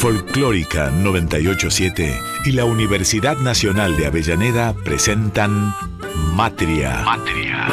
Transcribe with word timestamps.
Folclórica 0.00 0.90
987 0.90 2.18
y 2.46 2.52
la 2.52 2.64
Universidad 2.64 3.36
Nacional 3.36 3.98
de 3.98 4.06
Avellaneda 4.06 4.72
presentan 4.72 5.74
Matria. 6.32 7.02
Matria. 7.04 7.68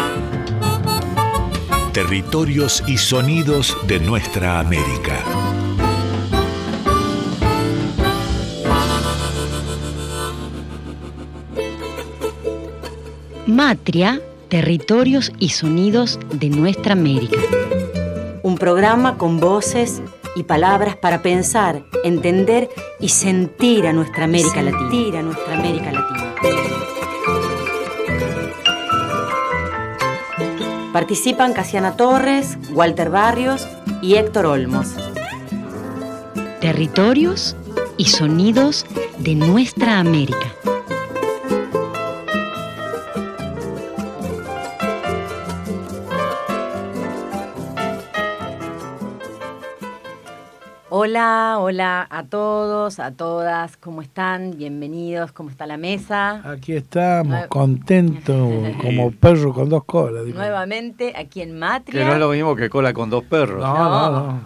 Territorios 1.94 2.84
y 2.86 2.98
sonidos 2.98 3.78
de 3.88 4.02
nuestra 4.02 4.60
América. 4.60 5.24
Matria, 13.46 14.22
territorios 14.50 15.32
y 15.40 15.48
sonidos 15.48 16.20
de 16.34 16.50
nuestra 16.50 16.92
América. 16.92 17.40
Un 18.44 18.58
programa 18.58 19.18
con 19.18 19.40
voces 19.40 20.02
y 20.38 20.44
palabras 20.44 20.96
para 20.96 21.24
pensar, 21.24 21.84
entender 22.04 22.70
y 23.00 23.10
sentir 23.10 23.88
a 23.88 23.94
nuestra 23.94 24.26
América 24.26 24.62
Latina. 24.62 25.20
a 25.20 25.24
nuestra 25.24 25.58
América 25.58 25.92
Latina. 25.92 26.36
Participan 30.94 31.54
Casiana 31.54 31.96
Torres, 31.96 32.58
Walter 32.72 33.10
Barrios 33.10 33.68
y 34.02 34.16
Héctor 34.16 34.46
Olmos. 34.46 34.96
Territorios 36.62 37.56
y 37.98 38.06
sonidos 38.06 38.86
de 39.18 39.36
nuestra 39.36 40.00
América. 40.00 40.57
Hola, 51.10 51.56
hola 51.60 52.06
a 52.10 52.24
todos, 52.26 53.00
a 53.00 53.12
todas, 53.12 53.78
¿cómo 53.78 54.02
están? 54.02 54.58
Bienvenidos, 54.58 55.32
¿cómo 55.32 55.50
está 55.50 55.66
la 55.66 55.78
mesa? 55.78 56.42
Aquí 56.44 56.74
estamos, 56.74 57.48
contentos, 57.48 58.76
como 58.82 59.12
perro 59.12 59.54
con 59.54 59.70
dos 59.70 59.86
colas. 59.86 60.26
Nuevamente, 60.26 61.14
aquí 61.16 61.42
en 61.42 61.58
Matria. 61.58 62.02
Que 62.02 62.06
no 62.06 62.12
es 62.12 62.20
lo 62.20 62.30
mismo 62.30 62.58
que 62.58 62.70
cola 62.70 62.92
con 62.92 63.10
dos 63.10 63.24
perros. 63.24 63.64
No, 63.64 63.90
no, 63.90 64.12
no. 64.12 64.42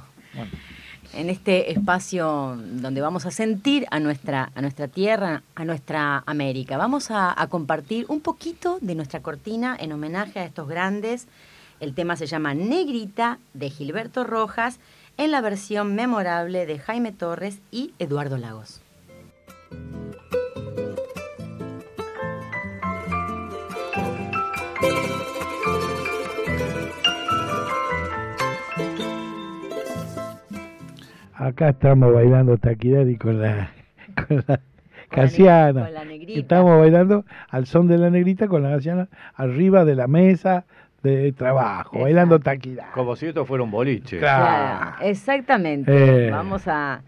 En 1.16 1.32
este 1.32 1.72
espacio 1.72 2.56
donde 2.73 3.02
vamos 3.02 3.26
a 3.26 3.32
sentir 3.32 3.88
a 3.89 4.00
nuestra, 4.00 4.52
a 4.54 4.62
nuestra 4.62 4.88
tierra, 4.88 5.42
a 5.56 5.66
nuestra 5.66 6.22
América. 6.28 6.78
Vamos 6.78 7.09
a 7.09 7.36
compartir 7.50 8.06
un 8.08 8.22
poquito 8.22 8.78
de 8.82 8.94
nuestra 8.94 9.22
cortina 9.22 9.76
en 9.80 9.94
homenaje 9.94 10.38
a 10.38 10.45
estos 10.45 10.67
grandes. 10.67 11.28
El 11.80 11.95
tema 11.95 12.16
se 12.16 12.28
llama 12.28 12.54
Negrita 12.54 13.39
de 13.56 13.72
Gilberto 13.72 14.23
Rojas 14.23 14.80
en 15.22 15.30
la 15.30 15.41
versión 15.41 15.94
memorable 15.94 16.66
de 16.66 16.80
Jaime 16.80 17.11
Torres 17.11 17.61
y 17.69 17.94
Eduardo 18.00 18.39
Lagos. 18.39 18.81
Acá 31.36 31.69
estamos 31.69 32.11
bailando 32.11 32.58
taquidad 32.58 33.05
con 33.19 33.44
la, 33.44 33.69
con 34.27 34.44
la 34.47 34.59
Casiana. 35.09 35.88
Estamos 36.30 36.80
bailando 36.80 37.25
al 37.49 37.67
son 37.67 37.86
de 37.86 37.99
la 37.99 38.09
negrita 38.09 38.47
con 38.47 38.64
la 38.64 38.72
Casiana 38.72 39.08
arriba 39.36 39.86
de 39.86 39.94
la 39.94 40.08
mesa, 40.08 40.66
de 41.04 41.32
trabajo, 41.32 42.00
bailando 42.00 42.40
taquira. 42.40 42.92
Como 42.94 43.16
si 43.16 43.28
esto 43.28 43.46
fuera 43.46 43.64
un 43.64 43.72
boliche. 43.72 44.20
Claro, 44.20 45.04
exactamente. 45.04 46.28
Eh. 46.28 46.32
Vamos 46.32 46.68
a 46.68 47.02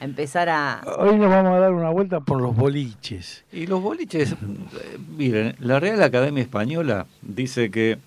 empezar 0.00 0.48
a... 0.48 0.80
Hoy 0.98 1.16
nos 1.16 1.30
vamos 1.30 1.52
a 1.52 1.58
dar 1.60 1.72
una 1.72 1.90
vuelta 1.90 2.20
por 2.20 2.40
los 2.40 2.56
boliches. 2.56 3.44
Y 3.52 3.66
los 3.66 3.82
boliches, 3.82 4.36
miren, 5.16 5.56
la 5.58 5.80
Real 5.80 6.02
Academia 6.02 6.42
Española 6.42 7.06
dice 7.22 7.70
que 7.70 7.98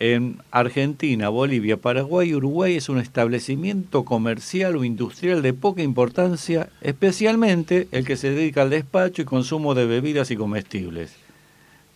en 0.00 0.38
Argentina, 0.52 1.28
Bolivia, 1.28 1.76
Paraguay 1.76 2.30
y 2.30 2.34
Uruguay 2.34 2.76
es 2.76 2.88
un 2.88 2.98
establecimiento 2.98 4.04
comercial 4.04 4.76
o 4.76 4.84
industrial 4.84 5.42
de 5.42 5.52
poca 5.54 5.82
importancia, 5.82 6.68
especialmente 6.82 7.88
el 7.90 8.04
que 8.04 8.16
se 8.16 8.30
dedica 8.30 8.62
al 8.62 8.70
despacho 8.70 9.22
y 9.22 9.24
consumo 9.24 9.74
de 9.74 9.86
bebidas 9.86 10.30
y 10.30 10.36
comestibles. 10.36 11.16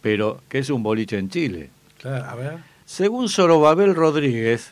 Pero, 0.00 0.40
¿qué 0.48 0.58
es 0.58 0.70
un 0.70 0.82
boliche 0.82 1.18
en 1.18 1.28
Chile? 1.28 1.70
Claro, 2.00 2.24
a 2.24 2.34
ver. 2.34 2.71
Según 2.92 3.30
Sorobabel 3.30 3.94
Rodríguez, 3.94 4.70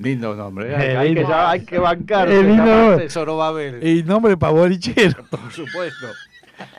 lindo 0.00 0.34
nombre, 0.34 0.72
¿eh? 0.72 0.96
hay, 0.96 1.14
que, 1.14 1.24
hay 1.24 1.64
que 1.64 1.78
bancar 1.78 2.28
Sorobabel. 3.08 3.86
Y 3.86 4.02
nombre 4.02 4.36
para 4.36 4.52
bolichero. 4.52 5.24
Por 5.30 5.52
supuesto. 5.52 6.08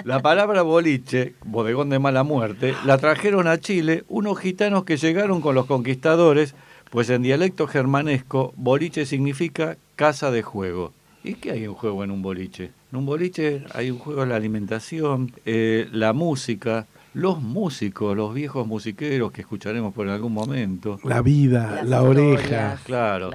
La 0.04 0.22
palabra 0.22 0.62
boliche, 0.62 1.36
bodegón 1.46 1.90
de 1.90 2.00
mala 2.00 2.24
muerte, 2.24 2.76
la 2.84 2.98
trajeron 2.98 3.48
a 3.48 3.60
Chile 3.60 4.04
unos 4.10 4.38
gitanos 4.38 4.84
que 4.84 4.98
llegaron 4.98 5.40
con 5.40 5.56
los 5.56 5.68
conquistadores, 5.68 6.54
pues 6.90 7.10
en 7.10 7.22
dialecto 7.22 7.66
germanesco, 7.66 8.54
boliche 8.58 9.06
significa 9.06 9.78
casa 9.96 10.32
de 10.32 10.42
juego. 10.42 10.92
¿Y 11.24 11.36
qué 11.36 11.52
hay 11.52 11.64
en 11.64 11.76
juego 11.76 12.04
en 12.04 12.12
un 12.12 12.22
boliche? 12.22 12.72
En 12.92 13.00
un 13.00 13.06
boliche 13.06 13.64
hay 13.74 13.90
un 13.90 14.00
juego 14.00 14.24
de 14.24 14.28
la 14.28 14.36
alimentación, 14.36 15.32
eh, 15.46 15.88
la 15.94 16.12
música, 16.12 16.88
los 17.14 17.42
músicos, 17.42 18.16
los 18.16 18.34
viejos 18.34 18.68
musiqueros 18.68 19.32
que 19.32 19.42
escucharemos 19.42 19.94
por 19.94 20.08
algún 20.08 20.34
momento. 20.34 21.00
La 21.04 21.22
vida, 21.22 21.84
la 21.84 22.02
oreja. 22.02 22.78
Claro. 22.84 23.32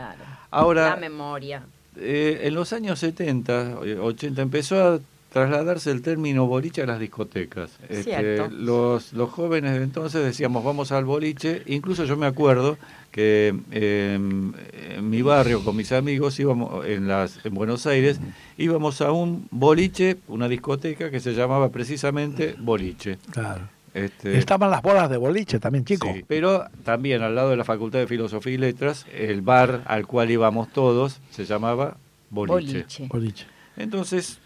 Ahora, 0.50 0.91
la 0.91 0.97
memoria. 0.97 1.62
Eh, 1.97 2.41
en 2.44 2.55
los 2.55 2.72
años 2.72 2.99
70, 2.99 3.81
80 3.81 4.43
empezó 4.43 4.83
a 4.83 5.00
trasladarse 5.33 5.91
el 5.91 6.03
término 6.03 6.47
boliche 6.47 6.83
a 6.83 6.87
las 6.87 6.99
discotecas. 6.99 7.71
Este, 7.89 8.49
los, 8.50 9.12
los 9.12 9.31
jóvenes 9.31 9.75
de 9.75 9.83
entonces 9.83 10.25
decíamos 10.25 10.65
vamos 10.65 10.91
al 10.93 11.05
boliche, 11.05 11.62
incluso 11.66 12.05
yo 12.05 12.16
me 12.16 12.27
acuerdo 12.27 12.78
que 13.11 13.55
em, 13.71 14.53
en 14.97 15.11
mi 15.11 15.22
barrio 15.22 15.65
con 15.65 15.77
mis 15.77 15.93
amigos 15.93 16.38
íbamos 16.41 16.87
en 16.87 17.09
las 17.09 17.44
en 17.44 17.55
Buenos 17.55 17.87
Aires 17.87 18.21
íbamos 18.56 19.00
a 19.00 19.12
un 19.12 19.47
boliche, 19.50 20.19
una 20.28 20.49
discoteca 20.49 21.11
que 21.11 21.21
se 21.21 21.34
llamaba 21.34 21.71
precisamente 21.71 22.55
boliche. 22.59 23.19
Claro. 23.31 23.69
Este, 23.94 24.38
Estaban 24.38 24.71
las 24.71 24.83
bolas 24.83 25.11
de 25.11 25.17
boliche 25.17 25.59
también, 25.59 25.84
chicos. 25.84 26.11
Sí, 26.15 26.25
pero 26.27 26.67
también 26.84 27.22
al 27.22 27.34
lado 27.34 27.50
de 27.50 27.56
la 27.56 27.65
Facultad 27.65 27.99
de 27.99 28.06
Filosofía 28.06 28.53
y 28.53 28.59
Letras, 28.59 29.06
el 29.12 29.43
bar 29.43 29.83
al 29.87 30.06
cual 30.06 30.31
íbamos 30.31 30.71
todos 30.72 31.21
se 31.31 31.44
llamaba 31.44 31.97
boliche. 32.31 32.84
boliche. 33.09 33.47
Entonces, 33.77 34.38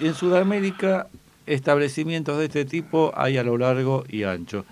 en 0.00 0.14
Sudamérica, 0.14 1.08
establecimientos 1.46 2.38
de 2.38 2.46
este 2.46 2.64
tipo 2.64 3.12
hay 3.16 3.38
a 3.38 3.44
lo 3.44 3.58
largo 3.58 4.04
y 4.08 4.24
ancho. 4.24 4.64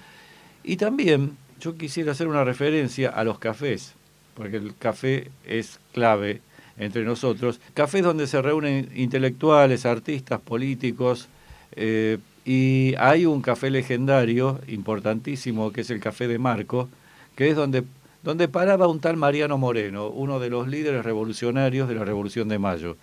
Y 0.65 0.77
también 0.77 1.37
yo 1.61 1.77
quisiera 1.77 2.13
hacer 2.13 2.29
una 2.29 2.45
referencia 2.45 3.11
a 3.11 3.25
los 3.25 3.39
cafés, 3.39 3.95
porque 4.35 4.57
el 4.57 4.75
café 4.77 5.31
es 5.45 5.81
clave 5.93 6.41
entre 6.79 7.05
nosotros. 7.05 7.61
Cafés 7.75 8.03
donde 8.03 8.27
se 8.27 8.41
reúnen 8.41 8.91
intelectuales, 8.95 9.87
artistas, 9.87 10.41
políticos, 10.41 11.29
eh, 11.73 12.19
y 12.45 12.95
hay 12.99 13.27
un 13.27 13.43
café 13.43 13.69
legendario, 13.69 14.61
importantísimo, 14.69 15.71
que 15.71 15.83
es 15.83 15.91
el 15.91 16.01
Café 16.01 16.29
de 16.29 16.39
Marco, 16.39 16.89
que 17.37 17.51
es 17.51 17.57
donde, 17.57 17.85
donde 18.23 18.49
paraba 18.49 18.89
un 18.89 19.01
tal 19.01 19.19
Mariano 19.19 19.59
Moreno, 19.59 20.09
uno 20.09 20.41
de 20.41 20.49
los 20.49 20.67
líderes 20.67 21.05
revolucionarios 21.05 21.89
de 21.89 21.95
la 21.95 22.07
Revolución 22.07 22.49
de 22.49 22.59
Mayo. 22.59 22.97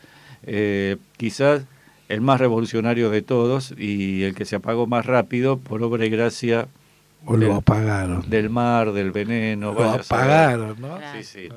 Eh, 0.47 0.97
quizás 1.17 1.65
el 2.09 2.21
más 2.21 2.39
revolucionario 2.39 3.09
de 3.09 3.21
todos 3.21 3.73
y 3.77 4.23
el 4.23 4.35
que 4.35 4.45
se 4.45 4.55
apagó 4.55 4.87
más 4.87 5.05
rápido 5.05 5.57
por 5.57 5.81
obra 5.83 6.05
y 6.05 6.09
gracia 6.09 6.67
o 7.25 7.35
lo 7.37 7.55
apagaron. 7.55 8.29
Del 8.29 8.49
mar, 8.49 8.91
del 8.93 9.11
veneno. 9.11 9.73
Lo 9.73 9.89
apagaron, 9.89 10.79
¿no? 10.79 10.99
Sí, 11.15 11.23
sí. 11.23 11.49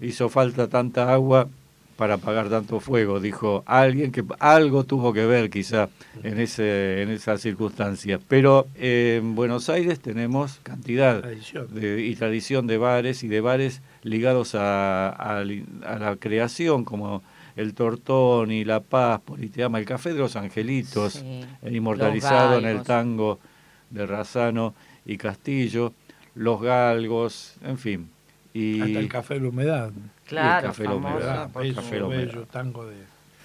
Hizo 0.00 0.28
falta 0.28 0.68
tanta 0.68 1.12
agua 1.12 1.48
para 1.96 2.14
apagar 2.14 2.50
tanto 2.50 2.78
fuego, 2.78 3.20
dijo 3.20 3.64
alguien 3.66 4.12
que 4.12 4.22
algo 4.38 4.84
tuvo 4.84 5.14
que 5.14 5.24
ver 5.24 5.48
quizá 5.48 5.88
en 6.22 6.38
ese 6.38 7.02
en 7.02 7.10
esa 7.10 7.38
circunstancia. 7.38 8.20
Pero 8.28 8.66
en 8.76 9.34
Buenos 9.34 9.68
Aires 9.70 9.98
tenemos 10.00 10.60
cantidad 10.62 11.22
de, 11.22 12.02
y 12.02 12.14
tradición 12.14 12.66
de 12.66 12.78
bares 12.78 13.24
y 13.24 13.28
de 13.28 13.40
bares 13.40 13.80
ligados 14.02 14.54
a, 14.54 15.08
a 15.08 15.42
la 15.42 16.16
creación 16.16 16.84
como 16.84 17.22
el 17.56 17.74
Tortón 17.74 18.52
y 18.52 18.64
La 18.64 18.80
Paz, 18.80 19.20
Politeama, 19.24 19.78
el 19.78 19.86
Café 19.86 20.12
de 20.12 20.18
los 20.18 20.36
Angelitos, 20.36 21.24
inmortalizado 21.68 22.58
en 22.58 22.66
el 22.66 22.82
tango 22.82 23.40
de 23.90 24.06
Razano 24.06 24.74
y 25.04 25.16
Castillo, 25.16 25.92
Los 26.34 26.60
Galgos, 26.60 27.54
en 27.62 27.78
fin. 27.78 28.10
Y 28.52 28.80
Hasta 28.80 28.98
el 28.98 29.08
Café 29.08 29.34
de 29.34 29.40
la 29.40 29.48
Humedad. 29.48 29.90
Claro, 30.26 30.66
el 30.66 30.72
Café 30.72 30.82
de 30.82 30.88
la 30.88 30.94
Humedad. 30.94 31.50
El 31.62 31.74
Café 31.74 31.94
de 31.94 32.00
la 32.00 32.06
Humedad. 32.06 32.44
tango 32.50 32.86
de... 32.86 32.96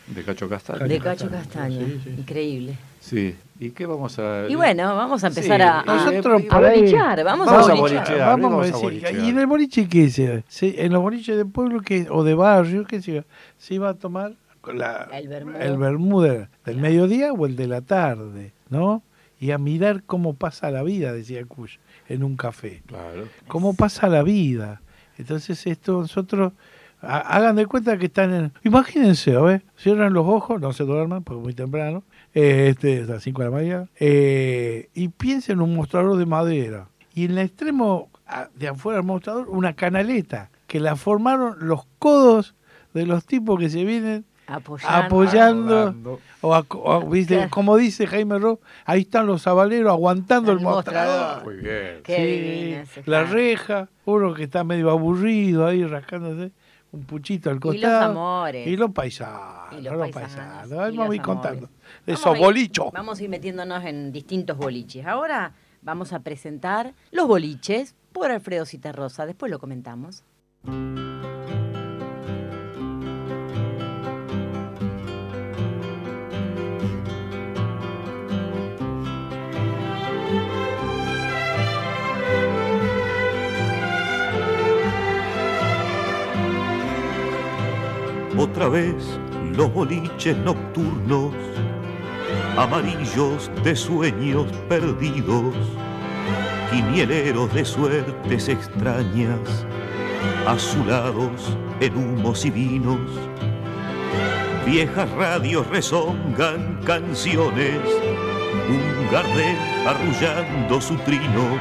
De 0.08 0.24
Cacho 0.24 0.50
Castaño. 0.50 0.88
De 0.88 1.00
Cacho 1.00 1.30
Castaño, 1.30 1.88
increíble. 2.18 2.76
Sí, 3.02 3.36
¿y 3.60 3.72
qué 3.72 3.88
vamos 3.88 4.18
a...? 4.20 4.48
Y 4.48 4.56
bueno, 4.56 4.96
vamos 4.96 5.24
a 5.24 5.28
empezar 5.28 5.62
a, 5.62 5.84
Nosotros 5.84 6.44
a, 6.50 6.60
bolichar, 6.60 7.24
vamos, 7.24 7.48
a 7.48 7.74
bolichar. 7.74 8.20
Vamos, 8.20 8.64
a 8.64 8.66
decir, 8.68 9.04
¿y 9.24 9.30
en 9.30 9.40
el 9.40 9.48
boliche 9.48 9.90
qué 9.90 10.10
se? 10.10 10.44
¿En 10.62 10.94
los 10.94 11.02
boliches 11.02 11.36
de 11.36 11.46
pueblo 11.46 11.82
que, 11.82 12.08
o 12.10 12.24
de 12.24 12.36
barrio 12.36 12.86
qué 12.86 13.02
se, 13.02 13.26
se 13.58 13.74
iba 13.74 13.90
a 13.90 13.96
tomar 13.96 14.34
el 14.68 15.78
vermú, 15.78 16.22
del, 16.22 16.48
mediodía 16.78 17.34
o 17.34 17.46
el 17.48 17.56
de 17.56 17.68
la 17.68 17.82
tarde, 17.82 18.54
¿no? 18.70 19.02
Y 19.40 19.52
a 19.52 19.58
mirar 19.58 20.04
cómo 20.04 20.36
pasa 20.36 20.70
la 20.70 20.84
vida, 20.84 21.12
decía 21.14 21.44
Kush, 21.46 21.78
en 22.08 22.24
un 22.24 22.38
café. 22.38 22.84
Claro. 22.86 23.28
Cómo 23.48 23.74
pasa 23.74 24.08
la 24.08 24.22
vida. 24.22 24.82
Entonces 25.18 25.66
esto 25.66 26.02
nosotros 26.02 26.54
hagan 27.02 27.56
de 27.56 27.66
cuenta 27.66 27.98
que 27.98 28.06
están 28.06 28.34
en... 28.34 28.52
Imagínense, 28.64 29.36
¿ves? 29.38 29.64
Cierran 29.78 30.14
los 30.14 30.28
ojos, 30.28 30.62
no 30.62 30.74
se 30.74 30.84
duerman 30.84 31.24
porque 31.24 31.40
es 31.40 31.44
muy 31.44 31.54
temprano, 31.56 32.04
eh, 32.34 32.68
este, 32.70 33.02
es 33.02 33.10
a 33.10 33.14
las 33.14 33.24
5 33.24 33.42
de 33.42 33.50
la 33.50 33.56
mañana, 33.56 33.88
eh, 34.00 34.90
y 34.94 35.10
piensen 35.10 35.58
en 35.58 35.62
un 35.62 35.76
mostrador 35.76 36.18
de 36.18 36.26
madera. 36.26 36.88
Y 37.14 37.26
en 37.26 37.32
el 37.32 37.40
extremo 37.40 38.10
de 38.56 38.70
afuera 38.70 38.98
del 38.98 39.06
mostrador, 39.06 39.50
una 39.50 39.74
canaleta 39.74 40.50
que 40.68 40.80
la 40.80 40.96
formaron 40.96 41.58
los 41.60 41.82
codos 42.00 42.56
de 42.94 43.06
los 43.06 43.26
tipos 43.26 43.60
que 43.60 43.70
se 43.70 43.84
vienen 43.84 44.26
apoyando, 44.48 46.20
o, 46.42 47.02
¿viste? 47.10 47.48
como 47.50 47.78
dice 47.78 48.08
Jaime 48.08 48.38
Ross, 48.40 48.60
ahí 48.86 49.02
están 49.02 49.28
los 49.28 49.44
sabaleros 49.44 49.92
aguantando 49.92 50.52
el, 50.52 50.60
mostrador. 50.60 51.44
Muy 51.44 51.58
bien. 51.58 52.84
la 53.06 53.24
reja, 53.24 53.90
uno 54.06 54.34
que 54.34 54.44
está 54.44 54.64
medio 54.64 54.90
aburrido 54.90 55.68
ahí 55.68 55.86
rascándose 55.86 56.52
un 56.92 57.04
puchito 57.06 57.50
al 57.50 57.60
costado. 57.60 57.78
Y 57.78 57.82
los 57.82 58.10
amores. 58.10 58.68
Y 58.68 58.78
los 58.78 58.92
paisanos. 58.92 59.80
Y 59.80 59.82
los, 59.82 60.10
paisanos. 60.10 60.70
Vamos 60.70 61.10
a 61.10 61.16
ir 61.16 61.22
contando. 61.22 61.70
Esos 62.06 62.38
bolichos. 62.38 62.92
Vamos 62.94 63.20
a 63.20 63.24
ir 63.24 63.30
metiéndonos 63.30 63.84
en 63.86 64.12
distintos 64.12 64.58
boliches. 64.58 65.06
Ahora 65.06 65.54
vamos 65.82 66.14
a 66.14 66.20
presentar 66.20 66.94
los 67.12 67.28
boliches 67.28 67.96
por 68.12 68.32
Alfredo 68.32 68.66
Citarrosa. 68.66 69.26
Después 69.26 69.52
lo 69.52 69.60
comentamos. 69.60 70.24
Otra 88.38 88.70
vez 88.70 88.96
los 89.56 89.72
boliches 89.72 90.36
nocturnos, 90.38 91.34
amarillos 92.58 93.50
de 93.64 93.76
sueños 93.76 94.46
perdidos, 94.68 95.56
quinieleros 96.70 97.54
de 97.54 97.66
suertes 97.66 98.50
extrañas, 98.50 99.66
azulados 100.48 101.58
en 101.80 101.96
humos 101.96 102.46
y 102.46 102.52
vinos. 102.52 103.00
Viejas 104.66 105.10
radios 105.12 105.66
rezongan 105.68 106.80
canciones, 106.86 107.80
un 108.70 109.12
gardel 109.12 109.58
arrullando 109.88 110.80
su 110.80 110.96
trino 110.98 111.60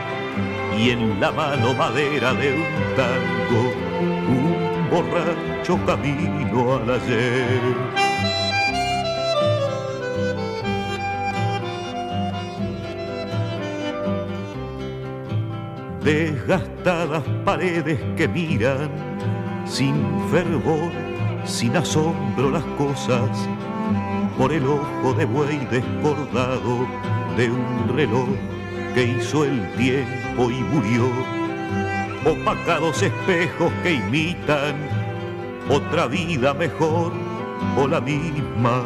y 0.78 0.90
en 0.90 1.20
la 1.20 1.30
mano 1.30 1.74
madera 1.74 2.34
de 2.34 2.54
un 2.54 2.96
tango, 2.96 3.72
un 4.28 4.90
borracho 4.90 5.78
camino 5.86 6.76
al 6.76 6.90
ayer. 6.90 7.99
Desgastadas 16.10 17.22
paredes 17.44 18.00
que 18.16 18.26
miran 18.26 18.90
sin 19.64 19.94
fervor, 20.28 20.90
sin 21.44 21.76
asombro 21.76 22.50
las 22.50 22.64
cosas, 22.76 23.30
por 24.36 24.52
el 24.52 24.66
ojo 24.66 25.14
de 25.14 25.24
buey 25.24 25.58
desbordado 25.70 26.84
de 27.36 27.52
un 27.52 27.94
reloj 27.94 28.28
que 28.92 29.04
hizo 29.04 29.44
el 29.44 29.72
tiempo 29.76 30.50
y 30.50 30.64
murió. 30.74 31.04
Opacados 32.26 33.00
espejos 33.04 33.72
que 33.84 33.92
imitan 33.92 34.74
otra 35.68 36.08
vida 36.08 36.52
mejor 36.54 37.12
o 37.78 37.86
la 37.86 38.00
misma 38.00 38.82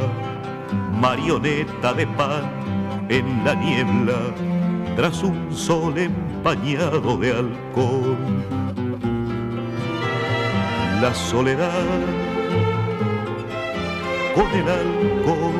marioneta 1.00 1.94
de 1.94 2.06
pan 2.06 2.44
en 3.08 3.42
la 3.46 3.54
niebla 3.54 4.18
tras 4.94 5.22
un 5.22 5.50
sol 5.50 5.94
empañado 6.44 7.16
de 7.16 7.32
alcohol. 7.32 8.18
La 11.00 11.14
soledad 11.14 11.86
con 14.34 14.50
el 14.60 14.68
alcohol 14.68 15.54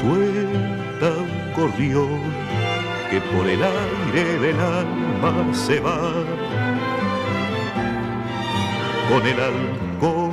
suelta 0.00 1.08
un 1.22 1.52
corrión 1.54 2.20
que 3.10 3.20
por 3.20 3.46
el 3.46 3.62
aire 3.62 4.38
del 4.40 4.58
alma 4.58 5.54
se 5.54 5.78
va. 5.78 6.12
Con 9.08 9.22
el 9.24 9.38
alcohol, 9.40 10.32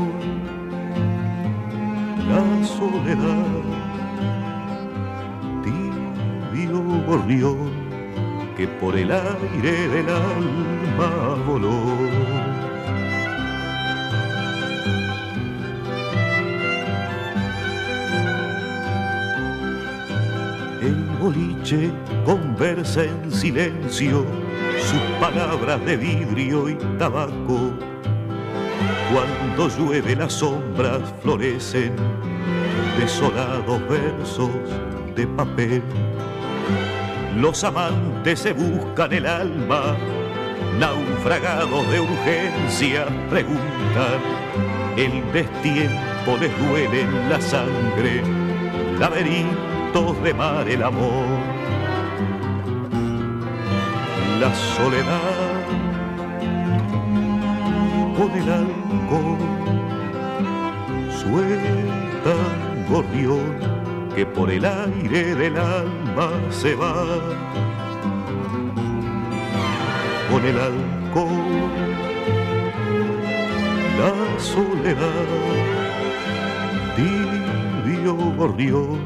la 2.28 2.66
soledad, 2.66 3.46
tibio 5.64 6.82
gorrión 7.06 7.79
que 8.60 8.68
por 8.68 8.94
el 8.98 9.10
aire 9.10 9.88
del 9.88 10.10
alma 10.10 11.36
voló. 11.48 11.80
boliche 21.22 21.92
conversa 22.26 23.04
en 23.04 23.32
silencio 23.32 24.26
sus 24.78 25.02
palabras 25.20 25.86
de 25.86 25.98
vidrio 25.98 26.70
y 26.70 26.76
tabaco. 26.98 27.74
Cuando 29.12 29.70
llueve 29.70 30.16
las 30.16 30.34
sombras 30.34 31.02
florecen 31.22 31.94
desolados 32.98 33.82
versos 33.88 34.50
de 35.16 35.28
papel. 35.28 35.82
Los 37.36 37.64
amantes 37.64 38.40
se 38.40 38.54
buscan 38.54 39.14
el 39.14 39.26
alma, 39.26 39.96
naufragados 40.80 41.90
de 41.90 42.00
urgencia 42.02 43.06
preguntan, 43.30 44.20
el 44.98 45.32
destiempo 45.32 46.38
les 46.40 46.52
duele 46.68 47.02
en 47.02 47.30
la 47.30 47.40
sangre, 47.40 48.24
laberinto 49.00 50.14
de 50.24 50.34
mar 50.34 50.68
el 50.68 50.84
amor, 50.84 51.28
la 54.40 54.54
soledad 54.54 55.60
con 58.18 58.32
el 58.32 58.52
alcohol, 58.52 59.38
suelta 61.22 62.36
gorrión 62.90 63.79
que 64.16 64.26
por 64.26 64.50
el 64.50 64.66
aire 64.66 65.36
del 65.36 65.58
alma 65.58 66.30
se 66.50 66.76
va. 66.76 66.94
Con 70.30 70.46
el 70.46 70.60
alcohol, 70.60 71.70
la 74.00 74.40
soledad, 74.40 75.30
tibio 76.96 78.16
gorrión 78.38 79.00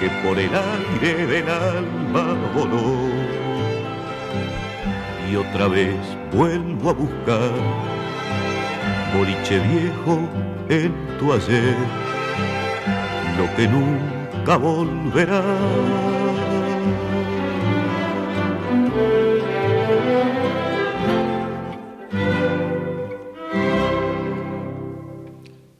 que 0.00 0.08
por 0.22 0.38
el 0.38 0.50
aire 0.54 1.26
del 1.26 1.48
alma 1.48 2.36
voló. 2.54 3.10
Y 5.30 5.36
otra 5.36 5.66
vez 5.68 5.96
vuelvo 6.32 6.90
a 6.90 6.92
buscar 6.92 7.50
boliche 9.16 9.58
viejo 9.60 10.28
en 10.68 10.92
tu 11.18 11.32
ayer, 11.32 11.76
lo 13.38 13.56
que 13.56 13.66
nunca 13.66 14.15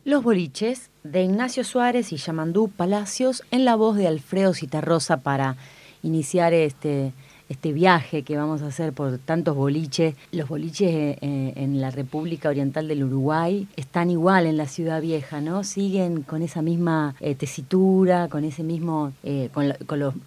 Los 0.05 0.25
boliches 0.25 0.91
de 1.05 1.23
Ignacio 1.23 1.63
Suárez 1.63 2.13
y 2.13 2.17
Yamandú 2.17 2.69
Palacios 2.69 3.45
en 3.53 3.65
la 3.65 3.77
voz 3.77 3.95
de 3.97 4.09
Alfredo 4.09 4.53
Citarrosa 4.53 5.19
para 5.19 5.57
iniciar 6.03 6.53
este, 6.53 7.13
este 7.49 7.73
viaje 7.73 8.23
que 8.23 8.37
vamos 8.37 8.63
a 8.63 8.67
hacer 8.67 8.93
por 8.93 9.19
tantos 9.19 9.55
boliches. 9.55 10.15
Los 10.33 10.49
boliches 10.49 10.91
eh, 10.91 11.19
eh, 11.21 11.53
en 11.57 11.81
la 11.81 11.91
República 11.91 12.49
Oriental 12.49 12.89
del 12.89 13.05
Uruguay 13.05 13.69
están 13.77 14.11
igual 14.11 14.47
en 14.47 14.57
la 14.57 14.67
ciudad 14.67 15.01
vieja, 15.01 15.41
¿no? 15.41 15.65
Siguen 15.65 16.23
con 16.23 16.43
esa 16.43 16.63
misma 16.63 17.15
eh, 17.21 17.35
tesitura, 17.35 18.29
con 18.29 18.45
ese 18.45 18.63
mismo, 18.63 19.13
con, 19.53 19.69
los, 19.69 19.77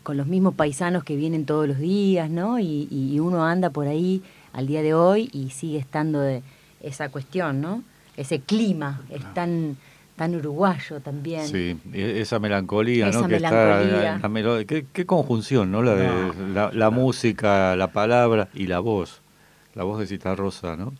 con, 0.04 0.18
los, 0.18 0.28
mismos 0.28 0.54
paisanos 0.54 1.04
que 1.04 1.16
vienen 1.16 1.46
todos 1.46 1.68
los 1.68 1.80
días, 1.80 2.30
¿no? 2.30 2.60
Y, 2.60 2.88
y, 2.90 3.20
uno 3.20 3.46
anda 3.46 3.70
por 3.70 3.88
ahí 3.88 4.22
al 4.54 4.68
día 4.68 4.82
de 4.82 4.94
hoy 4.94 5.30
y 5.34 5.50
sigue 5.50 5.78
estando 5.78 6.20
de 6.22 6.42
esa 6.82 7.10
cuestión, 7.10 7.62
¿no? 7.62 7.84
ese 8.20 8.42
clima 8.42 9.02
es 9.10 9.24
tan, 9.34 9.78
tan 10.20 10.36
uruguayo 10.36 11.00
también. 11.00 11.48
Sí, 11.48 11.78
e-, 11.94 12.20
esa 12.20 12.40
melancolía, 12.40 13.08
Esa 13.08 13.22
¿no? 13.22 13.28
Que 13.28 13.34
melancolía. 13.36 14.16
está, 14.16 14.20
la 14.20 14.28
melo- 14.28 14.66
¿qué, 14.68 14.86
qué 14.92 15.06
conjunción, 15.06 15.72
¿no? 15.72 15.82
La 15.82 15.96
de 15.96 16.08
No, 16.08 16.54
la, 16.54 16.72
la 16.74 16.90
música, 16.90 17.74
la 17.78 17.88
palabra 17.94 18.50
y 18.54 18.68
la 18.68 18.80
voz. 18.80 19.22
La 19.76 19.86
voz 19.86 20.00
de 20.00 20.08
Citarrosa, 20.08 20.76
¿no? 20.76 20.94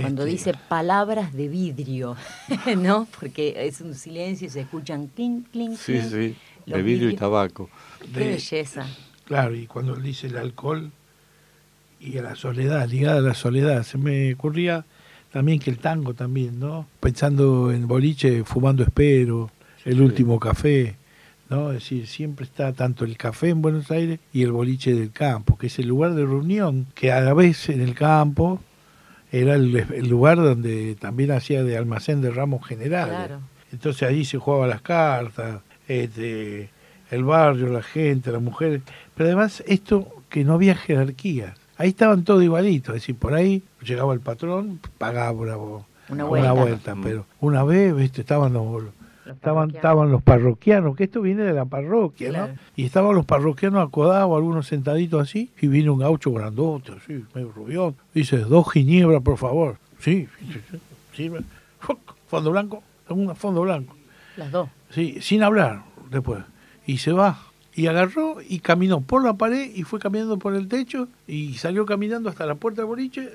Cuando 0.00 0.24
Este, 0.24 0.30
dice 0.50 0.52
palabras 0.68 1.32
de 1.32 1.48
vidrio, 1.48 2.16
¿no? 2.76 3.08
Porque 3.18 3.54
es 3.66 3.80
un 3.80 3.94
silencio 3.94 4.46
y 4.48 4.50
se 4.50 4.60
escuchan 4.60 5.06
clink, 5.06 5.50
clink, 5.50 5.72
Sí, 5.78 5.92
clink. 5.94 6.04
sí, 6.10 6.36
Los 6.66 6.76
de 6.76 6.82
vidrio 6.82 7.08
y 7.08 7.16
tabaco. 7.16 7.70
Qué 8.12 8.20
De- 8.20 8.26
belleza. 8.32 8.86
Claro, 9.24 9.54
y 9.54 9.66
cuando 9.66 9.94
él 9.94 10.02
dice 10.02 10.26
el 10.26 10.36
alcohol 10.36 10.90
y 11.98 12.18
a 12.18 12.22
la 12.22 12.36
soledad, 12.36 12.86
ligada 12.86 13.18
a 13.18 13.22
la 13.22 13.34
soledad, 13.34 13.82
se 13.84 13.96
me 13.96 14.34
ocurría 14.34 14.84
también 15.32 15.58
que 15.58 15.70
el 15.70 15.78
tango 15.78 16.14
también, 16.14 16.58
¿no? 16.58 16.86
Pensando 17.00 17.72
en 17.72 17.86
boliche, 17.86 18.44
fumando 18.44 18.82
espero, 18.82 19.50
el 19.84 20.00
último 20.00 20.40
café, 20.40 20.96
¿no? 21.48 21.70
Es 21.70 21.84
decir, 21.84 22.06
siempre 22.06 22.44
está 22.44 22.72
tanto 22.72 23.04
el 23.04 23.16
café 23.16 23.50
en 23.50 23.62
Buenos 23.62 23.90
Aires 23.90 24.18
y 24.32 24.42
el 24.42 24.52
boliche 24.52 24.94
del 24.94 25.12
campo, 25.12 25.56
que 25.58 25.68
es 25.68 25.78
el 25.78 25.88
lugar 25.88 26.14
de 26.14 26.24
reunión, 26.24 26.86
que 26.94 27.12
a 27.12 27.20
la 27.20 27.34
vez 27.34 27.68
en 27.68 27.80
el 27.80 27.94
campo 27.94 28.60
era 29.32 29.54
el, 29.54 29.76
el 29.76 30.08
lugar 30.08 30.38
donde 30.38 30.96
también 30.96 31.32
hacía 31.32 31.62
de 31.62 31.76
almacén 31.76 32.20
de 32.20 32.30
ramos 32.30 32.66
generales. 32.66 33.14
Claro. 33.14 33.40
Entonces 33.72 34.08
allí 34.08 34.24
se 34.24 34.38
jugaban 34.38 34.70
las 34.70 34.82
cartas, 34.82 35.60
este, 35.88 36.70
el 37.10 37.24
barrio, 37.24 37.68
la 37.68 37.82
gente, 37.82 38.32
las 38.32 38.42
mujeres. 38.42 38.82
Pero 39.14 39.28
además 39.28 39.62
esto 39.66 40.22
que 40.28 40.44
no 40.44 40.54
había 40.54 40.74
jerarquías. 40.74 41.58
Ahí 41.78 41.88
estaban 41.90 42.24
todos 42.24 42.42
igualitos. 42.42 42.94
Es 42.96 43.02
decir, 43.02 43.16
por 43.16 43.34
ahí 43.34 43.62
llegaba 43.82 44.14
el 44.14 44.20
patrón, 44.20 44.80
pagaba 44.98 45.32
una, 45.32 45.56
Una 45.56 45.84
una 46.08 46.24
vuelta. 46.24 46.52
vuelta. 46.52 46.94
Mm. 46.94 47.02
Pero 47.02 47.26
una 47.40 47.64
vez, 47.64 47.94
viste, 47.94 48.20
estaban 48.22 48.52
los, 48.52 48.64
Los 48.82 48.84
estaban, 49.26 49.34
parroquianos. 49.70 49.74
estaban 49.74 50.10
los 50.12 50.22
parroquianos, 50.22 50.96
que 50.96 51.04
esto 51.04 51.20
viene 51.20 51.42
de 51.42 51.52
la 51.52 51.64
parroquia, 51.64 52.30
Claro. 52.30 52.52
¿no? 52.54 52.58
Y 52.76 52.84
estaban 52.84 53.14
los 53.14 53.26
parroquianos 53.26 53.86
acodados, 53.86 54.34
algunos 54.36 54.66
sentaditos 54.66 55.20
así, 55.20 55.50
y 55.60 55.66
vino 55.66 55.92
un 55.92 55.98
gaucho 56.00 56.32
grandote, 56.32 56.92
así, 56.92 57.24
medio 57.34 57.52
rubión. 57.52 57.96
Dice, 58.14 58.38
dos 58.38 58.70
ginebras, 58.72 59.22
por 59.22 59.36
favor. 59.36 59.78
Sí, 59.98 60.28
sí, 60.38 60.60
sí, 60.70 60.78
sirve. 61.14 61.40
Fondo 62.28 62.50
blanco, 62.50 62.82
un 63.08 63.34
fondo 63.36 63.62
blanco. 63.62 63.94
Las 64.36 64.50
dos. 64.50 64.68
Sí, 64.90 65.18
sin 65.20 65.42
hablar 65.42 65.82
después. 66.10 66.40
Y 66.86 66.98
se 66.98 67.12
va. 67.12 67.38
Y 67.76 67.86
agarró 67.88 68.38
y 68.46 68.60
caminó 68.60 69.02
por 69.02 69.22
la 69.22 69.34
pared 69.34 69.70
y 69.74 69.82
fue 69.82 69.98
caminando 70.00 70.38
por 70.38 70.54
el 70.54 70.66
techo 70.66 71.08
y 71.28 71.54
salió 71.54 71.84
caminando 71.84 72.30
hasta 72.30 72.46
la 72.46 72.54
puerta 72.54 72.80
del 72.80 72.86
boliche, 72.88 73.30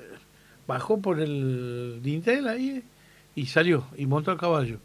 bajó 0.66 0.98
por 1.00 1.20
el 1.20 2.00
dintel 2.02 2.48
ahí 2.48 2.82
y 3.36 3.46
salió 3.46 3.84
y 3.96 4.06
montó 4.06 4.32
a 4.32 4.36
caballo. 4.36 4.78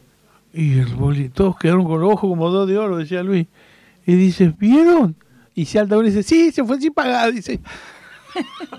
Y 0.54 0.78
el 0.80 0.96
boli- 0.96 1.30
todos 1.30 1.58
quedaron 1.58 1.86
con 1.86 2.00
los 2.00 2.14
ojos 2.14 2.30
como 2.30 2.50
dos 2.52 2.68
de 2.68 2.78
oro, 2.78 2.98
decía 2.98 3.24
Luis. 3.24 3.48
Y 4.06 4.14
dice, 4.16 4.54
¿vieron? 4.60 5.16
Y 5.56 5.66
se 5.66 5.80
alta 5.80 5.98
uno 5.98 6.06
dice, 6.08 6.22
sí, 6.24 6.52
se 6.52 6.64
fue 6.64 6.80
sin 6.80 6.94
pagar, 6.94 7.34
dice. 7.34 7.60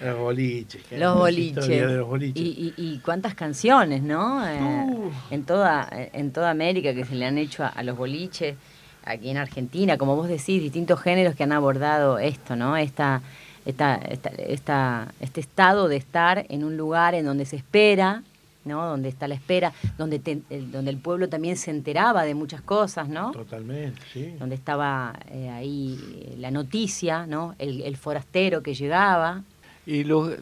los 0.00 0.18
boliches. 0.18 0.82
Los 0.92 1.16
boliches. 1.16 1.66
de 1.68 1.86
los 1.96 2.06
boliches. 2.06 2.42
Y, 2.42 2.74
y- 2.76 2.94
y 2.94 2.98
cuántas 3.00 3.34
canciones, 3.34 4.02
¿no? 4.02 4.46
Eh, 4.46 5.10
en, 5.30 5.44
toda, 5.44 5.88
en 5.92 6.32
toda 6.32 6.50
América 6.50 6.94
que 6.94 7.04
se 7.04 7.14
le 7.14 7.26
han 7.26 7.38
hecho 7.38 7.64
a, 7.64 7.68
a 7.68 7.82
los 7.82 7.96
boliches, 7.96 8.56
aquí 9.04 9.30
en 9.30 9.38
Argentina, 9.38 9.96
como 9.98 10.16
vos 10.16 10.28
decís, 10.28 10.62
distintos 10.62 11.00
géneros 11.00 11.34
que 11.34 11.42
han 11.44 11.52
abordado 11.52 12.18
esto, 12.18 12.56
¿no? 12.56 12.76
Esta, 12.76 13.22
esta, 13.66 13.96
esta, 13.96 14.28
esta- 14.30 15.12
este 15.20 15.40
estado 15.40 15.88
de 15.88 15.96
estar 15.96 16.44
en 16.48 16.64
un 16.64 16.76
lugar 16.76 17.14
en 17.14 17.24
donde 17.24 17.44
se 17.44 17.56
espera, 17.56 18.22
¿no? 18.64 18.84
Donde 18.86 19.08
está 19.08 19.26
la 19.28 19.34
espera, 19.34 19.72
donde, 19.96 20.18
te- 20.18 20.42
el, 20.50 20.70
donde 20.70 20.90
el 20.90 20.98
pueblo 20.98 21.28
también 21.30 21.56
se 21.56 21.70
enteraba 21.70 22.24
de 22.24 22.34
muchas 22.34 22.60
cosas, 22.60 23.08
¿no? 23.08 23.30
Totalmente, 23.32 24.00
sí. 24.12 24.34
Donde 24.38 24.54
estaba 24.56 25.14
eh, 25.30 25.48
ahí 25.48 26.34
la 26.38 26.50
noticia, 26.50 27.24
¿no? 27.26 27.54
El, 27.58 27.80
el 27.82 27.96
forastero 27.96 28.62
que 28.62 28.74
llegaba. 28.74 29.42
Y 29.88 30.04
los, 30.04 30.34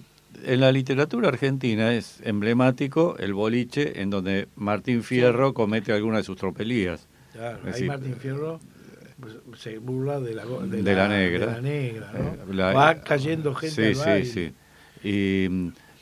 en 0.45 0.61
la 0.61 0.73
literatura 0.73 1.29
argentina 1.29 1.95
es 1.95 2.21
emblemático 2.25 3.17
el 3.19 3.33
boliche 3.33 4.03
en 4.03 4.11
donde 4.11 4.49
Martín 4.57 5.05
Fierro 5.05 5.55
comete 5.55 5.93
alguna 5.93 6.17
de 6.19 6.25
sus 6.25 6.37
tropelías. 6.37 7.07
Claro, 7.33 7.59
ahí 7.65 7.71
decir, 7.71 7.87
Martín 7.87 8.17
Fierro 8.17 8.59
pues, 9.21 9.35
se 9.61 9.79
burla 9.79 10.19
de 10.19 10.35
la, 10.35 10.45
de 10.45 10.83
de 10.83 10.95
la 10.97 11.07
negra. 11.09 11.47
de 11.47 11.53
la 11.53 11.61
negra, 11.61 12.13
¿no? 12.13 12.19
Eh, 12.53 12.55
la- 12.57 12.73
Va 12.73 13.01
cayendo 13.03 13.55
gente 13.55 13.95
Sí, 13.95 14.01
al 14.01 14.07
baile. 14.07 14.25
sí, 14.27 14.53
sí. 15.05 15.49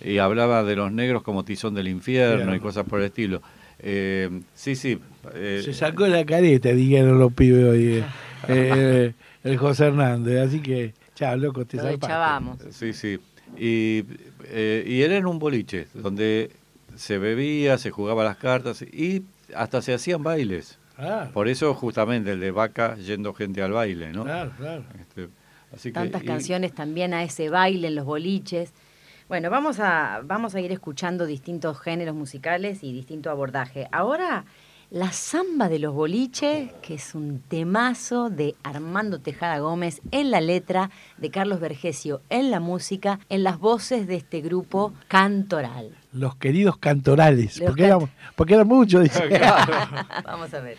Y, 0.03 0.11
y 0.11 0.19
hablaba 0.19 0.65
de 0.65 0.77
los 0.77 0.91
negros 0.91 1.23
como 1.23 1.45
tizón 1.45 1.75
del 1.75 1.89
infierno 1.89 2.45
Claro. 2.45 2.57
y 2.57 2.61
cosas 2.61 2.87
por 2.87 3.01
el 3.01 3.07
estilo. 3.07 3.43
Eh, 3.79 4.41
sí, 4.55 4.75
sí. 4.75 4.99
eh, 5.35 5.61
Se 5.63 5.75
sacó 5.75 6.07
la 6.07 6.25
careta, 6.25 6.71
dijeron 6.71 7.19
los 7.19 7.31
pibes 7.35 7.65
hoy, 7.65 7.87
eh, 7.99 8.05
eh, 8.49 9.13
el 9.43 9.59
José 9.59 9.87
Hernández. 9.89 10.49
Así 10.49 10.61
que, 10.61 10.95
chao, 11.15 11.37
loco, 11.37 11.67
te 11.67 11.77
Lo. 11.77 11.83
Sí, 12.71 12.93
sí. 12.95 13.19
Y, 13.59 14.05
eh, 14.45 14.85
y 14.87 15.03
era 15.03 15.17
en 15.17 15.27
un 15.27 15.39
boliche 15.39 15.87
donde 15.95 16.51
se 16.97 17.19
bebía, 17.19 17.79
se 17.79 17.91
jugaba 17.91 18.25
las 18.25 18.37
cartas 18.37 18.83
y 18.83 19.23
hasta 19.55 19.83
se 19.83 19.95
hacían 19.95 20.23
bailes. 20.23 20.79
Claro, 20.97 21.33
Por 21.33 21.49
eso 21.49 21.75
justamente 21.75 22.31
el 22.33 22.41
de 22.41 22.51
vaca 22.53 22.97
yendo 22.97 23.35
gente 23.35 23.63
al 23.63 23.73
baile, 23.73 24.13
¿no? 24.13 24.23
claro, 24.25 24.53
claro. 24.57 24.85
Este, 25.01 25.29
así 25.75 25.89
que- 25.91 25.95
tantas 25.95 26.23
y- 26.23 26.27
canciones 26.27 26.73
también 26.73 27.15
a 27.15 27.25
ese 27.25 27.49
baile 27.49 27.89
en 27.89 27.97
los 27.97 28.05
boliches. 28.05 28.73
Bueno, 29.29 29.51
vamos 29.51 29.81
a, 29.81 30.21
vamos 30.25 30.55
a 30.55 30.61
ir 30.61 30.71
escuchando 30.71 31.27
distintos 31.27 31.81
géneros 31.81 32.15
musicales 32.15 32.85
y 32.85 32.93
distinto 32.93 33.31
abordaje. 33.31 33.89
Ahora, 33.91 34.45
la 34.95 35.11
samba 35.11 35.69
de 35.69 35.81
los 35.81 35.93
boliches, 35.93 36.71
que 36.81 36.95
es 36.95 37.17
un 37.17 37.41
temazo 37.49 38.31
de 38.31 38.55
Armando 38.63 39.19
Tejada 39.21 39.59
Gómez 39.59 40.01
en 40.13 40.31
la 40.31 40.41
letra, 40.41 40.89
de 41.19 41.31
Carlos 41.31 41.59
Vergesio 41.59 42.23
en 42.31 42.53
la 42.53 42.61
música, 42.61 43.19
en 43.29 43.43
las 43.43 43.59
voces 43.59 44.07
de 44.07 44.15
este 44.15 44.41
grupo 44.41 44.93
Cantoral. 45.09 45.97
Los 46.13 46.37
queridos 46.37 46.77
cantorales, 46.77 47.59
Los 47.59 47.67
porque, 47.67 47.83
cant- 47.83 47.87
eran, 47.87 48.11
porque 48.37 48.55
eran 48.55 48.69
muchos, 48.69 49.03
dice. 49.03 49.29
Vamos 50.25 50.55
a 50.55 50.61
ver. 50.61 50.79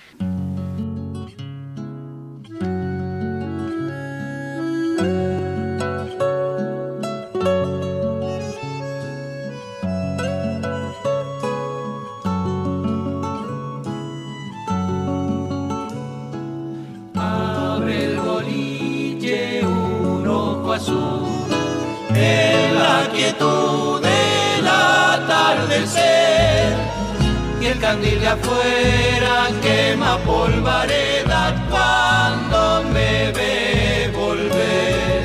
Candil 27.85 28.19
de 28.19 28.27
afuera 28.27 29.35
quema 29.61 30.17
polvareda 30.25 31.41
cuando 31.69 32.83
me 32.93 33.31
ve 33.31 34.11
volver. 34.11 35.23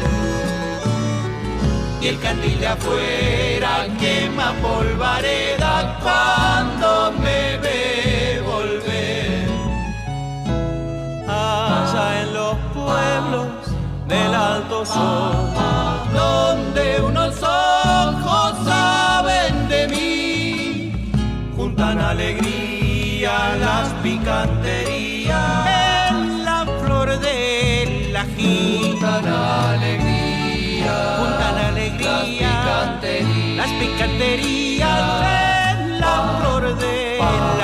Y 2.02 2.08
el 2.08 2.18
candil 2.20 2.60
de 2.60 2.66
afuera 2.66 3.86
quema 3.98 4.52
polvareda 4.60 5.98
cuando 6.04 7.12
me 7.22 7.56
ve 7.64 8.42
volver. 8.52 9.48
Allá 11.26 12.20
en 12.22 12.34
los 12.34 12.56
pueblos 12.74 13.48
del 14.06 14.34
alto 14.34 14.84
sol, 14.84 15.50
las 24.24 24.46
picanterías 24.46 25.66
en 26.10 26.44
la 26.44 26.66
flor 26.82 27.18
del 27.20 28.16
ají. 28.16 28.90
Juntan 28.92 29.26
alegría, 29.26 30.94
juntan 31.18 31.56
alegría, 31.70 33.00
las 33.56 33.70
picanterías. 33.72 35.22
En 35.72 36.00
la 36.00 36.38
flor 36.38 36.76
del 36.76 37.20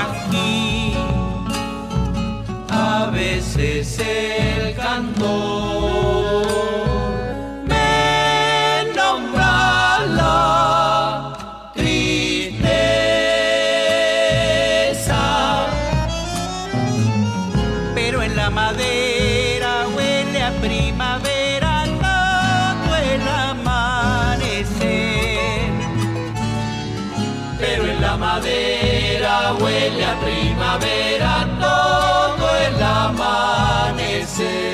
ají. 0.07 0.95
A 2.71 3.11
veces 3.13 3.99
el 3.99 4.75
cantor 4.77 5.76
madera 28.17 29.55
huele 29.61 30.05
a 30.05 30.19
primavera 30.21 31.47
todo 31.61 32.57
el 32.67 32.83
amanecer. 32.83 34.67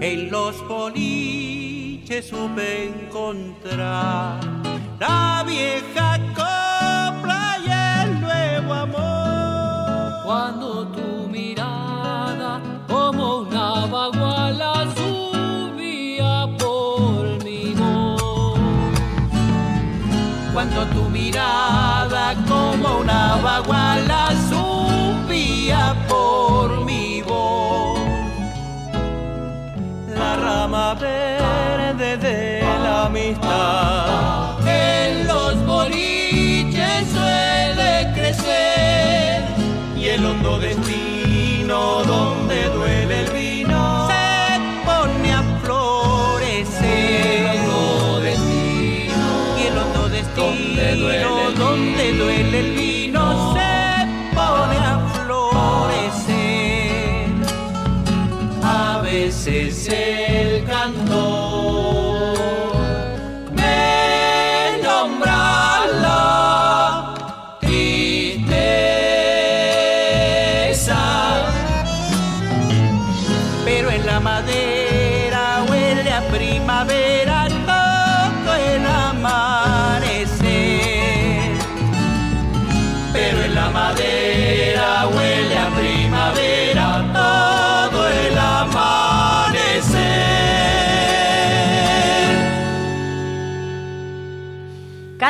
En 0.00 0.30
los 0.30 0.66
boliches 0.66 2.26
supe 2.26 2.88
encontrar 2.88 4.40
la 4.98 5.44
vieja 5.46 6.18
copla 6.34 7.56
y 7.64 7.70
el 8.04 8.20
nuevo 8.20 8.74
amor. 8.74 10.22
Cuando 10.24 10.88
tu 10.88 11.11
baguala 23.52 24.30
subía 24.48 25.94
por 26.08 26.84
mi 26.86 27.20
voz. 27.22 28.00
La 30.16 30.36
rama 30.36 30.94
verde 30.94 32.16
de 32.16 32.62
la 32.84 33.06
amistad 33.06 34.11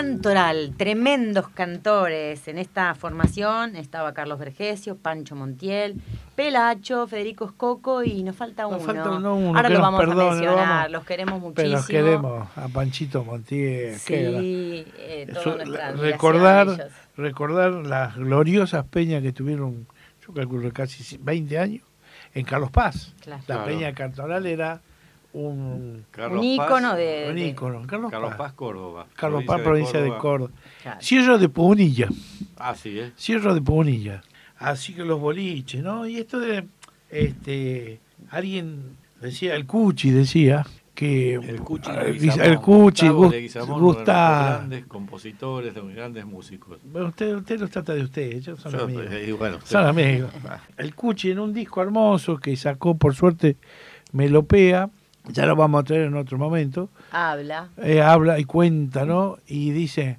Cantoral, 0.06 0.74
tremendos 0.76 1.48
cantores. 1.50 2.48
En 2.48 2.58
esta 2.58 2.92
formación 2.96 3.76
estaba 3.76 4.12
Carlos 4.12 4.36
Vergesio, 4.40 4.96
Pancho 4.96 5.36
Montiel, 5.36 5.94
Pelacho, 6.34 7.06
Federico 7.06 7.44
Escoco 7.44 8.02
y 8.02 8.24
nos 8.24 8.34
falta 8.34 8.66
uno. 8.66 8.78
Nos 8.78 8.86
falta 8.86 9.10
uno, 9.12 9.36
uno, 9.36 9.56
Ahora 9.56 9.68
lo 9.68 9.80
vamos 9.80 10.00
perdone, 10.00 10.20
a 10.20 10.24
lo 10.24 10.30
mencionar, 10.32 10.56
vamos- 10.66 10.90
los 10.90 11.04
queremos 11.04 11.34
Pero 11.34 11.48
muchísimo. 11.68 11.72
los 11.76 11.86
queremos 11.86 12.48
a 12.58 12.68
Panchito 12.68 13.24
Montiel. 13.24 13.94
Sí, 13.96 14.12
eh, 14.16 15.28
toda 15.32 15.62
Eso, 15.62 15.94
recordar, 16.02 16.90
recordar 17.16 17.70
las 17.70 18.16
gloriosas 18.16 18.84
peñas 18.86 19.22
que 19.22 19.30
tuvieron, 19.32 19.86
yo 20.26 20.34
calculo 20.34 20.72
casi 20.72 21.16
20 21.18 21.58
años, 21.60 21.84
en 22.34 22.44
Carlos 22.44 22.72
Paz. 22.72 23.14
Claro. 23.20 23.40
La 23.46 23.54
Claro. 23.54 23.64
peña 23.70 23.94
cantoral 23.94 24.46
era 24.46 24.80
un, 25.34 26.04
Carlos 26.10 26.44
Un 26.44 26.56
Paz, 26.56 26.66
ícono 26.68 26.94
de, 26.94 27.26
un 27.30 27.34
de- 27.36 27.46
ícono. 27.48 27.82
Carlos, 27.86 28.10
Carlos 28.10 28.30
Paz. 28.30 28.38
Paz, 28.38 28.52
Córdoba. 28.52 29.06
Carlos 29.16 29.44
Paz, 29.44 29.60
provincia 29.62 30.00
de 30.00 30.16
Córdoba. 30.18 30.50
Claro. 30.82 31.00
Cierro 31.00 31.38
de 31.38 31.48
Punilla. 31.48 32.08
Ah, 32.58 32.74
sí, 32.74 32.98
¿eh? 32.98 33.12
Cierro 33.18 33.54
de 33.54 33.60
Punilla. 33.62 34.22
Así 34.58 34.94
que 34.94 35.04
los 35.04 35.18
boliches, 35.20 35.82
¿no? 35.82 36.06
Y 36.06 36.18
esto 36.18 36.38
de, 36.38 36.66
este, 37.10 37.98
alguien 38.30 38.96
decía, 39.20 39.54
el 39.56 39.66
Cuchi 39.66 40.10
decía, 40.10 40.64
que 40.94 41.34
El 41.36 41.60
Cuchi 41.62 41.90
Ah, 41.90 42.02
Leguizamón, 42.04 42.46
el 42.46 42.58
Cuchi, 42.60 43.06
Gustavo 43.08 43.18
Gus- 43.24 43.30
Leguizamón, 43.32 43.68
uno 43.70 43.76
de 43.78 43.86
los 43.86 43.96
Gustavo. 43.96 44.44
grandes 44.58 44.86
compositores, 44.86 45.74
de 45.74 45.80
los 45.80 45.94
grandes 45.94 46.26
músicos. 46.26 46.78
Bueno, 46.84 47.08
usted, 47.08 47.34
usted 47.34 47.58
los 47.60 47.70
trata 47.70 47.94
de 47.94 48.02
usted, 48.02 48.22
ellos 48.32 48.60
son 48.60 48.72
Yo, 48.72 48.84
amigos. 48.84 49.06
eh, 49.10 49.24
y 49.28 49.32
bueno, 49.32 49.58
Son 49.64 49.86
amigos. 49.86 50.30
El 50.76 50.94
Cuchi 50.94 51.30
en 51.30 51.38
un 51.38 51.54
disco 51.54 51.80
hermoso 51.82 52.36
que 52.36 52.54
sacó, 52.56 52.94
por 52.98 53.14
suerte, 53.14 53.56
Melopea, 54.12 54.90
ya 55.28 55.46
lo 55.46 55.56
vamos 55.56 55.80
a 55.80 55.84
traer 55.84 56.02
en 56.02 56.16
otro 56.16 56.38
momento, 56.38 56.90
Habla. 57.10 57.68
eh, 57.78 58.00
habla 58.02 58.38
y 58.38 58.44
cuenta, 58.44 59.04
¿no? 59.04 59.36
Y 59.46 59.70
dice, 59.70 60.18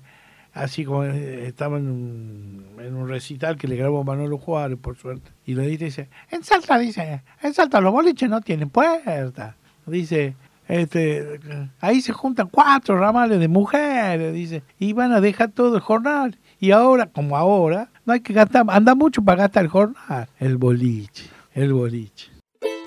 así 0.53 0.85
como 0.85 1.03
eh, 1.03 1.45
estaba 1.47 1.77
en 1.77 1.87
un, 1.87 2.65
en 2.79 2.95
un 2.95 3.07
recital 3.09 3.57
que 3.57 3.67
le 3.67 3.75
grabó 3.75 4.03
Manolo 4.03 4.37
Juárez, 4.37 4.77
por 4.79 4.97
suerte, 4.97 5.31
y 5.45 5.55
le 5.55 5.67
dice, 5.67 5.85
dice, 5.85 6.09
en 6.31 6.43
Salta, 6.43 6.77
dice, 6.77 7.21
en 7.41 7.53
Salta 7.53 7.81
los 7.81 7.91
boliches 7.91 8.29
no 8.29 8.41
tienen 8.41 8.69
puerta. 8.69 9.55
Dice, 9.85 10.35
este, 10.67 11.39
ahí 11.81 11.99
se 12.01 12.13
juntan 12.13 12.47
cuatro 12.47 12.97
ramales 12.97 13.39
de 13.39 13.47
mujeres, 13.49 14.33
dice, 14.33 14.63
y 14.79 14.93
van 14.93 15.11
a 15.11 15.19
dejar 15.19 15.51
todo 15.51 15.75
el 15.75 15.81
jornal. 15.81 16.37
Y 16.59 16.71
ahora, 16.71 17.07
como 17.07 17.35
ahora, 17.35 17.89
no 18.05 18.13
hay 18.13 18.21
que 18.21 18.33
gastar, 18.33 18.65
anda 18.69 18.95
mucho 18.95 19.21
para 19.21 19.43
gastar 19.43 19.65
el 19.65 19.69
jornal. 19.69 20.29
El 20.39 20.55
boliche, 20.57 21.25
el 21.53 21.73
boliche. 21.73 22.31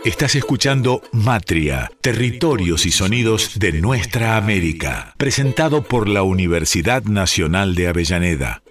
Estás 0.06 0.36
escuchando 0.36 1.02
Matria, 1.10 1.90
Territorios 2.00 2.86
y 2.86 2.92
Sonidos 2.92 3.58
de 3.58 3.72
Nuestra 3.72 4.36
América, 4.36 5.12
presentado 5.16 5.82
por 5.82 6.08
la 6.08 6.22
Universidad 6.22 7.02
Nacional 7.02 7.74
de 7.74 7.88
Avellaneda. 7.88 8.62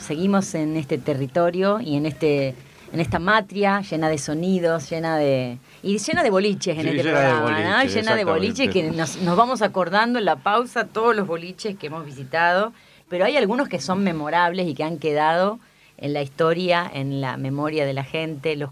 Seguimos 0.00 0.54
en 0.54 0.76
este 0.76 0.98
territorio 0.98 1.80
y 1.80 1.96
en 1.96 2.06
este 2.06 2.54
en 2.92 2.98
esta 2.98 3.20
matria 3.20 3.82
llena 3.82 4.08
de 4.08 4.18
sonidos, 4.18 4.90
llena 4.90 5.16
de 5.16 5.58
y 5.82 5.98
llena 5.98 6.22
de 6.22 6.30
boliches 6.30 6.76
en 6.76 6.82
Sí, 6.82 6.88
este 6.88 7.02
llena 7.04 7.20
de 7.20 7.28
programa, 7.28 7.60
¿no? 7.60 7.84
Llena 7.84 8.16
de 8.16 8.24
boliches 8.24 8.70
que 8.70 8.90
nos, 8.90 9.16
nos 9.18 9.36
vamos 9.36 9.62
acordando 9.62 10.18
en 10.18 10.24
la 10.24 10.36
pausa 10.36 10.86
todos 10.86 11.14
los 11.14 11.26
boliches 11.26 11.76
que 11.76 11.86
hemos 11.86 12.04
visitado, 12.04 12.72
pero 13.08 13.24
hay 13.24 13.36
algunos 13.36 13.68
que 13.68 13.80
son 13.80 14.02
memorables 14.02 14.66
y 14.66 14.74
que 14.74 14.82
han 14.82 14.98
quedado 14.98 15.60
en 15.98 16.14
la 16.14 16.22
historia, 16.22 16.90
en 16.92 17.20
la 17.20 17.36
memoria 17.36 17.86
de 17.86 17.92
la 17.92 18.04
gente, 18.04 18.56
los 18.56 18.70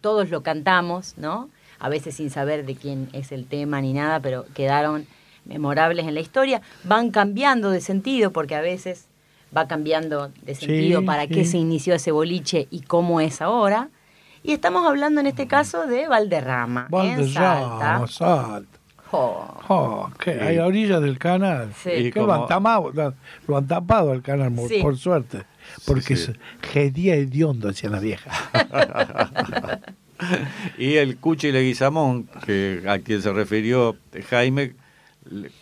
todos 0.00 0.30
lo 0.30 0.42
cantamos, 0.42 1.14
¿no? 1.16 1.48
A 1.78 1.88
veces 1.88 2.16
sin 2.16 2.30
saber 2.30 2.66
de 2.66 2.74
quién 2.74 3.08
es 3.12 3.32
el 3.32 3.46
tema 3.46 3.80
ni 3.80 3.92
nada, 3.92 4.20
pero 4.20 4.44
quedaron 4.54 5.06
memorables 5.44 6.06
en 6.06 6.14
la 6.14 6.20
historia, 6.20 6.60
van 6.84 7.10
cambiando 7.10 7.70
de 7.70 7.80
sentido 7.80 8.30
porque 8.32 8.54
a 8.54 8.60
veces 8.60 9.06
va 9.56 9.66
cambiando 9.68 10.30
de 10.42 10.54
Sí, 10.54 10.66
sentido 10.66 11.04
para 11.04 11.26
qué 11.26 11.44
sí. 11.44 11.52
se 11.52 11.58
inició 11.58 11.94
ese 11.94 12.12
boliche 12.12 12.68
y 12.70 12.80
cómo 12.82 13.20
es 13.20 13.40
ahora. 13.42 13.88
Y 14.42 14.52
estamos 14.52 14.86
hablando 14.86 15.20
en 15.20 15.26
este 15.26 15.46
caso 15.46 15.86
de 15.86 16.08
Valderrama, 16.08 16.82
en 16.86 16.90
Valderrama, 16.90 18.06
Salta. 18.06 18.06
Salta. 18.08 18.68
Oh, 19.12 20.08
que 20.22 20.32
Sí. 20.34 20.38
hay 20.40 20.58
a 20.58 20.66
orillas 20.66 21.02
del 21.02 21.18
canal. 21.18 21.72
Sí. 21.82 21.90
Y 21.90 22.10
Que 22.12 22.20
lo, 22.20 22.32
han 22.32 22.38
como- 22.42 22.46
tamado- 22.48 22.90
lo, 22.92 23.14
lo 23.48 23.56
han 23.56 23.66
tapado 23.66 24.12
al 24.12 24.22
canal, 24.22 24.52
por, 24.52 24.68
Sí. 24.68 24.78
por 24.80 24.96
suerte. 24.96 25.42
Porque 25.84 26.16
Sí, 26.16 26.26
sí. 26.26 26.32
es 26.62 26.70
gedía 26.70 27.16
hediondo, 27.16 27.68
decía 27.68 27.90
la 27.90 27.98
vieja. 28.00 28.30
Y 30.78 30.96
el 30.96 31.16
Cuchi 31.16 31.50
Leguizamón, 31.50 32.28
que 32.44 32.82
a 32.86 32.98
quien 32.98 33.22
se 33.22 33.32
refirió 33.32 33.96
Jaime, 34.28 34.74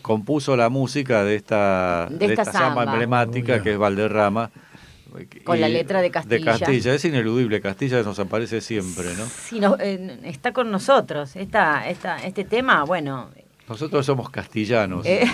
compuso 0.02 0.56
la 0.56 0.68
música 0.68 1.24
de 1.24 1.36
esta, 1.36 2.06
De 2.10 2.26
esta 2.26 2.44
samba. 2.44 2.84
emblemática 2.84 3.62
que 3.62 3.72
es 3.72 3.78
Valderrama. 3.78 4.50
Con 5.42 5.60
la 5.60 5.68
letra 5.68 6.00
de 6.02 6.10
Castilla. 6.10 6.36
De 6.38 6.44
Castilla, 6.44 6.94
es 6.94 7.04
ineludible, 7.04 7.60
Castilla 7.60 8.02
nos 8.02 8.18
aparece 8.18 8.60
siempre, 8.60 9.14
¿no? 9.16 9.24
Sí, 9.26 9.58
no, 9.58 9.76
eh, 9.80 10.20
está 10.24 10.52
con 10.52 10.70
nosotros. 10.70 11.34
Esta, 11.34 11.88
esta, 11.88 12.18
este 12.24 12.44
tema, 12.44 12.84
bueno, 12.84 13.30
Nosotros 13.68 14.04
somos 14.04 14.30
castellanos. 14.30 15.06
eh, 15.06 15.24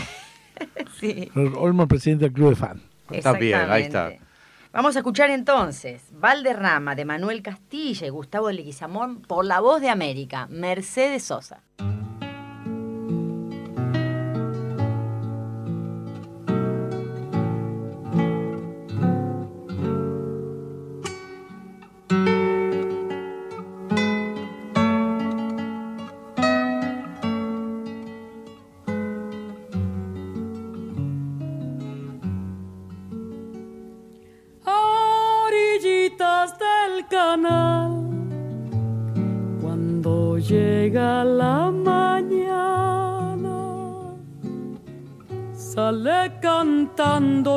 sí. 1.00 1.28
Olmo, 1.34 1.88
presidente 1.88 2.24
del 2.26 2.32
club 2.32 2.50
de 2.50 2.56
fan. 2.56 2.82
Está 3.10 3.32
bien, 3.32 3.68
ahí 3.68 3.82
está. 3.82 4.12
Vamos 4.72 4.96
a 4.96 5.00
escuchar 5.00 5.30
entonces 5.30 6.02
Valderrama 6.12 6.94
de 6.94 7.04
Manuel 7.04 7.42
Castilla 7.42 8.06
y 8.06 8.10
Gustavo 8.10 8.50
Leguizamón 8.50 9.20
por 9.22 9.44
la 9.44 9.60
voz 9.60 9.80
de 9.80 9.88
América, 9.88 10.46
Mercedes 10.50 11.24
Sosa. 11.24 11.60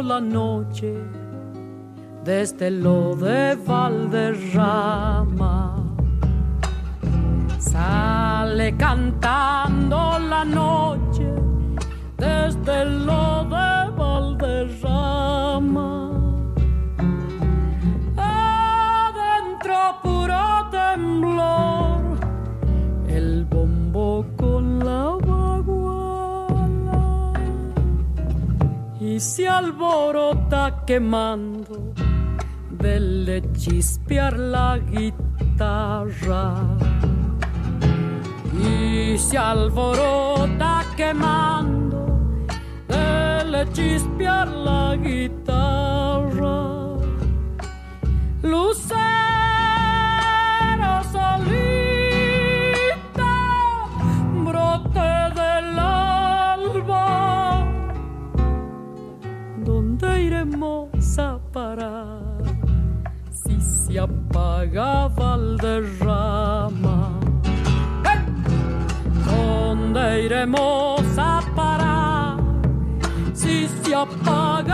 La 0.08 0.20
noche 0.22 0.94
desde 2.24 2.72
lo 2.72 3.14
de 3.16 3.56
Valderrama. 3.56 4.24
Sale 7.60 8.76
cantando 8.78 9.47
se 29.28 29.46
alborota 29.46 30.84
quemando 30.86 31.94
de 32.72 33.44
chispear 33.58 34.40
la 34.40 34.80
guitarra 34.80 36.54
y 38.54 39.18
se 39.18 39.38
alborota 39.38 40.86
quemando 40.96 41.98
de 42.88 43.68
chispear 43.74 44.48
la 44.48 44.96
guitarra. 44.96 45.67
Si 63.98 63.98
se 63.98 64.00
apaga 64.00 65.08
Valderrama? 65.08 67.20
¡Hey! 68.06 68.22
¿Dónde 69.26 70.26
iremos 70.26 71.02
a 71.18 71.42
parar 71.56 72.38
si 73.34 73.68
se 73.68 73.96
apaga 73.96 74.67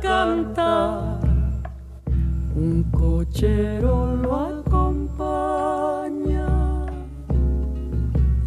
cantar, 0.00 1.20
un 2.54 2.84
cochero 2.90 4.16
lo 4.16 4.34
acompaña. 4.60 6.46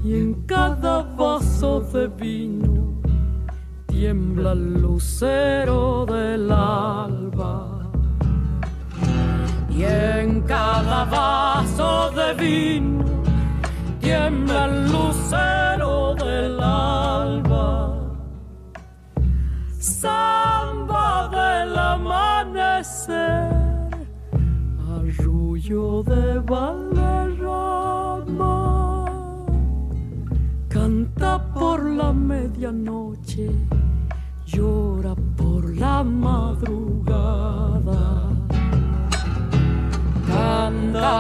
Y 0.04 0.16
en 0.16 0.34
cada 0.46 1.04
vaso 1.16 1.82
de 1.82 2.08
vino 2.08 3.02
tiembla 3.88 4.52
el 4.54 4.82
lucero 4.82 5.57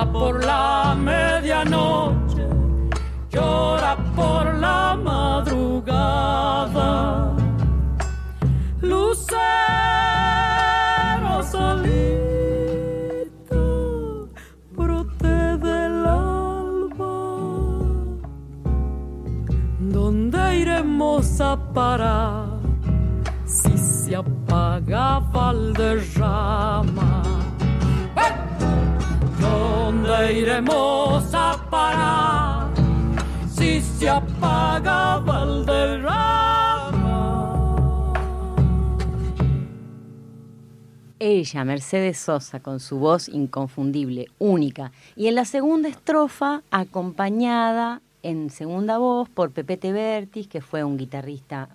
Por 0.06 0.46
la 0.46 0.96
medianoche, 0.96 2.48
llora 3.32 3.98
por 4.16 4.54
la 4.54 4.96
madrugada. 4.96 6.06
Lucero 8.80 9.42
solito, 11.52 12.30
brote 14.72 15.58
del 15.58 16.06
alba. 16.06 17.18
¿Dónde 19.80 20.60
iremos 20.60 21.42
a 21.42 21.58
parar 21.74 22.60
si 23.46 23.76
se 23.76 24.16
apaga 24.16 25.20
Valderrama? 25.34 26.17
Iremos 30.58 31.24
a 31.36 31.56
parar 31.70 32.74
si 33.48 33.80
se 33.80 34.10
apaga 34.10 35.20
Valderrama? 35.20 36.24
Ella, 41.20 41.64
Mercedes 41.64 42.18
Sosa, 42.18 42.60
con 42.60 42.80
su 42.80 42.98
voz 42.98 43.30
inconfundible, 43.30 44.28
única. 44.40 44.92
Y 45.16 45.28
en 45.28 45.36
la 45.36 45.46
segunda 45.46 45.90
estrofa, 45.90 46.64
acompañada 46.72 48.02
en 48.24 48.50
segunda 48.50 48.98
voz 48.98 49.30
por 49.30 49.52
Pepete 49.52 49.92
Bertis, 49.92 50.48
que 50.48 50.62
fue 50.62 50.84
un 50.84 50.98
guitarrista 50.98 51.70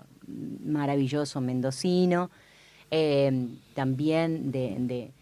maravilloso 0.64 1.40
mendocino, 1.40 2.31
eh, 2.90 3.49
también 3.75 4.51
de- 4.51 5.12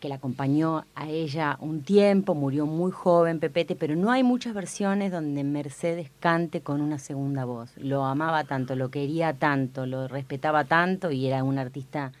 que 0.00 0.08
la 0.08 0.16
acompañó 0.16 0.84
a 0.94 1.08
ella 1.08 1.58
un 1.60 1.82
tiempo, 1.82 2.34
murió 2.34 2.66
muy 2.66 2.90
joven 2.90 3.38
Pepete, 3.38 3.76
pero 3.76 3.94
no 3.96 4.10
hay 4.10 4.22
muchas 4.22 4.54
versiones 4.54 5.12
donde 5.12 5.44
Mercedes 5.44 6.10
cante 6.20 6.62
con 6.62 6.80
una 6.80 6.98
segunda 6.98 7.44
voz. 7.44 7.76
Lo 7.76 8.04
amaba 8.04 8.44
tanto, 8.44 8.76
lo 8.76 8.90
quería 8.90 9.34
tanto, 9.34 9.86
lo 9.86 10.08
respetaba 10.08 10.64
tanto 10.64 11.10
y 11.10 11.26
era 11.26 11.44
un 11.44 11.58
artista 11.58 12.12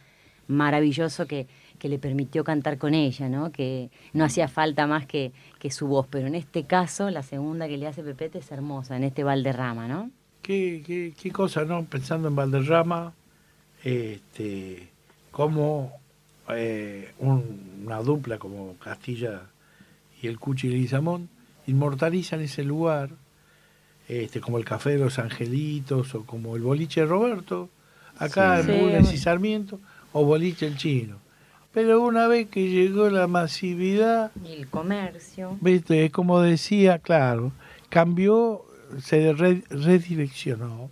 maravilloso 0.46 1.26
que, 1.26 1.46
que 1.78 1.88
le 1.88 1.98
permitió 1.98 2.44
cantar 2.44 2.76
con 2.76 2.92
ella, 2.92 3.28
¿no? 3.30 3.50
Que 3.50 3.90
no 4.12 4.24
hacía 4.24 4.46
falta 4.46 4.86
más 4.86 5.06
que, 5.06 5.32
que 5.58 5.70
su 5.70 5.86
voz, 5.86 6.06
pero 6.08 6.26
en 6.26 6.34
este 6.34 6.64
caso 6.64 7.10
la 7.10 7.22
segunda 7.22 7.66
que 7.66 7.78
le 7.78 7.86
hace 7.86 8.02
Pepete 8.02 8.38
es 8.38 8.52
hermosa, 8.52 8.96
en 8.96 9.04
este 9.04 9.24
Valderrama, 9.24 9.88
¿no? 9.88 10.10
Qué, 10.42 10.82
qué, 10.86 11.14
qué 11.18 11.30
cosa, 11.30 11.64
¿no? 11.64 11.84
Pensando 11.86 12.28
en 12.28 12.36
Valderrama, 12.36 13.14
este, 13.82 14.88
como 15.30 16.03
eh, 16.50 17.12
un- 17.18 17.82
una 17.86 17.98
dupla 18.00 18.38
como 18.38 18.76
Castilla 18.78 19.42
y 20.22 20.26
el 20.26 20.38
Cuchi 20.38 20.68
Leguizamón 20.68 21.28
inmortalizan 21.66 22.40
ese 22.40 22.64
lugar, 22.64 23.10
este, 24.08 24.40
como 24.40 24.58
el 24.58 24.64
Café 24.64 24.90
de 24.90 24.98
los 24.98 25.18
Angelitos 25.18 26.14
o 26.14 26.24
como 26.24 26.56
el 26.56 26.62
Boliche 26.62 27.04
Roberto, 27.06 27.70
acá 28.18 28.56
Sí. 28.62 28.70
en 28.70 28.76
Sí, 28.76 28.80
Bulnes 28.82 29.00
y 29.00 29.04
bueno. 29.06 29.18
Sarmiento, 29.22 29.80
o 30.12 30.24
boliche 30.24 30.66
el 30.66 30.76
chino. 30.76 31.16
Pero 31.72 32.02
una 32.02 32.28
vez 32.28 32.48
que 32.48 32.68
llegó 32.68 33.08
la 33.10 33.26
masividad, 33.26 34.30
Y 34.44 34.52
el 34.52 34.68
comercio. 34.68 35.56
viste, 35.60 36.10
como 36.10 36.40
decía, 36.40 36.98
claro, 37.00 37.52
cambió, 37.88 38.64
se 39.02 39.32
re- 39.32 39.64
redireccionó. 39.70 40.90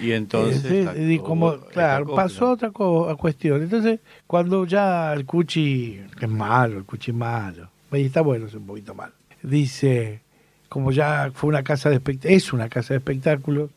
Y 0.00 0.12
entonces. 0.12 0.64
Eh, 0.96 1.12
y 1.14 1.18
como, 1.18 1.56
claro, 1.72 2.04
pasó 2.16 2.50
otra 2.52 2.70
cuestión. 3.16 3.62
Entonces, 3.62 4.00
cuando 4.26 4.64
ya 4.64 5.12
el 5.12 5.24
cuchi, 5.26 6.00
que 6.18 6.26
es 6.26 6.30
malo, 6.30 6.78
el 6.78 6.84
cuchi 6.84 7.10
es 7.10 7.16
malo, 7.16 7.68
y 7.92 8.02
está 8.04 8.20
bueno, 8.20 8.46
es 8.46 8.54
un 8.54 8.66
poquito 8.66 8.94
malo, 8.94 9.12
dice, 9.42 10.20
como 10.68 10.92
ya 10.92 11.30
fue 11.34 11.48
una 11.48 11.62
casa 11.62 11.90
de 11.90 12.02
espect- 12.02 12.24
es 12.26 12.52
una 12.52 12.68
casa 12.68 12.94
de 12.94 12.98
espectáculos, 12.98 13.70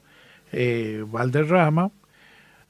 eh, 0.51 1.03
Valderrama, 1.09 1.91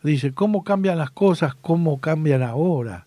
dice, 0.03 0.33
¿cómo 0.33 0.63
cambian 0.63 0.97
las 0.97 1.11
cosas? 1.11 1.55
¿Cómo 1.55 1.99
cambian 1.99 2.43
ahora? 2.43 3.05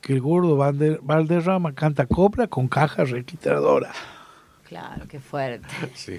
Que 0.00 0.12
el 0.14 0.20
gordo 0.20 0.56
Valder- 0.56 1.00
Valderrama 1.02 1.72
canta 1.74 2.06
copla 2.06 2.46
con 2.48 2.68
caja 2.68 3.04
registradora. 3.04 3.92
Claro, 4.68 5.04
qué 5.08 5.20
fuerte. 5.20 5.66
Sí, 5.94 6.18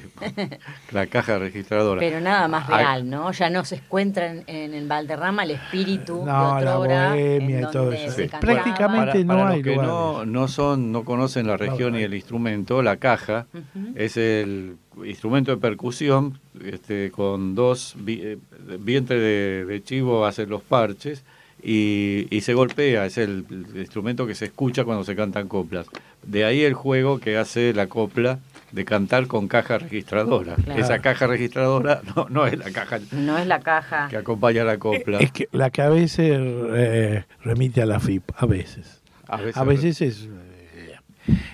la 0.91 1.05
caja 1.07 1.37
registradora. 1.37 1.99
Pero 1.99 2.21
nada 2.21 2.47
más 2.47 2.65
real, 2.67 3.09
¿no? 3.09 3.31
Ya 3.31 3.49
no 3.49 3.65
se 3.65 3.75
encuentra 3.75 4.31
en, 4.31 4.43
en 4.47 4.73
el 4.73 4.87
Valderrama 4.87 5.43
el 5.43 5.51
espíritu 5.51 6.23
No, 6.25 6.55
de 6.55 6.65
la 6.65 6.77
bohemia 6.77 7.57
en 7.59 7.63
y 7.67 7.71
todo 7.71 7.91
eso. 7.91 8.11
se 8.15 8.23
Sí. 8.23 8.29
cantaba. 8.29 8.53
Prácticamente 8.53 9.23
no 9.25 9.27
para 9.35 9.49
hay 9.49 9.61
los 9.61 9.63
que 9.63 9.75
no, 9.81 10.25
no 10.25 10.47
son, 10.47 10.91
no 10.91 11.03
conocen 11.03 11.45
la 11.47 11.57
región 11.57 11.91
No, 11.93 11.99
y 11.99 12.03
el 12.03 12.13
instrumento, 12.13 12.81
la 12.81 12.95
caja 12.97 13.47
es 13.95 14.15
el 14.17 14.77
instrumento 15.03 15.51
de 15.51 15.57
percusión 15.57 16.39
este, 16.63 17.11
con 17.11 17.53
dos 17.53 17.95
vi- 17.97 18.21
eh, 18.23 18.37
vientres 18.79 19.19
de, 19.19 19.65
de 19.65 19.83
chivo 19.83 20.25
hacen 20.25 20.49
los 20.49 20.61
parches 20.63 21.23
y, 21.61 22.27
y 22.29 22.41
se 22.41 22.53
golpea, 22.53 23.05
es 23.07 23.17
el, 23.17 23.45
el 23.49 23.77
instrumento 23.81 24.25
que 24.27 24.35
se 24.35 24.45
escucha 24.45 24.85
cuando 24.85 25.03
se 25.03 25.15
cantan 25.15 25.47
coplas. 25.47 25.87
De 26.27 26.45
ahí 26.45 26.61
el 26.63 26.73
juego 26.73 27.19
que 27.19 27.37
hace 27.37 27.73
la 27.73 27.87
copla 27.87 28.39
de 28.71 28.83
cantar 28.85 29.27
con 29.27 29.47
caja 29.47 29.77
registradora. 29.79 30.55
Claro. 30.55 30.81
Esa 30.81 30.99
caja 30.99 31.25
registradora 31.25 32.01
no, 32.15 32.27
no 32.29 32.45
es 32.45 32.57
la 32.57 32.69
caja 32.71 32.99
No 33.13 33.37
es 33.37 33.47
la 33.47 33.61
caja. 33.61 34.07
que 34.09 34.17
acompaña 34.17 34.63
la 34.65 34.77
copla. 34.77 35.19
Es 35.19 35.31
que 35.31 35.47
la 35.53 35.69
que 35.69 35.81
a 35.81 35.89
veces 35.89 36.37
eh, 36.39 37.23
remite 37.43 37.81
a 37.81 37.85
la 37.85 37.99
FIP, 37.99 38.29
a 38.35 38.45
veces. 38.45 39.01
a 39.27 39.37
veces, 39.37 39.57
A 39.57 39.63
veces 39.63 40.01
es. 40.01 40.27
eh, 40.75 40.95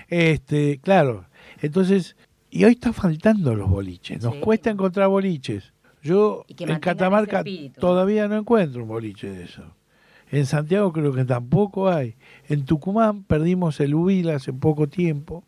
Este, 0.08 0.78
claro. 0.82 1.24
Entonces, 1.62 2.16
y 2.50 2.64
hoy 2.64 2.72
está 2.72 2.92
faltando 2.92 3.54
los 3.54 3.68
boliches. 3.70 4.22
Nos 4.22 4.34
Sí. 4.34 4.40
cuesta 4.40 4.70
encontrar 4.70 5.08
boliches. 5.08 5.72
Yo 6.02 6.44
en 6.58 6.78
Catamarca 6.80 7.42
todavía 7.78 8.28
no 8.28 8.36
encuentro 8.36 8.82
un 8.82 8.88
boliche 8.88 9.30
de 9.30 9.44
eso. 9.44 9.62
En 10.34 10.46
Santiago 10.46 10.92
creo 10.92 11.12
que 11.12 11.24
tampoco 11.24 11.88
hay. 11.88 12.16
En 12.48 12.64
Tucumán 12.64 13.22
perdimos 13.22 13.78
el 13.78 13.94
Hubil 13.94 14.30
hace 14.30 14.52
poco 14.52 14.88
tiempo. 14.88 15.44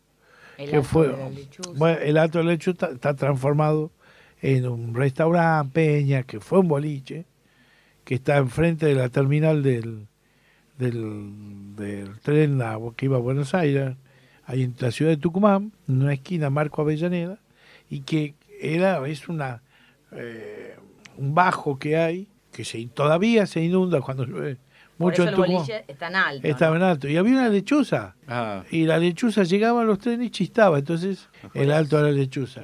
El 0.57 0.69
que 0.69 0.77
alto 0.77 0.87
fue, 0.87 1.07
de 1.07 1.17
la 1.17 1.29
bueno, 1.75 1.99
el 1.99 2.17
Alto 2.17 2.37
del 2.37 2.47
Lecho 2.47 2.71
está, 2.71 2.91
está 2.91 3.13
transformado 3.13 3.91
en 4.41 4.65
un 4.65 4.95
restaurante, 4.95 5.73
Peña, 5.73 6.23
que 6.23 6.39
fue 6.39 6.59
un 6.59 6.69
boliche, 6.69 7.25
que 8.05 8.15
está 8.15 8.37
enfrente 8.37 8.85
de 8.85 8.95
la 8.95 9.09
terminal 9.09 9.61
del, 9.61 10.07
del, 10.77 11.75
del 11.75 12.19
tren 12.21 12.61
que 12.95 13.05
iba 13.07 13.17
a 13.17 13.19
Buenos 13.19 13.53
Aires, 13.53 13.97
ahí 14.45 14.63
en 14.63 14.73
la 14.79 14.91
ciudad 14.91 15.11
de 15.11 15.17
Tucumán, 15.17 15.73
en 15.89 16.01
una 16.03 16.13
esquina 16.13 16.49
Marco 16.49 16.81
Avellaneda, 16.81 17.39
y 17.89 18.01
que 18.01 18.35
era, 18.61 19.05
es 19.05 19.27
una 19.27 19.63
eh, 20.13 20.77
un 21.17 21.35
bajo 21.35 21.77
que 21.77 21.97
hay, 21.97 22.29
que 22.53 22.63
se, 22.63 22.85
todavía 22.87 23.45
se 23.47 23.61
inunda 23.61 23.99
cuando 23.99 24.25
llueve 24.25 24.57
Por 24.97 25.11
mucho 25.11 25.23
eso 25.23 25.23
en 25.23 25.29
el 25.29 25.35
boliche 25.35 25.85
es 25.87 25.97
tan 25.97 26.15
alto. 26.15 26.47
Estaba 26.47 26.77
¿no? 26.77 26.85
en 26.85 26.91
alto. 26.91 27.07
Y 27.07 27.17
había 27.17 27.33
una 27.33 27.49
lechuza. 27.49 28.15
Ah, 28.27 28.63
Y 28.71 28.85
la 28.85 28.97
lechuza 28.97 29.43
llegaba 29.43 29.81
a 29.81 29.85
los 29.85 29.99
trenes 29.99 30.27
y 30.27 30.29
chistaba. 30.31 30.79
Entonces, 30.79 31.29
el 31.53 31.71
alto 31.71 31.97
de 31.97 32.03
la 32.03 32.11
lechuza. 32.11 32.61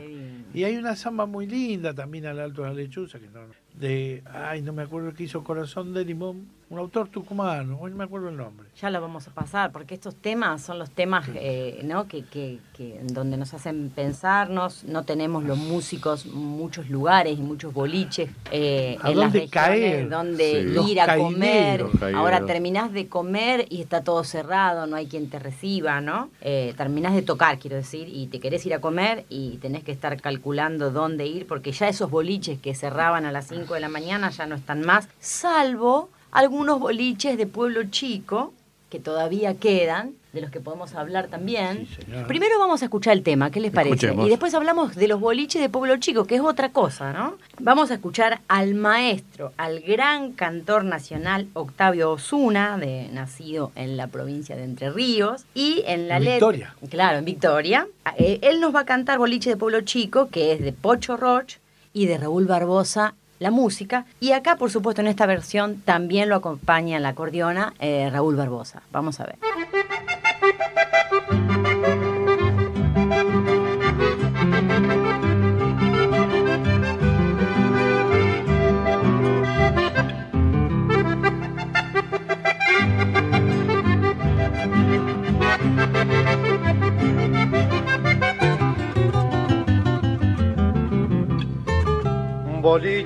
Y 0.54 0.64
hay 0.64 0.76
una 0.76 0.96
samba 0.96 1.26
muy 1.26 1.48
linda 1.48 1.94
también 1.94 2.26
al 2.26 2.40
alto 2.40 2.64
de 2.64 2.70
la 2.70 2.74
lechuza. 2.74 3.20
Que 3.20 3.28
no, 3.28 3.42
de, 3.76 4.24
ay, 4.32 4.62
no 4.62 4.74
me 4.74 4.84
acuerdo 4.84 5.14
que 5.14 5.24
hizo 5.24 5.44
Corazón 5.44 5.94
de 5.94 6.06
Limón. 6.06 6.48
Un 6.74 6.80
autor 6.80 7.08
tucumano. 7.08 7.78
Hoy 7.80 7.92
no 7.92 7.98
me 7.98 8.06
acuerdo 8.06 8.30
el 8.30 8.36
nombre. 8.36 8.68
Ya 8.82 8.90
lo 8.90 9.00
vamos 9.00 9.28
a 9.28 9.32
pasar, 9.32 9.72
porque 9.72 9.94
estos 9.94 10.16
temas 10.16 10.64
son 10.64 10.80
los 10.80 10.90
temas 10.90 11.30
eh, 11.36 11.82
¿no? 11.84 12.08
que, 12.08 12.26
que, 12.26 12.58
que 12.76 13.00
donde 13.04 13.38
nos 13.38 13.54
hacen 13.54 13.92
pensarnos. 13.96 14.84
No 14.84 15.04
tenemos 15.04 15.44
los 15.44 15.56
músicos 15.56 16.26
muchos 16.26 16.90
lugares 16.90 17.38
y 17.38 17.44
muchos 17.44 17.76
boliches 17.76 18.32
eh, 18.52 18.98
¿A 19.04 19.12
en 19.12 19.20
las 19.20 19.32
dónde 19.34 19.50
caer? 19.50 20.10
donde 20.10 20.64
Sí. 20.74 20.92
ir 20.92 20.98
Los 20.98 21.10
a 21.10 21.16
comer. 21.16 21.86
Caineros. 21.86 22.16
Ahora 22.16 22.44
terminás 22.48 22.92
de 22.92 23.08
comer 23.08 23.68
y 23.70 23.80
está 23.80 24.04
todo 24.04 24.24
cerrado, 24.24 24.88
no 24.88 24.96
hay 24.96 25.06
quien 25.06 25.30
te 25.30 25.38
reciba, 25.38 26.02
¿no? 26.02 26.32
Eh, 26.42 26.74
terminás 26.76 27.14
de 27.14 27.22
tocar, 27.22 27.60
quiero 27.60 27.76
decir, 27.76 28.10
y 28.10 28.26
te 28.26 28.40
querés 28.40 28.66
ir 28.66 28.74
a 28.74 28.82
comer 28.82 29.26
y 29.30 29.58
tenés 29.58 29.84
que 29.84 29.92
estar 29.92 30.20
calculando 30.20 30.90
dónde 30.90 31.28
ir, 31.28 31.46
porque 31.46 31.72
ya 31.72 31.88
esos 31.88 32.10
boliches 32.10 32.58
que 32.60 32.74
cerraban 32.74 33.26
a 33.28 33.32
las 33.32 33.46
5 33.50 33.76
de 33.76 33.80
la 33.80 33.90
mañana 33.90 34.32
ya 34.32 34.48
no 34.48 34.56
están 34.56 34.82
más, 34.82 35.08
salvo 35.20 36.10
algunos 36.34 36.80
boliches 36.80 37.38
de 37.38 37.48
pueblo 37.48 37.84
chico 37.86 38.54
que 38.90 39.00
todavía 39.00 39.56
quedan, 39.56 40.12
de 40.34 40.42
los 40.42 40.52
que 40.52 40.60
podemos 40.60 40.94
hablar 40.94 41.28
también. 41.28 41.88
Sí. 41.88 42.06
Primero 42.28 42.60
vamos 42.60 42.82
a 42.84 42.86
escuchar 42.86 43.14
el 43.14 43.24
tema, 43.24 43.50
¿qué 43.50 43.60
les 43.60 43.72
parece? 43.72 43.96
Escuchemos. 43.96 44.28
Y 44.28 44.30
después 44.30 44.54
hablamos 44.54 44.96
de 44.96 45.08
los 45.08 45.20
boliches 45.20 45.60
de 45.62 45.70
pueblo 45.70 45.98
chico, 45.98 46.26
que 46.26 46.36
es 46.36 46.42
otra 46.42 46.70
cosa, 46.70 47.12
¿no? 47.12 47.38
Vamos 47.60 47.90
a 47.90 47.96
escuchar 47.96 48.42
al 48.48 48.76
maestro, 48.76 49.52
al 49.58 49.80
gran 49.80 50.34
cantor 50.34 50.86
nacional 50.86 51.48
Octavio 51.54 52.12
Osuna, 52.12 52.78
de, 52.78 53.10
nacido 53.12 53.72
en 53.76 53.98
la 53.98 54.08
provincia 54.08 54.56
de 54.56 54.64
Entre 54.64 54.92
Ríos, 54.92 55.46
y 55.56 55.84
en 55.88 56.08
la 56.08 56.18
En 56.18 56.24
letra- 56.26 56.34
Victoria. 56.52 56.76
Claro, 56.90 57.18
en 57.18 57.26
Victoria. 57.26 57.88
Eh, 58.18 58.38
Él 58.44 58.60
nos 58.60 58.76
va 58.76 58.82
a 58.82 58.86
cantar 58.86 59.18
Boliche 59.18 59.50
de 59.52 59.58
Pueblo 59.58 59.82
Chico, 59.82 60.30
que 60.30 60.52
es 60.54 60.62
de 60.62 60.72
Pocho 60.72 61.18
Roch 61.18 61.56
y 61.94 62.06
de 62.06 62.18
Raúl 62.20 62.46
Barbosa, 62.46 63.16
la 63.44 63.52
música. 63.52 64.06
Y 64.20 64.32
acá, 64.32 64.56
por 64.56 64.72
supuesto, 64.72 65.02
en 65.02 65.08
esta 65.08 65.26
versión 65.26 65.82
también 65.82 66.30
lo 66.30 66.36
acompaña 66.36 67.00
la 67.00 67.10
acordeona 67.10 67.74
eh, 67.80 68.10
Raúl 68.10 68.36
Barbosa. 68.36 68.82
Vamos 68.92 69.20
a 69.20 69.26
ver. 69.26 69.36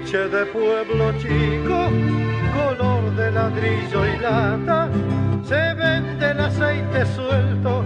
Boliche 0.08 0.30
de 0.30 0.46
pueblo 0.46 1.12
chico, 1.20 1.90
color 2.56 3.16
de 3.16 3.32
ladrillo 3.32 4.06
y 4.06 4.18
lata, 4.20 4.90
se 5.44 5.74
vende 5.74 6.32
el 6.32 6.40
aceite 6.40 7.06
suelto, 7.16 7.84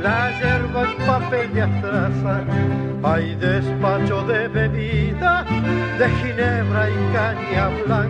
la 0.00 0.30
hierba 0.38 0.90
en 0.90 1.06
papel 1.06 1.54
de 1.54 1.62
astraza, 1.62 2.44
hay 3.02 3.34
despacho 3.36 4.22
de 4.24 4.48
bebida, 4.48 5.44
de 5.98 6.08
ginebra 6.20 6.90
y 6.90 7.12
caña 7.14 7.68
blanca, 7.86 8.01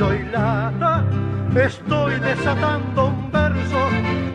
lata, 0.00 1.04
estoy 1.54 2.18
desatando 2.18 3.06
un 3.06 3.30
verso 3.30 3.78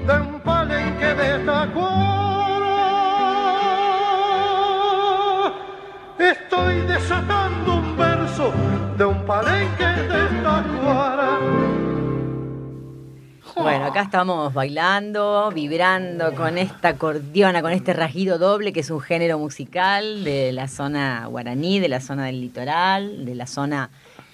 de 0.08 0.13
un 0.22 0.39
palenque 0.39 1.06
de 1.06 1.45
tacuara. 1.45 2.69
Estoy 6.17 6.82
desatando 6.82 7.76
un 7.76 7.98
verso 7.98 8.54
de 8.98 9.06
un 9.06 9.26
palenque 9.26 9.86
de 9.86 10.41
tacuara. 10.43 11.39
Bueno, 13.56 13.86
acá 13.88 14.04
estamos 14.04 14.54
bailando, 14.54 15.52
vibrando 15.54 16.34
con 16.34 16.58
esta 16.58 16.89
acordeona, 16.89 17.62
con 17.62 17.74
este 17.74 17.91
rajido 17.91 18.38
doble, 18.38 18.72
que 18.72 18.80
es 18.80 18.89
un 18.89 19.02
género 19.02 19.38
musical 19.38 20.24
de 20.24 20.54
la 20.54 20.69
zona 20.69 21.26
guaraní, 21.26 21.82
de 21.82 21.89
la 21.89 22.00
zona 22.00 22.28
del 22.28 22.39
litoral, 22.39 23.26
de 23.26 23.36
la 23.36 23.45
zona 23.45 23.89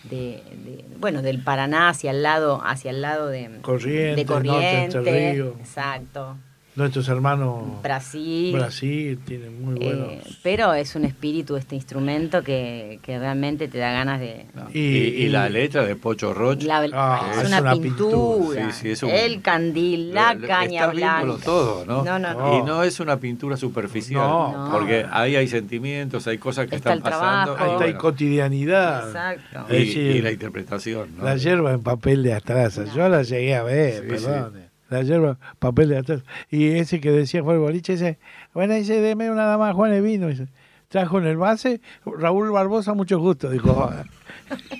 de, 0.09 0.43
de- 0.65 0.85
bueno, 0.99 1.21
del 1.21 1.43
Paraná 1.43 1.89
hacia 1.89 2.11
el 2.11 2.23
lado, 2.23 2.61
hacia 2.63 2.91
el 2.91 3.01
lado 3.01 3.27
de 3.27 3.59
Corrientes, 3.61 4.15
de 4.15 4.25
Corrientes, 4.25 4.95
Norte, 4.95 5.31
Ríos. 5.33 5.53
exacto, 5.59 6.37
Nuestros 6.75 7.07
hermanos 7.07 7.81
Brasil. 7.81 8.53
Brasil 8.53 9.17
tienen 9.25 9.63
muy 9.63 9.75
buenos. 9.75 10.09
Eh, 10.11 10.21
pero 10.43 10.73
es 10.73 10.93
un 10.95 11.05
espíritu 11.05 11.55
este 11.55 11.75
instrumento 11.75 12.43
que, 12.43 12.99
que 13.01 13.17
realmente 13.17 13.69
te 13.69 13.77
da 13.77 13.91
ganas 13.93 14.19
de... 14.19 14.45
Y, 14.73 14.79
y 14.79 15.29
la 15.29 15.47
letra 15.47 15.85
de 15.85 15.95
Pocho 15.95 16.33
Roche. 16.33 16.67
La- 16.67 16.85
Ah, 16.93 17.29
es, 17.31 17.37
es 17.43 17.47
una, 17.47 17.61
una 17.61 17.73
pintura. 17.73 18.09
pintura. 18.11 18.71
Sí, 18.73 18.81
sí, 18.81 18.89
es 18.91 19.03
un- 19.03 19.09
el 19.09 19.41
candil, 19.41 20.13
la 20.13 20.37
caña 20.37 20.87
blanca. 20.87 21.43
todo, 21.45 21.85
¿no? 21.85 22.03
No, 22.03 22.19
no, 22.19 22.33
no. 22.33 22.59
Y 22.59 22.63
no 22.63 22.83
es 22.83 22.99
una 22.99 23.17
pintura 23.17 23.55
superficial, 23.55 24.27
No. 24.27 24.69
porque 24.71 25.05
ahí 25.09 25.35
hay 25.37 25.47
sentimientos, 25.47 26.27
hay 26.27 26.37
cosas 26.37 26.67
que 26.67 26.75
Está 26.75 26.93
están 26.93 27.11
pasando. 27.11 27.53
Ahí 27.55 27.71
está 27.71 27.83
hay 27.85 27.91
bueno, 27.93 27.99
cotidianidad. 27.99 29.07
Exacto. 29.07 29.73
y, 29.73 30.21
la 30.21 30.31
interpretación, 30.31 31.09
¿no? 31.17 31.23
La 31.23 31.37
hierba 31.37 31.71
en 31.71 31.81
papel 31.83 32.21
de 32.23 32.33
atrás. 32.33 32.79
Yo 32.93 33.07
la 33.07 33.23
llegué 33.23 33.55
a 33.55 33.63
ver, 33.63 34.01
Sí, 34.03 34.07
perdón. 34.09 34.64
La 34.89 35.01
hierba, 35.01 35.37
papel 35.59 35.89
de 35.89 35.97
atrás. 35.97 36.21
Y 36.49 36.67
ese 36.77 36.99
que 37.01 37.11
decía 37.11 37.41
Juan 37.41 37.59
Boliche, 37.59 37.93
dice, 37.93 38.19
bueno, 38.53 38.73
dice, 38.75 39.01
deme 39.01 39.31
una 39.31 39.45
dama 39.45 39.73
Juan 39.73 39.91
de 39.91 40.01
vino. 40.01 40.27
Dice, 40.27 40.47
trajo 40.89 41.17
en 41.17 41.25
el 41.25 41.37
base, 41.37 41.81
Raúl 42.05 42.51
Barbosa, 42.51 42.93
mucho 42.93 43.17
gusto. 43.19 43.49
Dijo, 43.49 43.89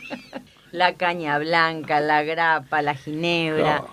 La 0.71 0.93
caña 0.93 1.37
blanca, 1.39 2.01
la 2.01 2.23
grapa, 2.23 2.81
la 2.81 2.95
ginebra, 2.95 3.79
No. 3.79 3.87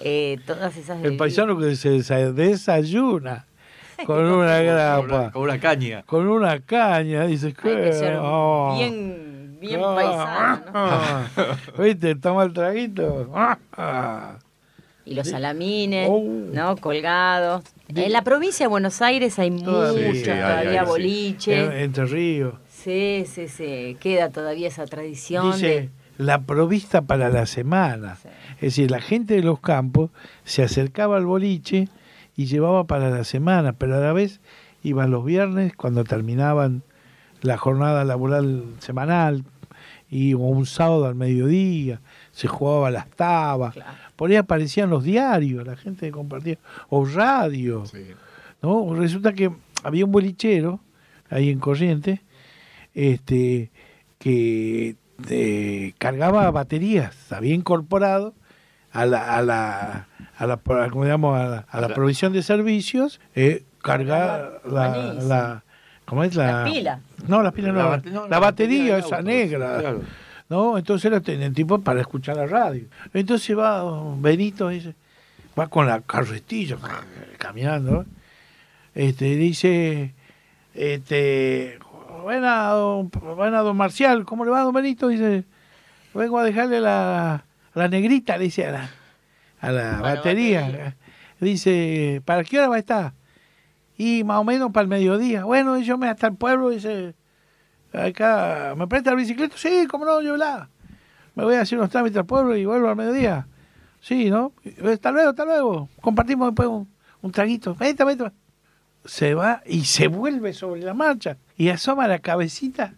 eh, 0.00 0.38
todas 0.46 0.76
esas 0.76 0.96
el 0.98 1.02
bebidas. 1.02 1.18
paisano 1.18 1.58
que 1.58 1.74
se 1.76 1.90
desa- 1.90 2.32
desayuna 2.32 3.46
con 4.06 4.24
una 4.24 4.58
grapa, 4.60 5.32
con 5.32 5.42
una 5.42 5.58
caña. 5.58 6.02
con 6.04 6.28
una 6.28 6.60
caña. 6.60 7.26
Dice, 7.26 7.48
Hay 7.48 7.52
que 7.54 7.92
ser 7.92 8.18
oh, 8.22 8.74
bien, 8.78 9.58
bien 9.60 9.80
ah, 9.84 10.62
paisano, 10.64 11.56
¿no? 11.76 11.82
¿Viste? 11.84 12.14
Toma 12.14 12.44
el 12.44 12.52
traguito. 12.52 13.28
Y 15.08 15.14
los 15.14 15.28
salamines, 15.28 16.08
Oh. 16.10 16.22
¿no? 16.52 16.76
Colgados. 16.76 17.64
En 17.88 18.12
la 18.12 18.22
provincia 18.22 18.64
de 18.64 18.68
Buenos 18.68 19.00
Aires 19.00 19.38
hay 19.38 19.50
Todavía. 19.50 20.08
mucho, 20.08 20.18
Sí, 20.18 20.24
sí, 20.24 20.30
hay, 20.30 20.40
todavía 20.40 20.80
hay, 20.82 20.86
boliche. 20.86 21.64
En- 21.64 21.72
Entre 21.72 22.04
Ríos. 22.04 22.54
Sí, 22.68 23.24
sí, 23.26 23.48
sí. 23.48 23.96
Queda 24.00 24.28
todavía 24.28 24.68
esa 24.68 24.84
tradición 24.86 25.52
Dice, 25.52 25.66
de... 25.66 25.90
la 26.18 26.42
provista 26.42 27.02
para 27.02 27.30
la 27.30 27.46
semana. 27.46 28.16
Sí. 28.16 28.28
Es 28.56 28.60
decir, 28.60 28.90
la 28.90 29.00
gente 29.00 29.34
de 29.34 29.42
los 29.42 29.60
campos 29.60 30.10
se 30.44 30.62
acercaba 30.62 31.16
al 31.16 31.24
boliche 31.26 31.88
y 32.36 32.44
llevaba 32.46 32.84
para 32.84 33.08
la 33.10 33.24
semana, 33.24 33.72
pero 33.72 33.96
a 33.96 34.00
la 34.00 34.12
vez 34.12 34.40
iban 34.82 35.10
los 35.10 35.24
viernes 35.24 35.74
cuando 35.74 36.04
terminaban 36.04 36.82
la 37.40 37.56
jornada 37.56 38.04
laboral 38.04 38.64
semanal 38.80 39.44
y 40.10 40.34
un 40.34 40.66
sábado 40.66 41.06
al 41.06 41.14
mediodía, 41.14 42.00
se 42.32 42.46
jugaba 42.48 42.90
las 42.90 43.08
tabas, 43.10 43.74
Claro. 43.74 43.90
Por 44.18 44.28
ahí 44.30 44.36
aparecían 44.36 44.90
los 44.90 45.04
diarios, 45.04 45.64
la 45.64 45.76
gente 45.76 46.10
compartía, 46.10 46.58
o 46.88 47.06
radio. 47.06 47.86
Sí. 47.86 48.04
¿no? 48.60 48.92
Resulta 48.94 49.32
que 49.32 49.50
había 49.84 50.04
un 50.04 50.10
bolichero 50.10 50.80
ahí 51.30 51.50
en 51.50 51.60
Corrientes 51.60 52.18
este, 52.94 53.70
que 54.18 54.96
eh, 55.30 55.92
cargaba 55.98 56.50
baterías, 56.50 57.32
había 57.32 57.54
incorporado 57.54 58.34
a 58.90 59.06
la, 59.06 59.36
a 59.36 59.42
la, 59.42 60.08
a 60.36 60.46
la, 60.46 60.60
a 60.66 60.66
la, 60.66 60.84
a 60.84 61.48
la 61.48 61.64
A 61.68 61.80
la- 61.80 61.94
provisión 61.94 62.32
de 62.32 62.42
servicios, 62.42 63.20
eh, 63.36 63.64
cargar 63.82 64.60
la, 64.68 65.62
¿cómo 66.06 66.24
es? 66.24 66.34
La, 66.34 66.58
La 66.58 66.64
pila. 66.64 67.00
No, 67.28 67.42
la 67.42 67.52
pila 67.52 67.68
no, 67.68 67.74
La 67.78 67.84
la, 67.84 67.90
bate- 68.02 68.10
no, 68.10 68.26
la 68.28 68.38
batería, 68.40 68.98
esa 68.98 69.22
negra. 69.22 69.78
claro. 69.78 70.00
¿No? 70.48 70.78
Entonces 70.78 71.10
lo 71.10 71.20
tienen 71.20 71.54
tipo 71.54 71.80
para 71.80 72.00
escuchar 72.00 72.36
la 72.36 72.46
radio. 72.46 72.86
Entonces 73.12 73.56
va 73.56 73.78
don 73.78 74.20
Benito, 74.22 74.68
dice, 74.68 74.94
va 75.58 75.68
con 75.68 75.86
la 75.86 76.00
carretilla, 76.00 76.76
caminando, 77.38 78.06
este, 78.94 79.36
dice, 79.36 80.14
este, 80.74 81.78
buena 82.22 82.68
don, 82.70 83.10
buena 83.10 83.60
don 83.60 83.76
Marcial, 83.76 84.24
¿cómo 84.24 84.44
le 84.44 84.50
va 84.50 84.62
don 84.62 84.74
Benito? 84.74 85.08
Dice, 85.08 85.44
vengo 86.14 86.38
a 86.38 86.44
dejarle 86.44 86.80
la, 86.80 87.44
la 87.74 87.88
negrita, 87.88 88.36
le 88.36 88.44
dice 88.44 88.66
a 88.66 88.72
la, 88.72 88.90
a 89.60 89.72
la 89.72 90.00
batería. 90.00 90.62
batería. 90.62 90.96
Dice, 91.40 92.20
¿para 92.24 92.42
qué 92.42 92.58
hora 92.58 92.68
va 92.68 92.76
a 92.76 92.80
estar? 92.80 93.12
Y 93.96 94.24
más 94.24 94.38
o 94.38 94.44
menos 94.44 94.72
para 94.72 94.82
el 94.82 94.88
mediodía. 94.88 95.44
Bueno, 95.44 95.78
yo 95.78 95.96
me 95.98 96.08
hasta 96.08 96.28
el 96.28 96.34
pueblo, 96.34 96.70
dice, 96.70 97.14
acá, 97.92 98.74
¿me 98.76 98.86
presta 98.86 99.10
la 99.10 99.16
bicicleta? 99.16 99.56
Sí, 99.56 99.86
cómo 99.90 100.04
no, 100.04 100.20
llévela. 100.20 100.68
Me 101.34 101.44
voy 101.44 101.54
a 101.54 101.62
hacer 101.62 101.78
unos 101.78 101.90
trámites 101.90 102.18
al 102.18 102.26
pueblo 102.26 102.56
y 102.56 102.64
vuelvo 102.64 102.88
al 102.88 102.96
mediodía. 102.96 103.46
Sí, 104.00 104.30
¿no? 104.30 104.52
Hasta 104.84 105.10
luego, 105.10 105.30
hasta 105.30 105.44
luego. 105.44 105.88
Compartimos 106.00 106.48
después 106.48 106.86
un, 107.22 107.32
traguito. 107.32 107.74
Vete, 107.74 108.04
vete. 108.04 108.30
Se 109.04 109.34
va 109.34 109.62
y 109.66 109.84
se 109.84 110.08
vuelve 110.08 110.52
sobre 110.52 110.82
la 110.82 110.94
marcha 110.94 111.38
y 111.56 111.68
asoma 111.68 112.08
la 112.08 112.18
cabecita 112.18 112.94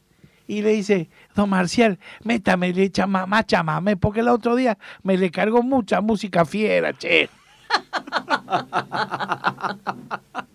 y 0.47 0.63
le 0.63 0.71
dice, 0.71 1.09
don 1.37 1.49
Marcial, 1.49 1.99
métame 2.25 2.73
le 2.73 2.85
echa 2.85 3.07
más 3.07 3.47
chamame, 3.47 3.97
porque 3.97 4.19
el 4.19 4.29
otro 4.29 4.57
día 4.57 4.77
me 5.05 5.17
le 5.17 5.31
cargó 5.31 5.63
mucha 5.63 6.01
música 6.01 6.45
fiera, 6.45 6.93
che. 6.93 7.31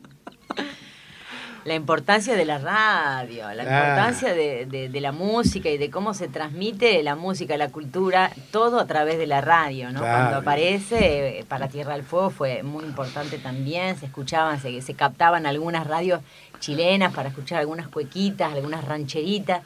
La 1.66 1.74
importancia 1.74 2.36
de 2.36 2.46
la 2.46 2.60
radio, 2.60 3.52
la 3.54 3.64
Ah. 3.64 3.90
importancia 3.90 4.34
de, 4.36 4.68
de- 4.68 4.88
de 4.88 5.02
la 5.02 5.12
música 5.12 5.68
y 5.70 5.80
de 5.80 5.90
cómo 5.90 6.14
se 6.14 6.28
transmite 6.28 7.02
la 7.02 7.16
música, 7.16 7.58
la 7.58 7.70
cultura, 7.70 8.30
todo 8.52 8.80
a 8.80 8.86
través 8.86 9.18
de 9.18 9.26
la 9.26 9.42
radio, 9.42 9.92
¿no? 9.92 10.00
Claro. 10.02 10.16
Cuando 10.30 10.38
aparece 10.38 11.40
eh, 11.40 11.46
para 11.48 11.68
Tierra 11.68 11.94
del 11.94 12.04
Fuego 12.04 12.30
fue 12.30 12.62
muy 12.62 12.84
importante 12.86 13.40
también, 13.40 13.98
se 13.98 14.06
escuchaban, 14.06 14.62
se, 14.62 14.80
se 14.84 14.94
captaban 14.94 15.48
algunas 15.48 15.88
radios 15.88 16.22
chilenas 16.60 17.14
para 17.16 17.30
escuchar 17.30 17.60
algunas 17.62 17.88
cuequitas, 17.88 18.54
algunas 18.54 18.86
rancheritas. 18.86 19.62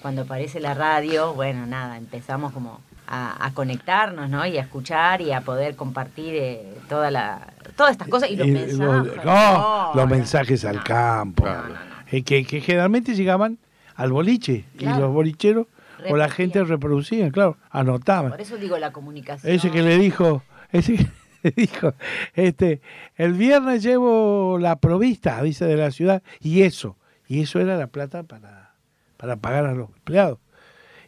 Cuando 0.00 0.22
aparece 0.22 0.58
la 0.58 0.72
radio, 0.74 1.34
bueno, 1.34 1.66
nada, 1.66 1.98
empezamos 1.98 2.52
como 2.52 2.80
a, 3.14 3.44
a 3.46 3.52
conectarnos, 3.52 4.30
¿no? 4.30 4.46
Y 4.46 4.56
a 4.56 4.62
escuchar 4.62 5.20
y 5.20 5.32
a 5.32 5.42
poder 5.42 5.76
compartir 5.76 6.34
eh, 6.34 6.62
toda 6.88 7.10
la, 7.10 7.52
todas 7.76 7.92
estas 7.92 8.08
cosas 8.08 8.30
y 8.30 8.36
los 8.36 8.46
Y 8.48 8.52
mensajes. 8.52 8.78
los- 8.78 9.16
no, 9.16 9.22
No, 9.24 9.86
los 9.94 10.08
no, 10.08 10.14
mensajes 10.16 10.64
al 10.64 10.82
campo. 10.82 11.44
No. 11.44 11.92
Eh, 12.10 12.22
que, 12.22 12.44
que 12.46 12.60
generalmente 12.62 13.14
llegaban 13.14 13.58
al 13.96 14.12
boliche 14.12 14.64
Claro. 14.78 14.96
y 14.96 15.00
los 15.00 15.12
bolicheros 15.12 15.66
o 16.08 16.16
la 16.16 16.28
gente 16.30 16.64
reproducían, 16.64 17.30
claro, 17.30 17.58
anotaban. 17.70 18.30
Por 18.32 18.40
eso 18.40 18.56
digo 18.56 18.76
la 18.78 18.92
comunicación. 18.92 19.52
Ese 19.52 19.70
que 19.70 19.82
le 19.82 19.98
dijo, 19.98 20.42
ese 20.72 20.96
que 20.96 21.06
le 21.42 21.50
dijo, 21.54 21.94
este, 22.34 22.80
el 23.16 23.34
viernes 23.34 23.82
llevo 23.82 24.56
la 24.58 24.76
provista, 24.76 25.42
dice, 25.42 25.64
de 25.66 25.76
la 25.76 25.90
ciudad, 25.90 26.22
y 26.40 26.62
eso, 26.62 26.96
y 27.28 27.42
eso 27.42 27.60
era 27.60 27.76
la 27.76 27.86
plata 27.88 28.22
para, 28.24 28.72
para 29.16 29.36
pagar 29.36 29.66
a 29.66 29.74
los 29.74 29.90
empleados. 29.90 30.38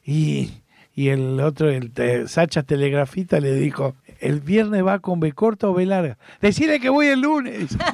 Y, 0.04 0.52
y 0.94 1.08
el 1.08 1.40
otro, 1.40 1.68
el 1.70 1.90
te- 1.92 2.28
Sacha 2.28 2.62
Telegrafista, 2.62 3.40
le 3.40 3.52
dijo, 3.54 3.94
el 4.20 4.40
viernes 4.40 4.84
va 4.84 4.98
con 5.00 5.20
B 5.20 5.32
corta 5.32 5.68
o 5.68 5.74
B 5.74 5.84
larga. 5.86 6.16
Decirle 6.40 6.80
que 6.80 6.88
voy 6.88 7.06
el 7.08 7.20
lunes. 7.20 7.76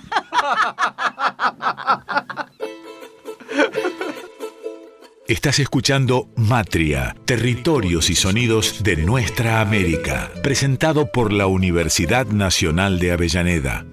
Estás 5.28 5.60
escuchando 5.60 6.28
Matria, 6.36 7.14
Territorios 7.24 8.10
y 8.10 8.16
Sonidos 8.16 8.82
de 8.82 8.96
Nuestra 8.96 9.60
América, 9.60 10.30
presentado 10.42 11.12
por 11.12 11.32
la 11.32 11.46
Universidad 11.46 12.26
Nacional 12.26 12.98
de 12.98 13.12
Avellaneda. 13.12 13.86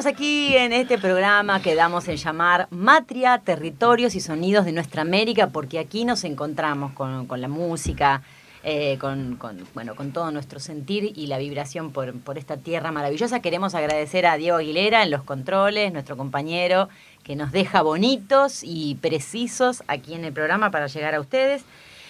Estamos 0.00 0.18
aquí 0.18 0.56
en 0.56 0.72
este 0.72 0.96
programa 0.96 1.60
que 1.60 1.74
damos 1.74 2.08
en 2.08 2.16
llamar 2.16 2.68
Matria, 2.70 3.36
Territorios 3.36 4.14
y 4.14 4.20
Sonidos 4.20 4.64
de 4.64 4.72
Nuestra 4.72 5.02
América, 5.02 5.48
porque 5.48 5.78
aquí 5.78 6.06
nos 6.06 6.24
encontramos 6.24 6.92
con, 6.94 7.26
con 7.26 7.42
la 7.42 7.48
música, 7.48 8.22
eh, 8.64 8.96
con, 8.98 9.38
bueno, 9.74 9.94
con 9.96 10.12
todo 10.12 10.30
nuestro 10.30 10.58
sentir 10.58 11.12
y 11.14 11.26
la 11.26 11.36
vibración 11.36 11.92
por, 11.92 12.18
por 12.20 12.38
esta 12.38 12.56
tierra 12.56 12.90
maravillosa. 12.92 13.40
Queremos 13.40 13.74
agradecer 13.74 14.24
a 14.24 14.38
Diego 14.38 14.56
Aguilera 14.56 15.02
en 15.02 15.10
los 15.10 15.22
controles, 15.22 15.92
nuestro 15.92 16.16
compañero, 16.16 16.88
que 17.22 17.36
nos 17.36 17.52
deja 17.52 17.82
bonitos 17.82 18.62
y 18.64 18.94
precisos 19.02 19.82
aquí 19.86 20.14
en 20.14 20.24
el 20.24 20.32
programa 20.32 20.70
para 20.70 20.86
llegar 20.86 21.14
a 21.14 21.20
ustedes. 21.20 21.62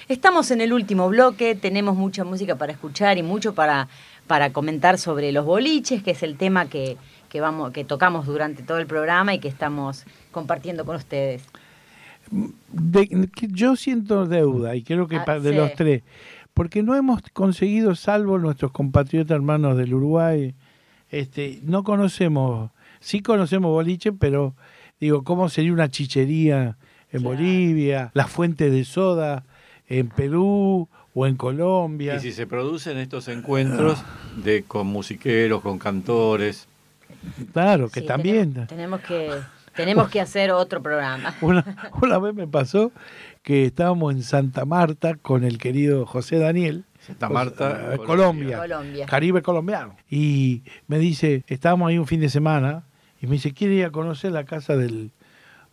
Estamos 0.07 0.53
en 0.53 0.61
el 0.61 0.73
último 0.73 1.09
bloque, 1.09 1.57
tenemos 1.57 1.97
mucha 1.97 2.23
música 2.23 2.55
para 2.55 2.71
escuchar 2.71 3.19
y 3.19 3.25
mucho 3.25 3.53
para, 3.53 3.89
para 4.29 4.53
comentar 4.53 4.97
sobre 4.97 5.33
los 5.33 5.45
boliches, 5.45 6.05
que 6.05 6.13
es 6.13 6.23
el 6.23 6.37
tema 6.37 6.69
que, 6.69 6.97
que, 7.31 7.41
vamos, 7.41 7.71
que 7.71 7.85
tocamos 7.85 8.27
durante 8.27 8.63
todo 8.63 8.77
el 8.79 8.87
programa 8.87 9.33
y 9.33 9.39
que 9.39 9.49
estamos 9.49 10.05
compartiendo 10.33 10.85
con 10.85 10.97
ustedes. 10.97 11.43
De- 12.73 13.29
yo 13.49 13.75
siento 13.77 14.27
deuda, 14.27 14.77
y 14.77 14.83
creo 14.83 15.09
que 15.09 15.17
Ah, 15.17 15.39
de 15.39 15.51
sí. 15.51 15.57
los 15.57 15.73
tres, 15.75 16.03
porque 16.55 16.83
no 16.83 16.95
hemos 16.95 17.23
conseguido, 17.33 17.95
salvo 17.95 18.39
nuestros 18.39 18.71
compatriotas 18.73 19.35
hermanos 19.37 19.77
del 19.77 19.95
Uruguay, 19.95 20.55
este, 21.11 21.61
no 21.65 21.83
conocemos, 21.83 22.71
sí 23.01 23.21
conocemos 23.21 23.71
boliche, 23.73 24.13
pero 24.13 24.55
digo, 25.01 25.25
¿cómo 25.25 25.49
sería 25.49 25.73
una 25.73 25.89
chichería 25.89 26.77
en 27.11 27.23
Bolivia, 27.23 28.11
la 28.15 28.27
fuente 28.29 28.71
de 28.71 28.85
soda 28.85 29.45
en 29.89 30.09
Perú 30.09 30.89
o 31.15 31.27
en 31.27 31.35
Colombia? 31.37 32.15
Y 32.17 32.21
si 32.21 32.31
se 32.33 32.47
producen 32.47 32.97
estos 32.99 33.27
encuentros 33.27 34.01
de 34.45 34.63
con 34.63 34.87
musiqueros, 34.87 35.63
con 35.63 35.79
cantores, 35.81 36.69
Claro, 37.53 37.89
que 37.89 38.01
Sí, 38.01 38.07
también. 38.07 38.53
Tenemos, 38.53 38.69
tenemos 38.69 39.01
que, 39.01 39.31
tenemos 39.75 40.09
que 40.09 40.21
hacer 40.21 40.51
otro 40.53 40.83
programa. 40.83 41.35
Una, 41.41 41.91
una 42.01 42.19
vez 42.19 42.35
me 42.35 42.47
pasó 42.47 42.93
que 43.43 43.67
estábamos 43.67 44.15
en 44.15 44.23
Santa 44.23 44.65
Marta 44.65 45.15
con 45.15 45.45
el 45.45 45.59
querido 45.59 46.07
José 46.07 46.39
Daniel. 46.39 46.85
Santa 47.01 47.29
Marta, 47.29 47.95
eh, 47.95 47.97
Colombia. 47.97 48.59
Colombia, 48.59 48.59
Colombia. 48.59 49.07
Caribe 49.07 49.43
colombiano. 49.43 49.97
Y 50.11 50.63
me 50.87 50.99
dice, 50.99 51.45
estábamos 51.47 51.89
ahí 51.89 51.99
un 51.99 52.07
fin 52.07 52.21
de 52.21 52.29
semana, 52.29 52.85
y 53.21 53.27
me 53.27 53.33
dice, 53.33 53.53
¿quiere 53.53 53.75
ir 53.75 53.85
a 53.85 53.91
conocer 53.91 54.33
la 54.33 54.45
casa 54.45 54.77
del, 54.77 55.11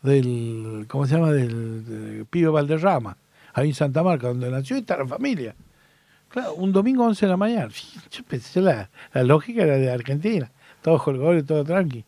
del 0.02 0.86
¿cómo 0.88 1.06
se 1.06 1.16
llama? 1.16 1.32
Del, 1.32 1.86
del 1.86 2.26
Pío 2.26 2.52
Valderrama, 2.52 3.18
ahí 3.54 3.70
en 3.70 3.76
Santa 3.76 4.04
Marta, 4.04 4.28
donde 4.28 4.50
nació 4.50 4.76
y 4.76 4.80
está 4.80 4.98
la 4.98 5.08
familia. 5.08 5.56
Claro, 6.30 6.56
un 6.56 6.74
domingo 6.74 7.06
11 7.06 7.26
de 7.26 7.30
la 7.30 7.38
mañana. 7.38 7.70
Yo 8.12 8.24
pensé, 8.24 8.62
la, 8.62 8.90
la 9.14 9.24
lógica 9.24 9.64
era 9.64 9.78
de 9.78 9.90
Argentina, 9.90 10.52
todos 10.88 11.04
colgadores, 11.04 11.46
todo 11.46 11.66
tranqui. 11.66 12.06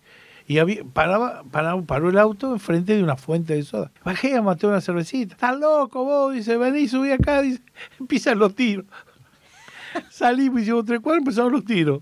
Y 0.47 0.57
había, 0.59 0.85
paraba, 0.85 1.43
paraba, 1.51 1.81
paró 1.81 2.09
el 2.09 2.17
auto 2.17 2.53
enfrente 2.53 2.95
de 2.95 3.03
una 3.03 3.17
fuente 3.17 3.53
de 3.55 3.63
soda. 3.63 3.91
Bajé 4.05 4.37
a 4.37 4.41
matar 4.41 4.69
una 4.69 4.79
cervecita. 4.79 5.33
¿Estás 5.33 5.59
loco 5.59 6.05
vos? 6.05 6.33
Dice, 6.33 6.55
vení, 6.55 6.87
subí 6.87 7.11
acá. 7.11 7.41
Dice, 7.41 7.61
empiezan 7.99 8.39
los 8.39 8.55
tiros. 8.55 8.85
Salimos, 10.09 10.61
hicimos 10.61 10.85
tres 10.85 11.01
cuadros, 11.01 11.19
empezaron 11.23 11.51
los 11.51 11.65
tiros. 11.65 12.01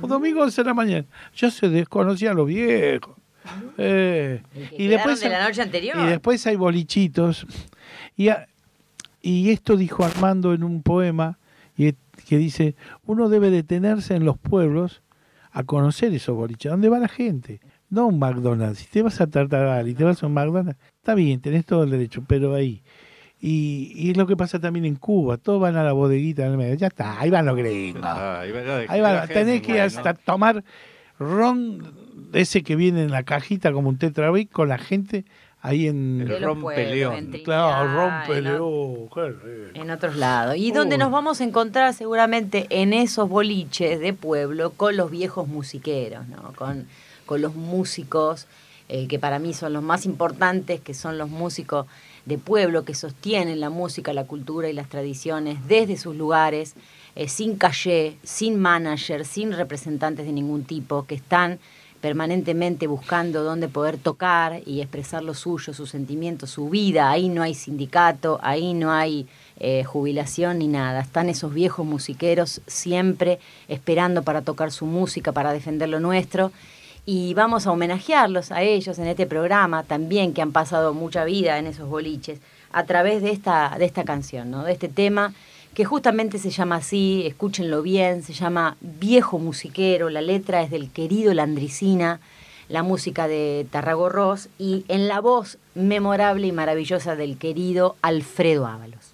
Un 0.00 0.08
domingo 0.08 0.42
11 0.44 0.62
de 0.62 0.66
la 0.68 0.74
mañana. 0.74 1.04
Ya 1.34 1.50
se 1.50 1.68
desconocían 1.68 2.36
los 2.36 2.46
viejos. 2.46 3.16
Eh, 3.76 4.42
que 4.54 4.76
quedaron 4.76 5.18
de 5.18 5.28
la 5.28 5.48
noche 5.48 5.60
anterior. 5.62 5.96
Y 5.98 6.06
después 6.06 6.46
hay 6.46 6.54
bolichitos. 6.54 7.46
Y, 8.16 8.28
a- 8.28 8.46
y 9.20 9.50
esto 9.50 9.76
dijo 9.76 10.04
Armando 10.04 10.54
en 10.54 10.62
un 10.62 10.84
poema 10.84 11.36
y 11.76 11.92
que 12.28 12.38
dice, 12.38 12.76
uno 13.06 13.28
debe 13.28 13.50
detenerse 13.50 14.14
en 14.14 14.24
los 14.24 14.38
pueblos 14.38 15.01
a 15.52 15.64
conocer 15.64 16.12
esos 16.14 16.34
boliches. 16.34 16.70
¿Dónde 16.70 16.88
va 16.88 16.98
la 16.98 17.08
gente? 17.08 17.60
No 17.90 18.06
un 18.06 18.18
McDonald's. 18.18 18.78
Si 18.80 18.86
te 18.86 19.02
vas 19.02 19.20
a 19.20 19.26
Tartagal 19.26 19.86
y 19.88 19.94
te 19.94 20.02
vas 20.02 20.22
a 20.22 20.26
un 20.26 20.34
McDonald's, 20.34 20.80
está 20.96 21.14
bien, 21.14 21.40
tenés 21.40 21.66
todo 21.66 21.84
el 21.84 21.90
derecho, 21.90 22.24
pero 22.26 22.54
ahí. 22.54 22.82
Y, 23.38 23.92
y 23.94 24.10
es 24.10 24.16
lo 24.16 24.26
que 24.26 24.36
pasa 24.36 24.60
también 24.60 24.84
en 24.86 24.94
Cuba. 24.96 25.36
Todos 25.36 25.60
van 25.60 25.76
a 25.76 25.82
la 25.84 25.92
bodeguita 25.92 26.46
en 26.46 26.52
el 26.52 26.58
medio. 26.58 26.74
Ya 26.74 26.86
está, 26.86 27.20
ahí 27.20 27.28
van 27.28 27.44
los 27.44 27.56
gringos. 27.56 28.02
Ah, 28.04 28.40
ahí 28.40 28.52
va 28.52 28.60
Ahí 28.88 29.00
van, 29.00 29.18
gente, 29.20 29.34
tenés 29.34 29.62
que 29.62 29.72
bueno. 29.72 29.84
hasta 29.84 30.14
tomar 30.14 30.64
ron 31.18 31.92
ese 32.32 32.62
que 32.62 32.76
viene 32.76 33.02
en 33.02 33.10
la 33.10 33.24
cajita 33.24 33.72
como 33.72 33.88
un 33.88 33.98
tetrabric 33.98 34.50
con 34.50 34.68
la 34.68 34.78
gente 34.78 35.24
ahí 35.62 35.86
en... 35.86 36.20
El 36.20 36.42
rompeleón. 36.42 37.12
pueblos, 37.14 37.36
en 37.36 37.44
Claro, 37.44 37.94
rompeleón. 37.94 39.08
rico. 39.40 39.80
en 39.80 39.90
otros 39.90 40.16
lados. 40.16 40.56
Y 40.56 40.72
donde 40.72 40.96
Uy. 40.96 41.00
nos 41.00 41.10
vamos 41.10 41.40
a 41.40 41.44
encontrar 41.44 41.94
seguramente 41.94 42.66
en 42.68 42.92
esos 42.92 43.28
boliches 43.28 44.00
de 44.00 44.12
pueblo 44.12 44.72
con 44.72 44.96
los 44.96 45.10
viejos 45.10 45.48
musiqueros, 45.48 46.26
¿no? 46.28 46.52
con, 46.54 46.86
con 47.24 47.40
los 47.40 47.54
músicos 47.54 48.46
eh, 48.88 49.06
que 49.06 49.18
para 49.18 49.38
mí 49.38 49.54
son 49.54 49.72
los 49.72 49.82
más 49.82 50.04
importantes, 50.04 50.80
que 50.80 50.92
son 50.92 51.16
los 51.16 51.30
músicos 51.30 51.86
de 52.26 52.36
pueblo 52.38 52.84
que 52.84 52.94
sostienen 52.94 53.60
la 53.60 53.70
música, 53.70 54.12
la 54.12 54.24
cultura 54.26 54.68
y 54.68 54.72
las 54.72 54.88
tradiciones 54.88 55.58
desde 55.66 55.96
sus 55.96 56.14
lugares, 56.14 56.74
eh, 57.14 57.28
sin 57.28 57.56
calle, 57.56 58.18
sin 58.22 58.58
manager, 58.58 59.24
sin 59.24 59.52
representantes 59.52 60.26
de 60.26 60.32
ningún 60.32 60.64
tipo, 60.64 61.06
que 61.06 61.14
están 61.14 61.58
permanentemente 62.02 62.88
buscando 62.88 63.44
dónde 63.44 63.68
poder 63.68 63.96
tocar 63.96 64.60
y 64.66 64.80
expresar 64.80 65.22
lo 65.22 65.34
suyo, 65.34 65.72
sus 65.72 65.88
sentimientos, 65.88 66.50
su 66.50 66.68
vida. 66.68 67.10
Ahí 67.10 67.28
no 67.28 67.42
hay 67.42 67.54
sindicato, 67.54 68.40
ahí 68.42 68.74
no 68.74 68.90
hay 68.92 69.28
eh, 69.60 69.84
jubilación 69.84 70.58
ni 70.58 70.66
nada. 70.66 71.00
Están 71.00 71.28
esos 71.28 71.54
viejos 71.54 71.86
musiqueros 71.86 72.60
siempre 72.66 73.38
esperando 73.68 74.24
para 74.24 74.42
tocar 74.42 74.72
su 74.72 74.84
música, 74.84 75.30
para 75.30 75.52
defender 75.52 75.88
lo 75.88 76.00
nuestro. 76.00 76.50
Y 77.06 77.34
vamos 77.34 77.68
a 77.68 77.72
homenajearlos 77.72 78.50
a 78.50 78.62
ellos 78.62 78.98
en 78.98 79.06
este 79.06 79.26
programa 79.26 79.84
también, 79.84 80.34
que 80.34 80.42
han 80.42 80.52
pasado 80.52 80.94
mucha 80.94 81.24
vida 81.24 81.58
en 81.58 81.68
esos 81.68 81.88
boliches, 81.88 82.40
a 82.72 82.84
través 82.84 83.22
de 83.22 83.30
esta, 83.30 83.76
de 83.78 83.84
esta 83.84 84.02
canción, 84.02 84.50
¿no? 84.50 84.64
de 84.64 84.72
este 84.72 84.88
tema 84.88 85.32
que 85.74 85.84
justamente 85.84 86.38
se 86.38 86.50
llama 86.50 86.76
así, 86.76 87.24
escúchenlo 87.26 87.82
bien, 87.82 88.22
se 88.22 88.34
llama 88.34 88.76
Viejo 88.80 89.38
Musiquero, 89.38 90.10
la 90.10 90.20
letra 90.20 90.62
es 90.62 90.70
del 90.70 90.90
querido 90.90 91.32
Landricina, 91.32 92.20
la 92.68 92.82
música 92.82 93.26
de 93.26 93.66
Tarrago 93.70 94.08
Ross 94.08 94.48
y 94.58 94.84
en 94.88 95.08
la 95.08 95.20
voz 95.20 95.58
memorable 95.74 96.46
y 96.46 96.52
maravillosa 96.52 97.16
del 97.16 97.38
querido 97.38 97.96
Alfredo 98.02 98.66
Ábalos. 98.66 99.11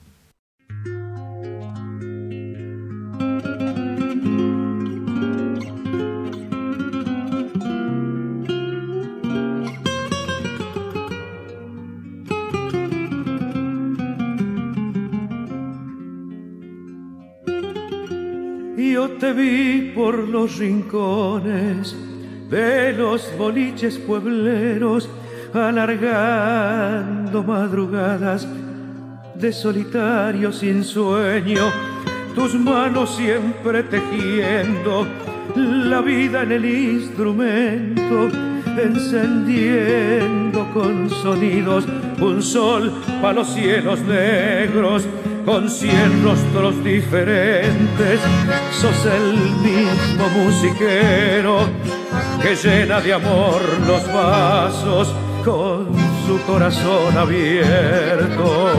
Por 19.98 20.16
los 20.28 20.58
rincones 20.58 21.96
de 22.48 22.92
los 22.92 23.36
boliches 23.36 23.98
puebleros, 23.98 25.10
alargando 25.52 27.42
madrugadas 27.42 28.46
de 29.34 29.52
solitario 29.52 30.52
sin 30.52 30.84
sueño, 30.84 31.64
tus 32.36 32.54
manos 32.54 33.16
siempre 33.16 33.82
tejiendo 33.82 35.04
la 35.56 36.00
vida 36.00 36.44
en 36.44 36.52
el 36.52 36.64
instrumento, 36.64 38.28
encendiendo 38.80 40.64
con 40.72 41.10
sonidos 41.10 41.88
un 42.20 42.40
sol 42.40 42.92
para 43.20 43.34
los 43.34 43.48
cielos 43.48 43.98
negros, 44.02 45.08
con 45.48 45.70
cien 45.70 46.22
rostros 46.22 46.84
diferentes, 46.84 48.20
sos 48.70 49.06
el 49.06 49.32
mismo 49.62 50.28
musiquero 50.36 51.60
que 52.42 52.54
llena 52.54 53.00
de 53.00 53.14
amor 53.14 53.62
los 53.86 54.06
vasos 54.12 55.08
con 55.42 55.88
su 56.26 56.38
corazón 56.46 57.16
abierto. 57.16 58.72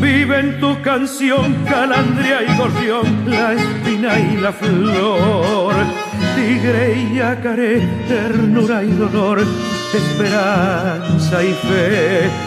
Vive 0.00 0.38
en 0.38 0.60
tu 0.60 0.80
canción 0.80 1.64
calandria 1.68 2.42
y 2.44 2.56
gorrión, 2.56 3.24
la 3.28 3.52
espina 3.52 4.16
y 4.16 4.36
la 4.36 4.52
flor, 4.52 5.74
tigre 6.36 6.94
y 7.00 7.16
yacaré, 7.16 7.80
ternura 8.06 8.84
y 8.84 8.92
dolor, 8.92 9.42
esperanza 9.92 11.42
y 11.42 11.52
fe. 11.52 12.45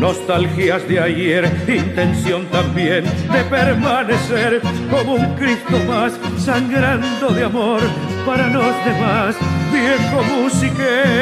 Nostalgias 0.00 0.88
de 0.88 0.98
ayer, 0.98 1.44
intención 1.68 2.46
también 2.46 3.04
de 3.04 3.44
permanecer 3.50 4.62
como 4.90 5.16
un 5.16 5.34
Cristo 5.34 5.78
más, 5.86 6.18
sangrando 6.38 7.28
de 7.28 7.44
amor 7.44 7.82
para 8.24 8.48
los 8.48 8.74
demás, 8.86 9.36
viejo 9.70 10.22
musiquero. 10.40 11.20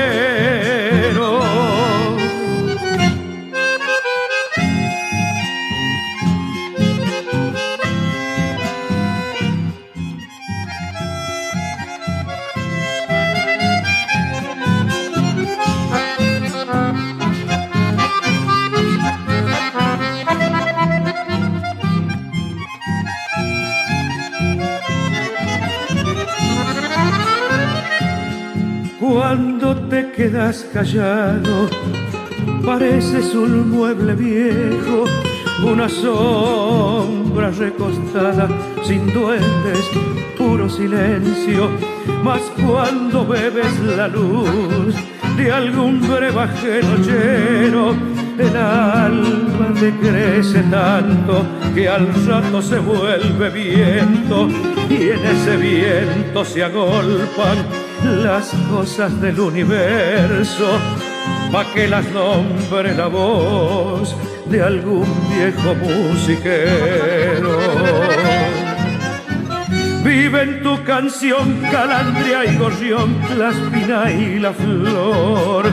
Cuando 29.28 29.76
te 29.90 30.10
quedas 30.12 30.66
callado, 30.72 31.68
pareces 32.64 33.34
un 33.34 33.70
mueble 33.70 34.14
viejo, 34.14 35.04
una 35.62 35.86
sombra 35.86 37.50
recostada, 37.50 38.48
sin 38.82 39.12
duendes, 39.12 39.84
puro 40.38 40.66
silencio. 40.70 41.68
Mas 42.24 42.40
cuando 42.56 43.26
bebes 43.26 43.78
la 43.80 44.08
luz 44.08 44.94
de 45.36 45.52
algún 45.52 46.00
brebaje 46.00 46.80
nochero, 46.82 47.94
el 48.38 48.56
alma 48.56 49.74
te 49.78 49.92
crece 49.96 50.62
tanto 50.70 51.44
que 51.74 51.86
al 51.86 52.08
rato 52.26 52.62
se 52.62 52.78
vuelve 52.78 53.50
viento 53.50 54.48
y 54.88 55.10
en 55.10 55.22
ese 55.26 55.56
viento 55.58 56.46
se 56.46 56.64
agolpan 56.64 57.87
las 58.08 58.52
cosas 58.70 59.20
del 59.20 59.38
universo 59.38 60.78
pa' 61.52 61.64
que 61.72 61.86
las 61.88 62.06
nombre 62.10 62.94
la 62.94 63.06
voz 63.06 64.16
de 64.46 64.62
algún 64.62 65.06
viejo 65.30 65.74
musiquero. 65.74 67.58
Vive 70.02 70.42
en 70.42 70.62
tu 70.62 70.82
canción 70.84 71.60
calandria 71.70 72.44
y 72.46 72.56
gorrión, 72.56 73.16
la 73.36 73.50
espina 73.50 74.10
y 74.10 74.38
la 74.38 74.52
flor, 74.52 75.70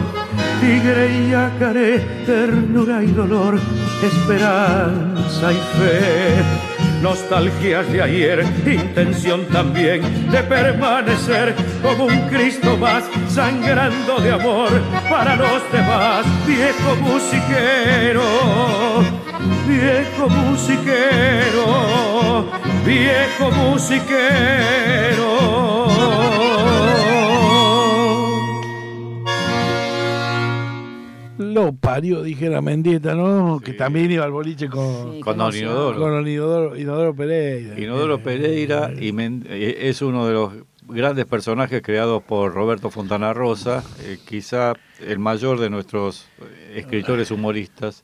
tigre 0.59 1.05
y 1.17 1.31
yacaré, 1.31 1.99
ternura 2.25 3.03
y 3.03 3.11
dolor, 3.11 3.59
esperanza 4.01 5.53
y 5.53 5.59
fe 5.77 6.64
nostalgias 7.05 7.85
de 7.91 8.01
ayer, 8.01 8.43
intención 8.65 9.45
también 9.49 10.01
de 10.31 10.41
permanecer 10.41 11.53
como 11.83 12.05
un 12.05 12.19
Cristo 12.29 12.75
más, 12.77 13.03
sangrando 13.29 14.19
de 14.19 14.31
amor 14.31 14.71
para 15.07 15.35
los 15.35 15.61
demás, 15.71 16.25
viejo 16.47 16.95
musiquero, 17.01 18.23
viejo 19.67 20.29
musiquero, 20.29 21.65
viejo 22.83 23.51
musiquero. 23.51 25.24
Parió, 31.95 32.23
dijera 32.23 32.61
Mendieta, 32.61 33.15
¿no? 33.15 33.61
Que 33.63 33.71
también 33.71 34.11
iba 34.11 34.25
al 34.25 34.31
boliche 34.31 34.67
con, 34.67 35.21
con 35.21 35.37
Don 35.37 35.55
Inodoro. 35.55 35.97
con 35.97 36.27
Inodoro, 36.27 36.75
Inodoro 36.77 37.15
Pereira. 37.15 37.79
Inodoro 37.79 38.21
Pereira 38.21 38.91
y 38.99 39.13
Men- 39.13 39.45
eh, 39.49 39.77
es 39.83 40.01
uno 40.01 40.27
de 40.27 40.33
los 40.33 40.53
grandes 40.89 41.25
personajes 41.25 41.81
creados 41.81 42.21
por 42.21 42.53
Roberto 42.53 42.89
Fontana 42.91 43.31
Rosa, 43.31 43.81
eh, 44.03 44.17
quizá 44.27 44.73
el 45.07 45.19
mayor 45.19 45.57
de 45.57 45.69
nuestros 45.69 46.27
eh, 46.41 46.79
escritores 46.79 47.31
humoristas, 47.31 48.03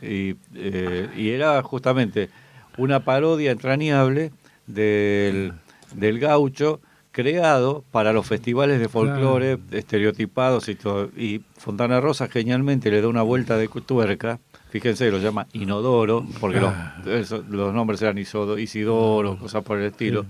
y, 0.00 0.36
eh, 0.54 1.08
y 1.16 1.30
era 1.30 1.60
justamente 1.64 2.30
una 2.78 3.00
parodia 3.00 3.50
entrañable 3.50 4.30
del, 4.68 5.54
del 5.96 6.20
gaucho 6.20 6.80
creado 7.14 7.84
para 7.92 8.12
los 8.12 8.26
festivales 8.26 8.80
de 8.80 8.88
folclore 8.88 9.58
estereotipados 9.70 10.68
y 10.68 10.74
todo. 10.74 11.10
Y 11.16 11.42
Fontana 11.56 12.00
Rosa 12.00 12.26
genialmente 12.28 12.90
le 12.90 13.00
da 13.00 13.06
una 13.06 13.22
vuelta 13.22 13.56
de 13.56 13.68
tuerca. 13.68 14.40
Fíjense, 14.70 15.08
lo 15.12 15.18
llama 15.18 15.46
Inodoro, 15.52 16.26
porque 16.40 16.58
los, 16.60 16.72
eso- 17.06 17.44
los 17.48 17.72
nombres 17.72 18.02
eran 18.02 18.18
Isodo- 18.18 18.58
Isidoro, 18.58 19.38
cosas 19.38 19.62
por 19.62 19.78
el 19.78 19.86
estilo. 19.86 20.26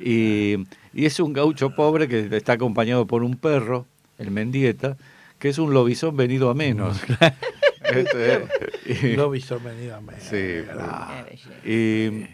Y, 0.00 0.56
y 0.92 1.06
es 1.06 1.20
un 1.20 1.32
gaucho 1.32 1.70
pobre 1.70 2.08
que 2.08 2.28
está 2.36 2.54
acompañado 2.54 3.06
por 3.06 3.22
un 3.22 3.36
perro, 3.36 3.86
el 4.18 4.32
Mendieta, 4.32 4.96
que 5.38 5.50
es 5.50 5.58
un 5.58 5.72
lobizón 5.72 6.16
venido 6.16 6.50
a 6.50 6.54
menos. 6.54 7.00
Este, 7.84 8.46
y- 9.12 9.14
Lo 9.14 9.28
visto 9.28 9.60
venido 9.60 9.94
a 9.94 10.00
menos. 10.00 10.22
Sí. 10.22 10.64
Ah. 10.80 11.22
Y, 11.66 12.24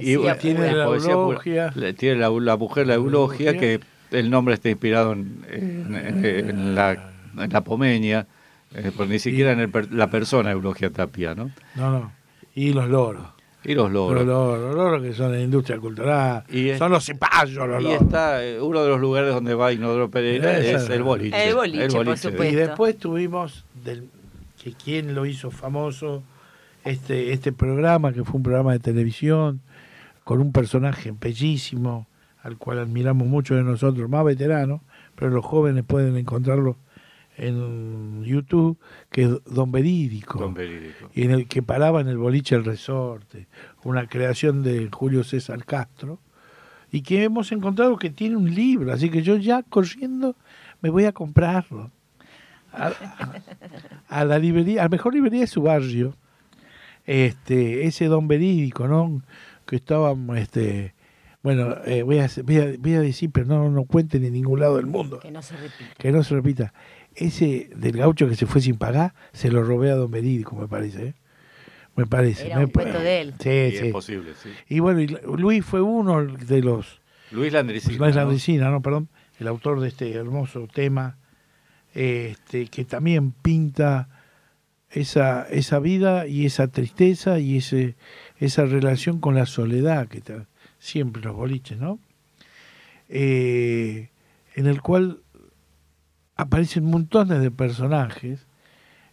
Poesía 0.00 0.34
y 0.34 0.38
Tiene 0.38 0.72
la 0.72 0.86
poesía 0.86 1.12
eulogia. 1.12 1.72
Tiene 1.96 2.16
la, 2.20 2.30
la 2.30 2.56
mujer 2.56 2.86
la 2.86 2.94
eulogia, 2.94 3.56
que 3.56 3.80
el 4.10 4.30
nombre 4.30 4.54
está 4.54 4.68
inspirado 4.70 5.12
en, 5.12 5.44
en- 5.50 5.94
en- 5.94 6.24
en 6.50 6.74
la, 6.74 7.12
en 7.38 7.50
la 7.52 7.60
pomeña, 7.62 8.26
eh, 8.74 8.90
porque 8.96 9.12
ni 9.14 9.18
siquiera 9.18 9.52
en 9.52 9.60
el 9.60 9.68
per- 9.70 9.92
la 9.92 10.10
persona 10.10 10.50
Eulogia 10.52 10.90
Tapia, 10.90 11.34
¿no? 11.34 11.50
No, 11.76 11.90
no. 11.90 12.12
Y 12.54 12.72
los 12.72 12.88
loros. 12.88 13.26
Y 13.66 13.74
los 13.74 13.90
logros. 13.90 14.18
Los 14.24 14.26
loros, 14.26 14.60
los 14.60 14.74
loros 14.74 15.02
que 15.02 15.14
son 15.14 15.32
de 15.32 15.38
la 15.38 15.44
industria 15.44 15.78
cultural. 15.78 16.44
Y 16.50 16.68
es- 16.68 16.78
son 16.78 16.92
los 16.92 17.04
cipayos, 17.04 17.66
los 17.66 17.80
Y 17.80 17.84
loros. 17.84 18.02
está 18.02 18.44
eh, 18.44 18.60
uno 18.60 18.82
de 18.82 18.88
los 18.90 19.00
lugares 19.00 19.32
donde 19.32 19.54
va 19.54 19.72
Inodoro 19.72 20.10
Pereira 20.10 20.58
es 20.58 20.82
es. 20.82 20.90
el 20.90 21.02
boliche. 21.02 21.48
El 21.48 21.54
boliche, 21.54 21.88
por 21.88 22.06
de- 22.06 22.16
supuesto. 22.16 22.44
Y 22.44 22.54
después 22.56 22.98
tuvimos 22.98 23.64
del, 23.84 24.08
que 24.62 24.72
quién 24.72 25.14
lo 25.14 25.24
hizo 25.24 25.50
famoso 25.50 26.22
este 26.84 27.32
este 27.32 27.50
programa 27.52 28.12
que 28.12 28.22
fue 28.24 28.34
un 28.36 28.42
programa 28.42 28.72
de 28.72 28.78
televisión 28.80 29.60
con 30.24 30.40
un 30.40 30.52
personaje 30.52 31.12
bellísimo 31.18 32.06
al 32.42 32.58
cual 32.58 32.78
admiramos 32.78 33.26
mucho 33.26 33.54
de 33.54 33.62
nosotros 33.62 34.08
más 34.08 34.24
veteranos 34.24 34.80
pero 35.14 35.30
los 35.30 35.44
jóvenes 35.44 35.84
pueden 35.84 36.16
encontrarlo 36.16 36.76
en 37.36 38.22
YouTube 38.24 38.78
que 39.10 39.22
es 39.22 39.44
Don 39.44 39.72
Verídico 39.72 40.38
Don 40.38 40.54
Verídico. 40.54 41.10
y 41.14 41.22
en 41.22 41.30
el 41.30 41.46
que 41.46 41.62
paraba 41.62 42.00
en 42.00 42.08
el 42.08 42.18
boliche 42.18 42.54
El 42.54 42.64
Resorte, 42.64 43.46
una 43.82 44.06
creación 44.08 44.62
de 44.62 44.88
Julio 44.90 45.24
César 45.24 45.64
Castro, 45.64 46.18
y 46.90 47.02
que 47.02 47.24
hemos 47.24 47.50
encontrado 47.50 47.96
que 47.98 48.08
tiene 48.10 48.36
un 48.36 48.54
libro, 48.54 48.92
así 48.92 49.10
que 49.10 49.22
yo 49.22 49.36
ya 49.36 49.64
corriendo 49.64 50.36
me 50.80 50.90
voy 50.90 51.06
a 51.06 51.12
comprarlo. 51.12 51.90
A, 52.72 52.92
a 54.08 54.24
la 54.24 54.38
librería, 54.38 54.82
a 54.82 54.84
la 54.84 54.88
mejor 54.90 55.14
librería 55.14 55.40
de 55.40 55.46
su 55.48 55.62
barrio, 55.62 56.14
este, 57.04 57.86
ese 57.86 58.06
don 58.06 58.28
verídico, 58.28 58.86
¿no? 58.86 59.22
Que 59.66 59.76
estaba, 59.76 60.14
este, 60.36 60.94
bueno, 61.42 61.76
eh, 61.84 62.02
voy, 62.02 62.18
a, 62.18 62.30
voy, 62.42 62.58
a, 62.58 62.74
voy 62.78 62.94
a 62.94 63.00
decir, 63.00 63.30
pero 63.32 63.46
no, 63.46 63.70
no 63.70 63.84
cuenten 63.84 64.24
en 64.24 64.32
ningún 64.32 64.60
lado 64.60 64.76
del 64.76 64.86
mundo 64.86 65.20
Que 65.20 65.30
no 65.30 65.42
se 65.42 65.56
repita. 65.56 65.94
que 65.98 66.12
no 66.12 66.22
se 66.22 66.34
repita. 66.34 66.74
Ese 67.14 67.70
del 67.76 67.96
gaucho 67.96 68.28
que 68.28 68.34
se 68.34 68.46
fue 68.46 68.60
sin 68.60 68.76
pagar, 68.76 69.14
se 69.32 69.50
lo 69.50 69.62
robé 69.62 69.90
a 69.90 69.94
Don 69.94 70.10
Verídico, 70.10 70.56
me 70.56 70.66
parece. 70.66 71.08
¿eh? 71.08 71.14
Me 71.96 72.06
parece. 72.06 72.46
Era 72.46 72.60
un 72.60 72.68
cuento 72.68 72.98
de 72.98 73.20
él. 73.20 73.34
Sí, 73.38 73.78
sí. 73.78 73.86
es 73.86 73.92
posible, 73.92 74.32
sí. 74.42 74.50
Y 74.68 74.80
bueno, 74.80 75.00
y 75.00 75.06
Luis 75.36 75.64
fue 75.64 75.80
uno 75.80 76.24
de 76.24 76.60
los. 76.62 77.00
Luis 77.30 77.52
Landricina. 77.52 77.98
Luis 77.98 78.14
¿no? 78.14 78.20
Landricina, 78.22 78.70
¿no? 78.70 78.82
Perdón. 78.82 79.08
El 79.38 79.48
autor 79.48 79.80
de 79.80 79.88
este 79.88 80.12
hermoso 80.12 80.66
tema, 80.72 81.18
este, 81.92 82.66
que 82.66 82.84
también 82.84 83.32
pinta 83.32 84.08
esa, 84.90 85.46
esa 85.50 85.78
vida 85.78 86.26
y 86.26 86.46
esa 86.46 86.68
tristeza 86.68 87.38
y 87.38 87.58
ese, 87.58 87.96
esa 88.44 88.64
relación 88.66 89.20
con 89.20 89.34
la 89.34 89.46
soledad 89.46 90.08
que 90.08 90.20
ta- 90.20 90.46
siempre 90.78 91.22
los 91.22 91.34
boliches, 91.34 91.78
¿no? 91.78 91.98
Eh, 93.08 94.08
en 94.54 94.66
el 94.66 94.80
cual 94.82 95.20
aparecen 96.36 96.84
montones 96.84 97.40
de 97.40 97.50
personajes. 97.50 98.46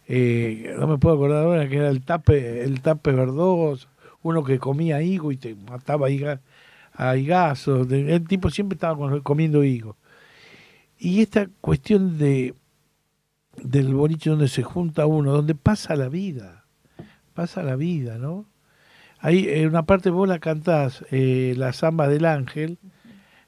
eh, 0.08 0.74
no 0.78 0.88
me 0.88 0.98
puedo 0.98 1.14
acordar 1.14 1.44
ahora 1.44 1.68
que 1.68 1.76
era 1.76 1.88
el 1.88 2.02
tape, 2.02 2.64
el 2.64 2.80
tape 2.82 3.12
verdoso, 3.12 3.88
uno 4.22 4.42
que 4.44 4.58
comía 4.58 5.00
higo 5.00 5.30
y 5.32 5.36
te 5.36 5.54
mataba 5.54 6.10
higa- 6.10 6.40
a 6.92 7.16
higazos. 7.16 7.90
El 7.90 8.26
tipo 8.26 8.50
siempre 8.50 8.74
estaba 8.76 9.20
comiendo 9.22 9.62
higo. 9.64 9.96
Y 10.98 11.20
esta 11.22 11.48
cuestión 11.60 12.18
de 12.18 12.54
del 13.62 13.94
boliche 13.94 14.30
donde 14.30 14.48
se 14.48 14.62
junta 14.62 15.06
uno, 15.06 15.32
donde 15.32 15.54
pasa 15.54 15.94
la 15.94 16.08
vida, 16.08 16.64
pasa 17.34 17.62
la 17.62 17.76
vida, 17.76 18.18
¿no? 18.18 18.46
Ahí 19.22 19.48
en 19.48 19.68
una 19.68 19.84
parte 19.84 20.10
vos 20.10 20.28
la 20.28 20.40
cantás, 20.40 21.04
eh, 21.12 21.54
la 21.56 21.72
samba 21.72 22.08
del 22.08 22.24
ángel, 22.24 22.78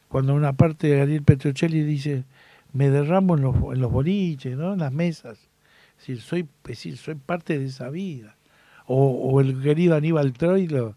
cuando 0.07 0.31
en 0.31 0.39
una 0.39 0.53
parte 0.53 0.97
Gabriel 0.97 1.25
Petrocelli 1.25 1.83
dice, 1.83 2.23
me 2.73 2.91
derramo 2.91 3.37
en 3.37 3.43
los, 3.43 3.57
en 3.57 3.81
los 3.81 3.91
boliches, 3.91 4.57
¿no? 4.57 4.75
En 4.75 4.79
las 4.79 4.93
mesas. 4.93 5.37
Es 5.99 6.07
decir, 6.07 6.21
soy, 6.21 6.49
decir, 6.63 6.97
soy 6.97 7.17
parte 7.17 7.59
de 7.59 7.65
esa 7.65 7.91
vida. 7.91 8.37
O, 8.87 9.41
el 9.41 9.61
querido 9.63 9.97
Aníbal 9.97 10.33
Troilo, 10.33 10.95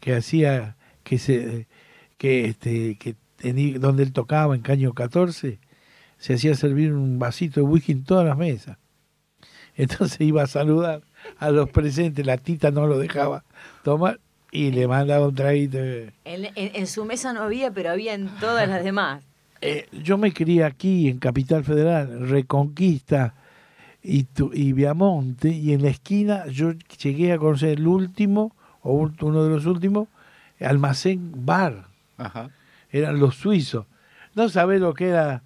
que 0.00 0.14
hacía, 0.14 0.76
que 1.02 1.18
se, 1.18 1.66
que 2.16 2.46
este, 2.46 2.96
que 2.96 3.16
donde 3.78 4.04
él 4.04 4.12
tocaba 4.14 4.54
en 4.54 4.62
Caño 4.62 4.94
14, 4.94 5.58
se 6.16 6.34
hacía 6.34 6.54
servir 6.54 6.94
un 6.94 7.18
vasito 7.18 7.60
de 7.60 7.66
whisky 7.66 7.92
en 7.92 8.04
todas 8.04 8.24
las 8.24 8.38
mesas. 8.38 8.78
Entonces 9.74 10.18
iba 10.22 10.42
a 10.42 10.46
saludar 10.46 11.02
a 11.38 11.50
los 11.50 11.68
presentes, 11.70 12.24
la 12.26 12.36
tita 12.38 12.70
no 12.70 12.86
lo 12.86 12.98
dejaba 12.98 13.44
tomar 13.82 14.18
y 14.52 14.70
le 14.70 14.86
mandaba 14.88 15.26
un 15.28 15.34
traguito. 15.34 15.78
En, 15.78 16.10
en- 16.24 16.50
en 16.54 16.86
su 16.86 17.04
mesa 17.04 17.32
no 17.32 17.42
había, 17.42 17.70
pero 17.70 17.90
había 17.90 18.14
en 18.14 18.28
todas 18.40 18.68
las 18.68 18.82
demás. 18.84 19.22
Eh, 19.60 19.86
yo 19.92 20.18
me 20.18 20.32
crié 20.32 20.64
aquí 20.64 21.08
en 21.08 21.18
Capital 21.18 21.64
Federal, 21.64 22.28
Reconquista 22.28 23.34
y, 24.02 24.24
tu- 24.24 24.52
y 24.54 24.72
Viamonte, 24.72 25.48
y 25.48 25.72
en 25.72 25.82
la 25.82 25.88
esquina 25.88 26.46
yo 26.46 26.72
llegué 27.02 27.32
a 27.32 27.38
conocer 27.38 27.70
el 27.78 27.86
último, 27.86 28.52
o 28.82 29.10
uno 29.20 29.44
de 29.44 29.50
los 29.50 29.66
últimos, 29.66 30.08
almacén 30.60 31.32
bar, 31.44 31.86
Ajá. 32.18 32.50
eran 32.90 33.18
los 33.18 33.34
suizos. 33.36 33.86
No 34.34 34.48
sabés 34.48 34.80
lo 34.80 34.94
que 34.94 35.08
era 35.08 35.42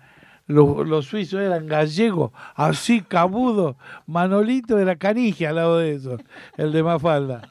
los, 0.51 0.87
los 0.87 1.07
suizos 1.07 1.41
eran 1.41 1.67
gallegos, 1.67 2.33
así 2.55 3.01
cabudo. 3.03 3.77
Manolito 4.07 4.79
era 4.79 4.97
canigia 4.97 5.51
al 5.51 5.57
lado 5.57 5.79
de 5.79 5.95
eso, 5.95 6.17
el 6.57 6.73
de 6.73 6.83
Mafalda. 6.83 7.43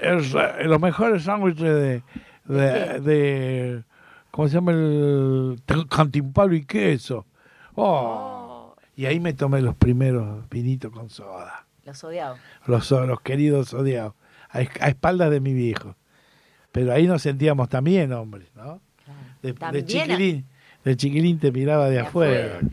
Es, 0.00 0.34
los 0.66 0.80
mejores 0.80 1.24
sándwiches 1.24 1.62
de, 1.62 2.02
de, 2.44 3.00
de- 3.00 3.84
¿cómo 4.30 4.48
se 4.48 4.54
llama? 4.54 4.72
El 4.72 5.56
cantimpalo 5.88 6.54
y 6.54 6.64
queso. 6.64 7.26
Oh. 7.74 8.74
Y 8.96 9.06
ahí 9.06 9.18
me 9.20 9.32
tomé 9.32 9.60
los 9.60 9.74
primeros 9.74 10.48
vinitos 10.48 10.92
con 10.92 11.10
soda. 11.10 11.66
Los 11.84 12.02
odiaba. 12.04 12.36
Los, 12.66 12.90
los 12.90 13.20
queridos 13.20 13.74
odiados, 13.74 14.14
a, 14.50 14.60
es- 14.60 14.70
a 14.80 14.88
espaldas 14.88 15.30
de 15.30 15.40
mi 15.40 15.52
viejo. 15.52 15.96
Pero 16.72 16.92
ahí 16.92 17.06
nos 17.06 17.22
sentíamos 17.22 17.68
también 17.68 18.12
hombres, 18.12 18.48
¿no? 18.54 18.80
De, 19.42 19.52
de 19.52 19.54
También 19.54 19.86
chiquilín, 19.86 20.46
de 20.84 20.96
chiquilín 20.96 21.38
te 21.38 21.50
miraba 21.52 21.86
de, 21.86 21.92
De 21.94 22.00
afuera. 22.00 22.46
afuera. 22.56 22.68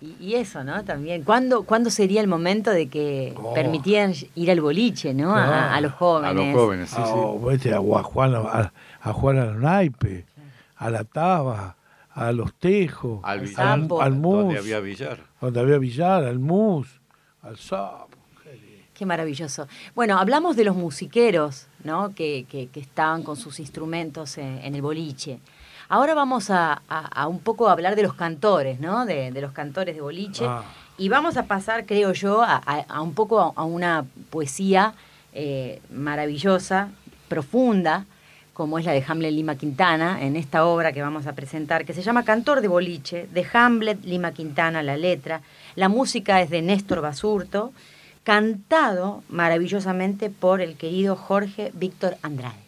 Y, 0.00 0.14
y 0.24 0.34
eso, 0.34 0.62
¿no? 0.62 0.84
También. 0.84 1.22
¿Cuándo, 1.24 1.62
¿Cuándo 1.64 1.88
sería 1.90 2.20
el 2.20 2.28
momento 2.28 2.70
de 2.70 2.88
que 2.88 3.32
Oh. 3.36 3.54
permitían 3.54 4.12
ir 4.34 4.50
al 4.50 4.60
boliche, 4.60 5.14
¿no? 5.14 5.34
A, 5.34 5.74
a 5.74 5.80
los 5.80 5.92
jóvenes. 5.92 6.30
A 6.30 6.34
los 6.34 6.54
jóvenes, 6.54 6.90
sí, 6.90 6.96
Ah, 6.98 7.06
sí. 7.06 7.12
o 7.14 7.40
vete 7.40 7.72
a, 7.72 7.78
a 7.78 8.02
jugar 8.02 8.34
a, 8.34 8.72
a 9.00 9.12
jugar 9.12 9.36
al 9.38 9.60
naipe, 9.60 10.26
a 10.76 10.90
la 10.90 11.04
taba, 11.04 11.76
a 12.12 12.32
los 12.32 12.52
tejos, 12.54 13.20
Al 13.24 13.48
Al 13.56 13.88
al 14.00 14.12
mus, 14.14 14.44
donde 14.44 14.58
había 14.58 14.80
billar. 14.80 15.18
donde 15.40 15.60
había 15.60 15.78
billar, 15.78 16.24
al 16.24 16.38
mus, 16.38 17.00
al 17.42 17.56
sapo. 17.56 18.08
Qué 18.94 19.04
maravilloso. 19.04 19.68
Bueno, 19.94 20.18
hablamos 20.18 20.56
de 20.56 20.64
los 20.64 20.74
musiqueros, 20.74 21.66
¿no? 21.84 22.14
Que, 22.14 22.46
que- 22.48 22.68
que 22.68 22.80
estaban 22.80 23.22
con 23.22 23.36
sus 23.36 23.60
instrumentos 23.60 24.38
en, 24.38 24.58
en 24.62 24.74
el 24.74 24.80
boliche. 24.80 25.38
Ahora 25.88 26.14
vamos 26.14 26.50
a, 26.50 26.82
a- 26.88 27.06
a 27.22 27.26
un 27.28 27.38
poco 27.40 27.68
hablar 27.68 27.96
de 27.96 28.02
los 28.02 28.14
cantores, 28.14 28.80
¿no? 28.80 29.06
De, 29.06 29.30
de 29.30 29.40
los 29.40 29.52
cantores 29.52 29.94
de 29.94 30.00
boliche. 30.00 30.44
Ah. 30.46 30.62
Y 30.98 31.08
vamos 31.08 31.36
a 31.36 31.44
pasar, 31.44 31.84
creo 31.86 32.12
yo, 32.12 32.42
a, 32.42 33.02
un 33.02 33.12
poco 33.14 33.40
a, 33.40 33.52
a 33.54 33.64
una 33.64 34.04
poesía 34.30 34.94
eh, 35.34 35.80
maravillosa, 35.90 36.88
profunda, 37.28 38.06
como 38.54 38.78
es 38.78 38.86
la 38.86 38.92
de 38.92 39.04
Hamlet 39.06 39.32
Lima 39.32 39.56
Quintana, 39.56 40.22
en 40.22 40.34
esta 40.36 40.64
obra 40.64 40.92
que 40.92 41.02
vamos 41.02 41.26
a 41.26 41.34
presentar, 41.34 41.84
que 41.84 41.92
se 41.92 42.00
llama 42.00 42.24
Cantor 42.24 42.62
de 42.62 42.68
Boliche, 42.68 43.28
de 43.30 43.46
Hamlet 43.52 44.02
Lima 44.06 44.32
Quintana, 44.32 44.82
la 44.82 44.96
letra. 44.96 45.42
La 45.74 45.90
música 45.90 46.40
es 46.40 46.48
de 46.48 46.62
Néstor 46.62 47.02
Basurto, 47.02 47.72
cantado 48.24 49.22
maravillosamente 49.28 50.30
por 50.30 50.62
el 50.62 50.76
querido 50.76 51.14
Jorge 51.16 51.70
Víctor 51.74 52.16
Andrade. 52.22 52.65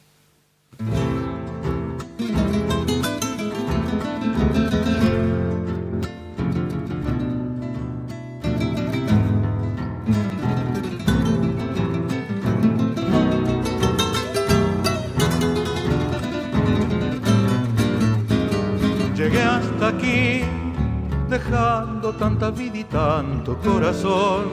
Tanta 22.12 22.50
vida 22.50 22.78
y 22.78 22.84
tanto 22.84 23.56
corazón, 23.58 24.46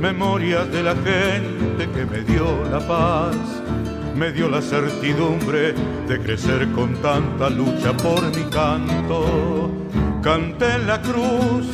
memorias 0.00 0.70
de 0.70 0.82
la 0.82 0.94
gente 0.94 1.88
que 1.94 2.04
me 2.06 2.20
dio 2.20 2.46
la 2.70 2.80
paz, 2.80 3.36
me 4.16 4.32
dio 4.32 4.48
la 4.48 4.62
certidumbre 4.62 5.74
de 6.08 6.18
crecer 6.20 6.70
con 6.72 6.94
tanta 6.96 7.50
lucha 7.50 7.96
por 7.96 8.22
mi 8.36 8.44
canto. 8.50 9.70
Canté 10.22 10.74
en 10.76 10.86
la 10.86 11.00
cruz, 11.02 11.66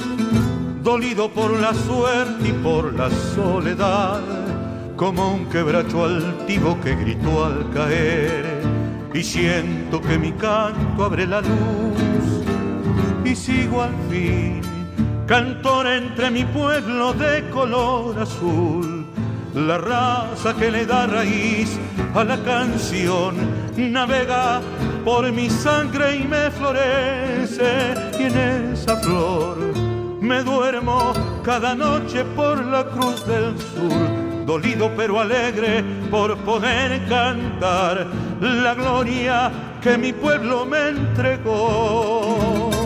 dolido 0.82 1.30
por 1.30 1.58
la 1.58 1.72
suerte 1.74 2.48
y 2.48 2.52
por 2.52 2.92
la 2.94 3.10
soledad, 3.10 4.20
como 4.96 5.34
un 5.34 5.46
quebracho 5.46 6.04
altivo 6.04 6.78
que 6.80 6.96
gritó 6.96 7.44
al 7.44 7.70
caer. 7.70 8.62
Y 9.14 9.22
siento 9.22 10.00
que 10.00 10.18
mi 10.18 10.32
canto 10.32 11.04
abre 11.04 11.26
la 11.26 11.40
luz 11.40 12.42
y 13.24 13.36
sigo 13.36 13.82
al 13.82 13.94
fin, 14.10 14.60
cantor 15.26 15.86
entre 15.86 16.30
mi 16.30 16.44
pueblo 16.44 17.12
de 17.12 17.48
color 17.50 18.18
azul. 18.18 19.06
La 19.54 19.78
raza 19.78 20.54
que 20.54 20.70
le 20.70 20.86
da 20.86 21.06
raíz 21.06 21.78
a 22.14 22.24
la 22.24 22.38
canción 22.42 23.36
navega 23.76 24.60
por 25.04 25.30
mi 25.30 25.50
sangre 25.50 26.16
y 26.16 26.24
me 26.24 26.50
florece. 26.50 27.94
Y 28.18 28.22
en 28.24 28.72
esa 28.72 28.96
flor 28.96 29.58
me 30.20 30.42
duermo 30.42 31.12
cada 31.44 31.74
noche 31.74 32.24
por 32.36 32.64
la 32.64 32.84
cruz 32.84 33.26
del 33.26 33.58
sur, 33.58 34.46
dolido 34.46 34.90
pero 34.96 35.20
alegre 35.20 35.84
por 36.10 36.36
poder 36.38 37.06
cantar 37.08 38.06
la 38.40 38.74
gloria 38.74 39.50
que 39.82 39.98
mi 39.98 40.12
pueblo 40.12 40.64
me 40.64 40.88
entregó. 40.90 42.81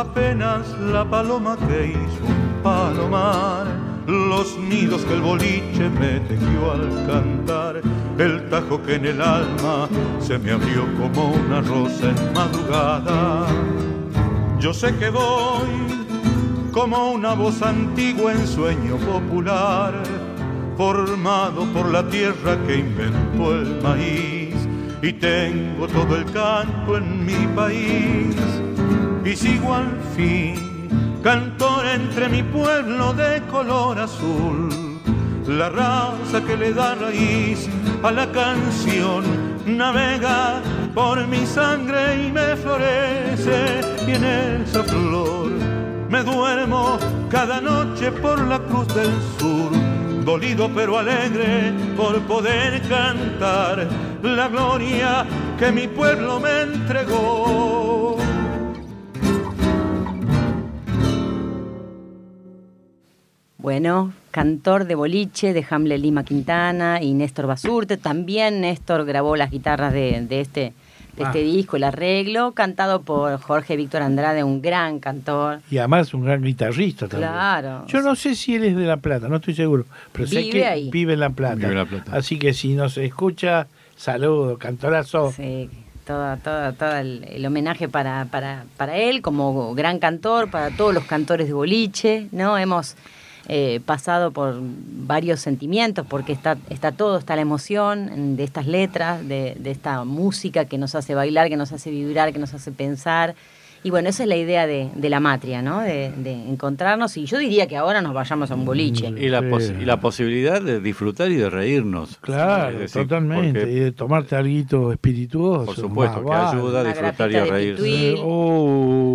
Apenas 0.00 0.66
la 0.78 1.04
paloma 1.04 1.58
que 1.68 1.88
hizo 1.88 2.24
un 2.26 2.62
palomar, 2.62 3.66
los 4.06 4.58
nidos 4.58 5.02
que 5.04 5.12
el 5.12 5.20
boliche 5.20 5.90
me 5.90 6.20
tejió 6.20 6.72
al 6.72 7.06
cantar, 7.06 7.82
el 8.18 8.48
tajo 8.48 8.82
que 8.82 8.94
en 8.94 9.04
el 9.04 9.20
alma 9.20 9.88
se 10.18 10.38
me 10.38 10.52
abrió 10.52 10.86
como 10.96 11.32
una 11.32 11.60
rosa 11.60 12.08
en 12.08 12.32
madrugada. 12.32 13.46
Yo 14.58 14.72
sé 14.72 14.96
que 14.96 15.10
voy 15.10 15.68
como 16.72 17.12
una 17.12 17.34
voz 17.34 17.60
antigua 17.60 18.32
en 18.32 18.46
sueño 18.46 18.96
popular, 18.96 19.92
formado 20.78 21.66
por 21.74 21.90
la 21.90 22.08
tierra 22.08 22.56
que 22.66 22.78
inventó 22.78 23.52
el 23.52 23.82
maíz, 23.82 24.56
y 25.02 25.12
tengo 25.12 25.86
todo 25.88 26.16
el 26.16 26.24
canto 26.32 26.96
en 26.96 27.26
mi 27.26 27.46
país, 27.54 28.34
y 29.30 29.36
sigo 29.36 29.74
al 29.74 29.96
fin, 30.16 30.88
cantor 31.22 31.86
entre 31.86 32.28
mi 32.28 32.42
pueblo 32.42 33.12
de 33.12 33.40
color 33.42 34.00
azul, 34.00 34.68
la 35.46 35.68
raza 35.68 36.40
que 36.44 36.56
le 36.56 36.72
da 36.72 36.96
raíz 36.96 37.68
a 38.02 38.10
la 38.10 38.26
canción, 38.32 39.22
navega 39.66 40.60
por 40.94 41.24
mi 41.28 41.46
sangre 41.46 42.26
y 42.26 42.32
me 42.32 42.56
florece, 42.56 43.80
y 44.08 44.10
en 44.10 44.24
esa 44.24 44.82
flor 44.82 45.52
me 46.08 46.24
duermo 46.24 46.98
cada 47.30 47.60
noche 47.60 48.10
por 48.10 48.40
la 48.48 48.58
cruz 48.58 48.88
del 48.94 49.12
sur, 49.38 49.70
dolido 50.24 50.68
pero 50.74 50.98
alegre 50.98 51.72
por 51.96 52.18
poder 52.22 52.82
cantar 52.88 53.86
la 54.24 54.48
gloria 54.48 55.24
que 55.56 55.70
mi 55.70 55.86
pueblo 55.86 56.40
me 56.40 56.62
entregó. 56.62 57.99
Bueno, 63.62 64.12
cantor 64.30 64.86
de 64.86 64.94
boliche 64.94 65.52
de 65.52 65.64
Hamlet 65.68 66.00
Lima 66.00 66.24
Quintana 66.24 67.02
y 67.02 67.12
Néstor 67.12 67.46
Basurte. 67.46 67.96
También 67.98 68.62
Néstor 68.62 69.04
grabó 69.04 69.36
las 69.36 69.50
guitarras 69.50 69.92
de, 69.92 70.20
de 70.26 70.40
este, 70.40 70.60
de 71.16 71.24
este 71.24 71.38
Ah. 71.40 71.42
disco, 71.42 71.76
el 71.76 71.84
arreglo, 71.84 72.52
cantado 72.52 73.02
por 73.02 73.38
Jorge 73.40 73.76
Víctor 73.76 74.00
Andrade, 74.00 74.44
un 74.44 74.62
gran 74.62 74.98
cantor. 74.98 75.60
Y 75.70 75.76
además 75.76 76.14
un 76.14 76.24
gran 76.24 76.42
guitarrista 76.42 77.06
también. 77.06 77.30
Claro. 77.30 77.84
Yo 77.86 78.00
no 78.00 78.14
sé 78.16 78.34
si 78.34 78.54
él 78.54 78.64
es 78.64 78.76
de 78.76 78.86
La 78.86 78.96
Plata, 78.96 79.28
no 79.28 79.36
estoy 79.36 79.54
seguro, 79.54 79.84
pero 80.12 80.26
sé 80.26 80.38
Vive 80.40 80.50
que 80.52 80.66
ahí. 80.66 80.90
vive 80.90 81.12
en 81.12 81.20
La 81.20 81.30
Plata. 81.30 81.56
Vive 81.56 81.68
en 81.68 81.74
La 81.76 81.84
Plata. 81.86 82.16
Así 82.16 82.38
que 82.38 82.54
si 82.54 82.74
nos 82.74 82.96
escucha, 82.96 83.66
saludo, 83.94 84.56
cantorazo. 84.56 85.32
Sí, 85.32 85.68
todo, 86.06 86.34
todo, 86.38 86.72
todo 86.72 86.96
el, 86.96 87.24
el 87.28 87.44
homenaje 87.44 87.88
para, 87.90 88.24
para, 88.30 88.64
para 88.78 88.96
él 88.96 89.20
como 89.20 89.74
gran 89.74 89.98
cantor, 89.98 90.50
para 90.50 90.70
todos 90.70 90.94
los 90.94 91.04
cantores 91.04 91.46
de 91.46 91.52
boliche, 91.52 92.28
¿no? 92.32 92.56
Hemos 92.56 92.96
eh, 93.52 93.80
pasado 93.84 94.30
por 94.30 94.54
varios 94.60 95.40
sentimientos 95.40 96.06
porque 96.08 96.32
está, 96.32 96.56
está 96.68 96.92
todo, 96.92 97.18
está 97.18 97.34
la 97.34 97.42
emoción 97.42 98.36
de 98.36 98.44
estas 98.44 98.66
letras, 98.68 99.26
de, 99.26 99.56
de 99.58 99.70
esta 99.72 100.04
música 100.04 100.66
que 100.66 100.78
nos 100.78 100.94
hace 100.94 101.16
bailar, 101.16 101.48
que 101.48 101.56
nos 101.56 101.72
hace 101.72 101.90
vibrar, 101.90 102.32
que 102.32 102.38
nos 102.38 102.54
hace 102.54 102.70
pensar 102.70 103.34
Y 103.82 103.88
bueno, 103.88 104.10
esa 104.10 104.24
es 104.24 104.28
la 104.28 104.36
idea 104.36 104.66
de, 104.66 104.90
de 104.94 105.08
la 105.08 105.20
matria, 105.20 105.62
¿no? 105.62 105.80
De, 105.80 106.12
de 106.24 106.32
encontrarnos. 106.52 107.16
Y 107.16 107.24
yo 107.24 107.38
diría 107.38 107.66
que 107.66 107.78
ahora 107.78 108.02
nos 108.02 108.12
vayamos 108.12 108.50
a 108.50 108.54
un 108.54 108.66
boliche. 108.66 109.08
Y 109.16 109.30
la, 109.30 109.40
pos- 109.40 109.72
y 109.82 109.84
la 109.86 109.98
posibilidad 109.98 110.60
de 110.60 110.80
disfrutar 110.80 111.30
y 111.30 111.36
de 111.36 111.48
reírnos. 111.48 112.18
Claro, 112.20 112.78
decir, 112.78 113.02
totalmente. 113.02 113.60
porque, 113.60 113.72
Y 113.74 113.80
de 113.80 113.92
tomarte 113.92 114.36
algo 114.36 114.92
espirituoso. 114.92 115.64
por 115.64 115.76
supuesto, 115.76 116.20
más 116.22 116.50
que 116.52 116.56
ayuda 116.58 116.80
a 116.80 116.84
disfrutar 116.84 117.32
y 117.32 117.36
a 117.36 117.44
reírse. 117.46 118.14
oh, 118.22 119.09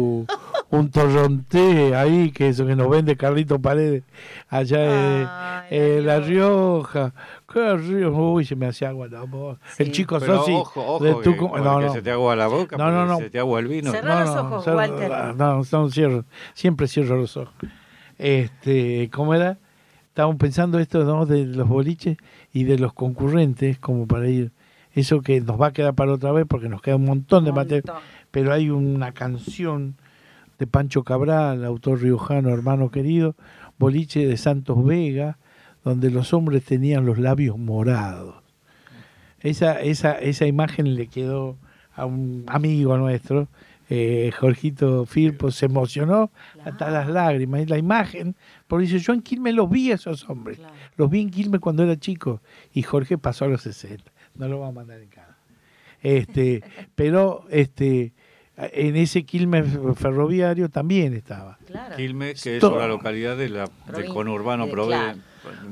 un 0.76 0.90
torronté 0.92 1.96
ahí, 1.96 2.32
que 2.32 2.50
eso 2.50 2.66
que 2.66 2.76
nos 2.76 2.90
vende 2.90 3.16
Carlito 3.16 3.60
Paredes, 3.60 4.04
allá 4.50 4.84
en 5.22 5.28
Ay, 5.28 5.68
en 5.72 6.06
La 6.06 6.20
La 6.20 6.26
Rioja. 6.26 7.14
Qué 7.52 7.78
río, 7.78 8.12
uy, 8.16 8.44
se 8.46 8.56
me 8.56 8.68
hacía 8.68 8.90
agua 8.90 9.08
la 9.08 9.22
boca. 9.24 9.60
El 9.78 9.88
Sí. 9.88 9.92
chico 9.94 10.20
Pero 10.20 10.38
Sosi 10.40 10.52
ojo, 10.54 10.82
ojo, 10.96 11.04
de 11.04 11.16
que, 11.16 11.22
Tucumán- 11.24 11.50
con 11.52 11.64
no, 11.64 11.80
que 11.80 11.86
no. 11.86 11.94
se 11.94 12.02
te 12.02 12.12
agua 12.12 12.36
la 12.36 12.48
boca, 12.48 12.78
No, 12.78 12.92
no, 12.92 13.06
no. 13.06 13.18
se 13.18 13.30
te 13.30 13.40
agua 13.40 13.60
el 13.60 13.68
vino. 13.68 13.92
Cerrá 13.92 14.26
los 14.26 14.36
ojos, 14.36 14.68
Walter. 14.68 15.12
No, 15.38 15.64
no, 15.72 15.90
cierro, 15.90 16.26
siempre 16.54 16.88
cierro 16.88 17.16
los 17.18 17.38
ojos. 17.38 17.54
Este, 18.18 19.10
¿cómo 19.14 19.34
era? 19.34 19.58
Estábamos 20.08 20.38
pensando 20.38 20.80
esto 20.80 21.04
¿no? 21.04 21.26
de 21.26 21.46
los 21.46 21.68
boliches 21.68 22.18
y 22.54 22.64
de 22.64 22.78
los 22.80 22.94
concurrentes, 22.94 23.80
como 23.80 24.08
para 24.08 24.30
ir. 24.30 24.52
Eso 24.94 25.22
que 25.22 25.42
nos 25.42 25.60
va 25.60 25.68
a 25.68 25.74
quedar 25.74 25.94
para 25.94 26.14
otra 26.14 26.32
vez 26.32 26.46
porque 26.48 26.70
nos 26.70 26.82
queda 26.82 26.96
un 26.96 27.04
montón 27.06 27.44
de 27.44 27.52
material. 27.52 27.84
Pero 28.32 28.54
hay 28.54 28.70
una 28.70 29.12
canción 29.12 29.96
de 30.60 30.68
Pancho 30.68 31.04
Cabral, 31.04 31.66
autor 31.66 32.02
riojano, 32.02 32.50
hermano 32.50 32.92
querido, 32.92 33.36
boliche 33.78 34.26
de 34.26 34.38
Santos 34.38 34.84
Vega, 34.84 35.38
donde 35.84 36.10
los 36.10 36.34
hombres 36.34 36.64
tenían 36.64 37.06
los 37.06 37.18
labios 37.18 37.58
morados. 37.58 38.36
Esa, 39.40 39.82
esa, 39.82 40.14
esa 40.14 40.46
imagen 40.48 40.96
le 40.96 41.08
quedó 41.08 41.58
a 41.94 42.06
un 42.06 42.46
amigo 42.48 42.98
nuestro, 42.98 43.48
eh, 43.90 44.32
Jorgito 44.38 45.06
Firpo, 45.06 45.52
se 45.52 45.68
emocionó 45.68 46.32
hasta 46.64 46.90
las 46.90 47.08
lágrimas. 47.08 47.62
Y 47.62 47.66
la 47.68 47.78
imagen, 47.78 48.36
porque 48.68 48.86
dice, 48.86 49.00
yo 49.00 49.14
en 49.14 49.22
Quilmes 49.22 49.54
los 49.54 49.70
vi 49.70 49.92
a 49.92 49.96
esos 49.96 50.28
hombres. 50.30 50.58
Claro. 50.58 50.74
Los 50.98 51.10
vi 51.10 51.22
en 51.22 51.30
Quilmes 51.30 51.62
cuando 51.62 51.84
era 51.84 51.98
chico. 51.98 52.42
Y 52.74 52.82
Jorge 52.82 53.18
pasó 53.18 53.46
a 53.46 53.48
los 53.48 53.62
60. 53.62 54.12
No 54.36 54.48
lo 54.48 54.60
va 54.60 54.70
a 54.70 54.72
mandar 54.72 55.00
en 55.02 55.10
cara. 55.10 55.38
Este, 56.02 56.64
pero 56.96 57.46
este, 57.50 58.14
en 58.58 58.96
ese 58.96 59.24
Quilmes 59.26 59.66
ferroviario 59.96 60.70
también 60.70 61.14
estaba. 61.14 61.58
Claro. 61.68 61.96
Quilmes, 61.96 62.42
que 62.44 62.56
es 62.56 62.62
Todo. 62.62 62.76
una 62.78 62.88
localidad 62.88 63.36
de 63.38 63.50
la, 63.50 63.70
del 63.96 64.06
conurbano 64.08 64.66
de- 64.68 64.72
prove- 64.72 64.88
claro. 64.88 65.18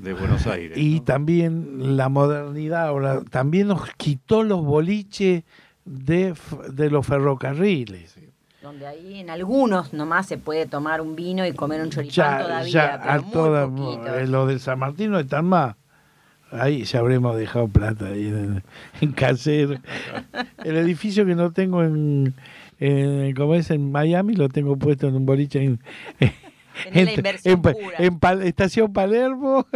de 0.01 0.13
Buenos 0.13 0.45
Aires. 0.47 0.77
Y 0.77 0.95
¿no? 0.99 1.03
también 1.03 1.95
la 1.97 2.09
modernidad, 2.09 2.91
o 2.93 2.99
la- 2.99 3.21
también 3.21 3.67
nos 3.67 3.89
quitó 3.97 4.43
los 4.43 4.63
boliches 4.63 5.43
de, 5.85 6.33
de 6.71 6.89
los 6.89 7.05
ferrocarriles. 7.05 8.17
Donde 8.61 8.87
ahí 8.87 9.19
en 9.19 9.29
algunos 9.29 9.91
nomás 9.93 10.25
se 10.27 10.37
puede 10.37 10.65
tomar 10.67 11.01
un 11.01 11.15
vino 11.17 11.45
y 11.45 11.51
comer 11.53 11.81
un 11.81 11.89
choripán 11.89 12.13
Ya, 12.15 12.43
todavía, 12.43 12.71
ya 12.71 12.99
pero 13.01 13.11
a 13.11 13.19
muy 13.21 13.31
toda- 13.31 13.67
poquito. 13.69 14.17
eh, 14.17 14.27
lo 14.27 14.45
del 14.47 14.59
San 14.61 14.79
Martín 14.79 15.11
no 15.11 15.19
están 15.19 15.45
más. 15.45 15.75
Ahí 16.51 16.83
ya 16.83 16.99
habremos 16.99 17.35
dejado 17.35 17.67
plata 17.67 18.05
ahí 18.07 18.27
en, 18.27 18.63
en 19.01 19.11
casero. 19.13 19.79
El 20.63 20.77
edificio 20.77 21.25
que 21.25 21.33
no 21.35 21.51
tengo 21.51 21.81
en, 21.83 22.35
en 22.87 23.33
como 23.35 23.55
es 23.55 23.69
en 23.71 23.91
Miami 23.91 24.35
lo 24.35 24.49
tengo 24.49 24.75
puesto 24.77 25.07
en 25.07 25.15
un 25.15 25.25
boliche 25.25 25.63
en, 25.63 25.79
Tenés 26.85 27.05
la 27.05 27.13
inversión 27.13 27.53
en- 27.53 27.61
pura. 27.61 27.97
en 27.99 28.19
Pal- 28.19 28.41
Estación 28.43 28.91
Palermo 28.93 29.67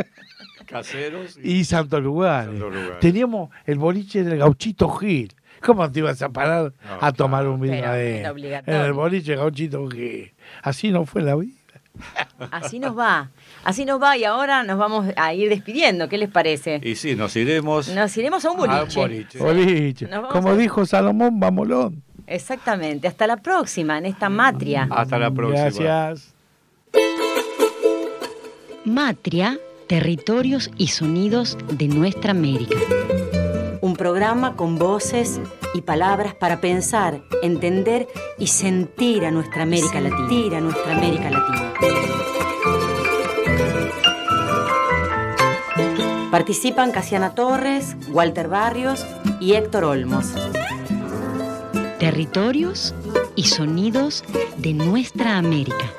Caseros 0.65 1.37
y 1.41 1.63
Santo 1.63 1.99
Lugar. 2.01 2.45
Santo. 2.47 2.69
Teníamos 2.99 3.49
el 3.65 3.77
boliche 3.79 4.23
del 4.23 4.39
Gauchito 4.39 4.89
Gil. 4.89 5.33
¿Cómo 5.61 5.89
te 5.91 5.99
ibas 5.99 6.21
a 6.21 6.29
parar 6.29 6.73
No, 6.85 6.97
a 7.01 7.11
tomar 7.13 7.47
un 7.47 7.59
vino 7.61 7.73
obligatorio. 7.77 8.61
En 8.65 8.85
el 8.85 8.93
boliche 8.93 9.35
Gauchito 9.35 9.87
Gil. 9.89 10.33
Así 10.61 10.91
no 10.91 11.05
fue 11.05 11.21
la 11.21 11.35
vida. 11.35 11.53
Así 12.51 12.77
nos 12.77 12.95
va, 12.95 13.31
así 13.63 13.83
nos 13.83 13.99
va 13.99 14.15
y 14.17 14.23
ahora 14.23 14.63
nos 14.63 14.77
vamos 14.77 15.07
a 15.15 15.33
ir 15.33 15.49
despidiendo, 15.49 16.07
¿qué 16.07 16.19
les 16.19 16.29
parece? 16.29 16.79
Y 16.83 16.93
sí, 16.95 17.15
nos 17.15 17.35
iremos 17.35 17.87
Nos 17.89 18.15
iremos 18.17 18.45
a 18.45 18.51
un 18.51 18.59
a 18.59 18.63
un 18.63 18.67
boliche. 18.69 18.99
boliche. 18.99 19.39
Boliche. 19.39 20.09
Como 20.31 20.49
a- 20.49 20.55
dijo 20.55 20.85
Salomón, 20.85 21.39
vamolón. 21.39 22.03
Exactamente, 22.27 23.07
hasta 23.07 23.25
la 23.25 23.37
próxima 23.37 23.97
en 23.97 24.05
esta 24.05 24.27
matria. 24.29 24.87
Hasta 24.91 25.17
la 25.17 25.31
próxima. 25.31 25.61
Gracias. 25.61 26.33
Matria, 28.83 29.57
territorios 29.87 30.69
y 30.77 30.87
sonidos 30.87 31.57
de 31.71 31.87
nuestra 31.87 32.31
América. 32.31 32.75
Un 33.81 33.95
programa 33.95 34.55
con 34.55 34.77
voces 34.77 35.39
y 35.73 35.81
palabras 35.81 36.35
para 36.35 36.59
pensar, 36.59 37.21
entender 37.43 38.07
y 38.37 38.47
sentir 38.47 39.25
a 39.25 39.31
nuestra 39.31 39.63
América 39.63 40.01
Latina. 40.01 40.27
Sentir 40.27 40.55
a 40.55 40.61
nuestra 40.61 40.97
América 40.97 41.29
Latina. 41.29 41.73
Participan 46.31 46.91
Casiana 46.91 47.35
Torres, 47.35 47.95
Walter 48.09 48.49
Barrios 48.49 49.05
y 49.39 49.53
Héctor 49.53 49.85
Olmos. 49.85 50.33
Territorios 51.99 52.93
y 53.35 53.45
sonidos 53.45 54.23
de 54.57 54.73
nuestra 54.73 55.37
América. 55.37 55.91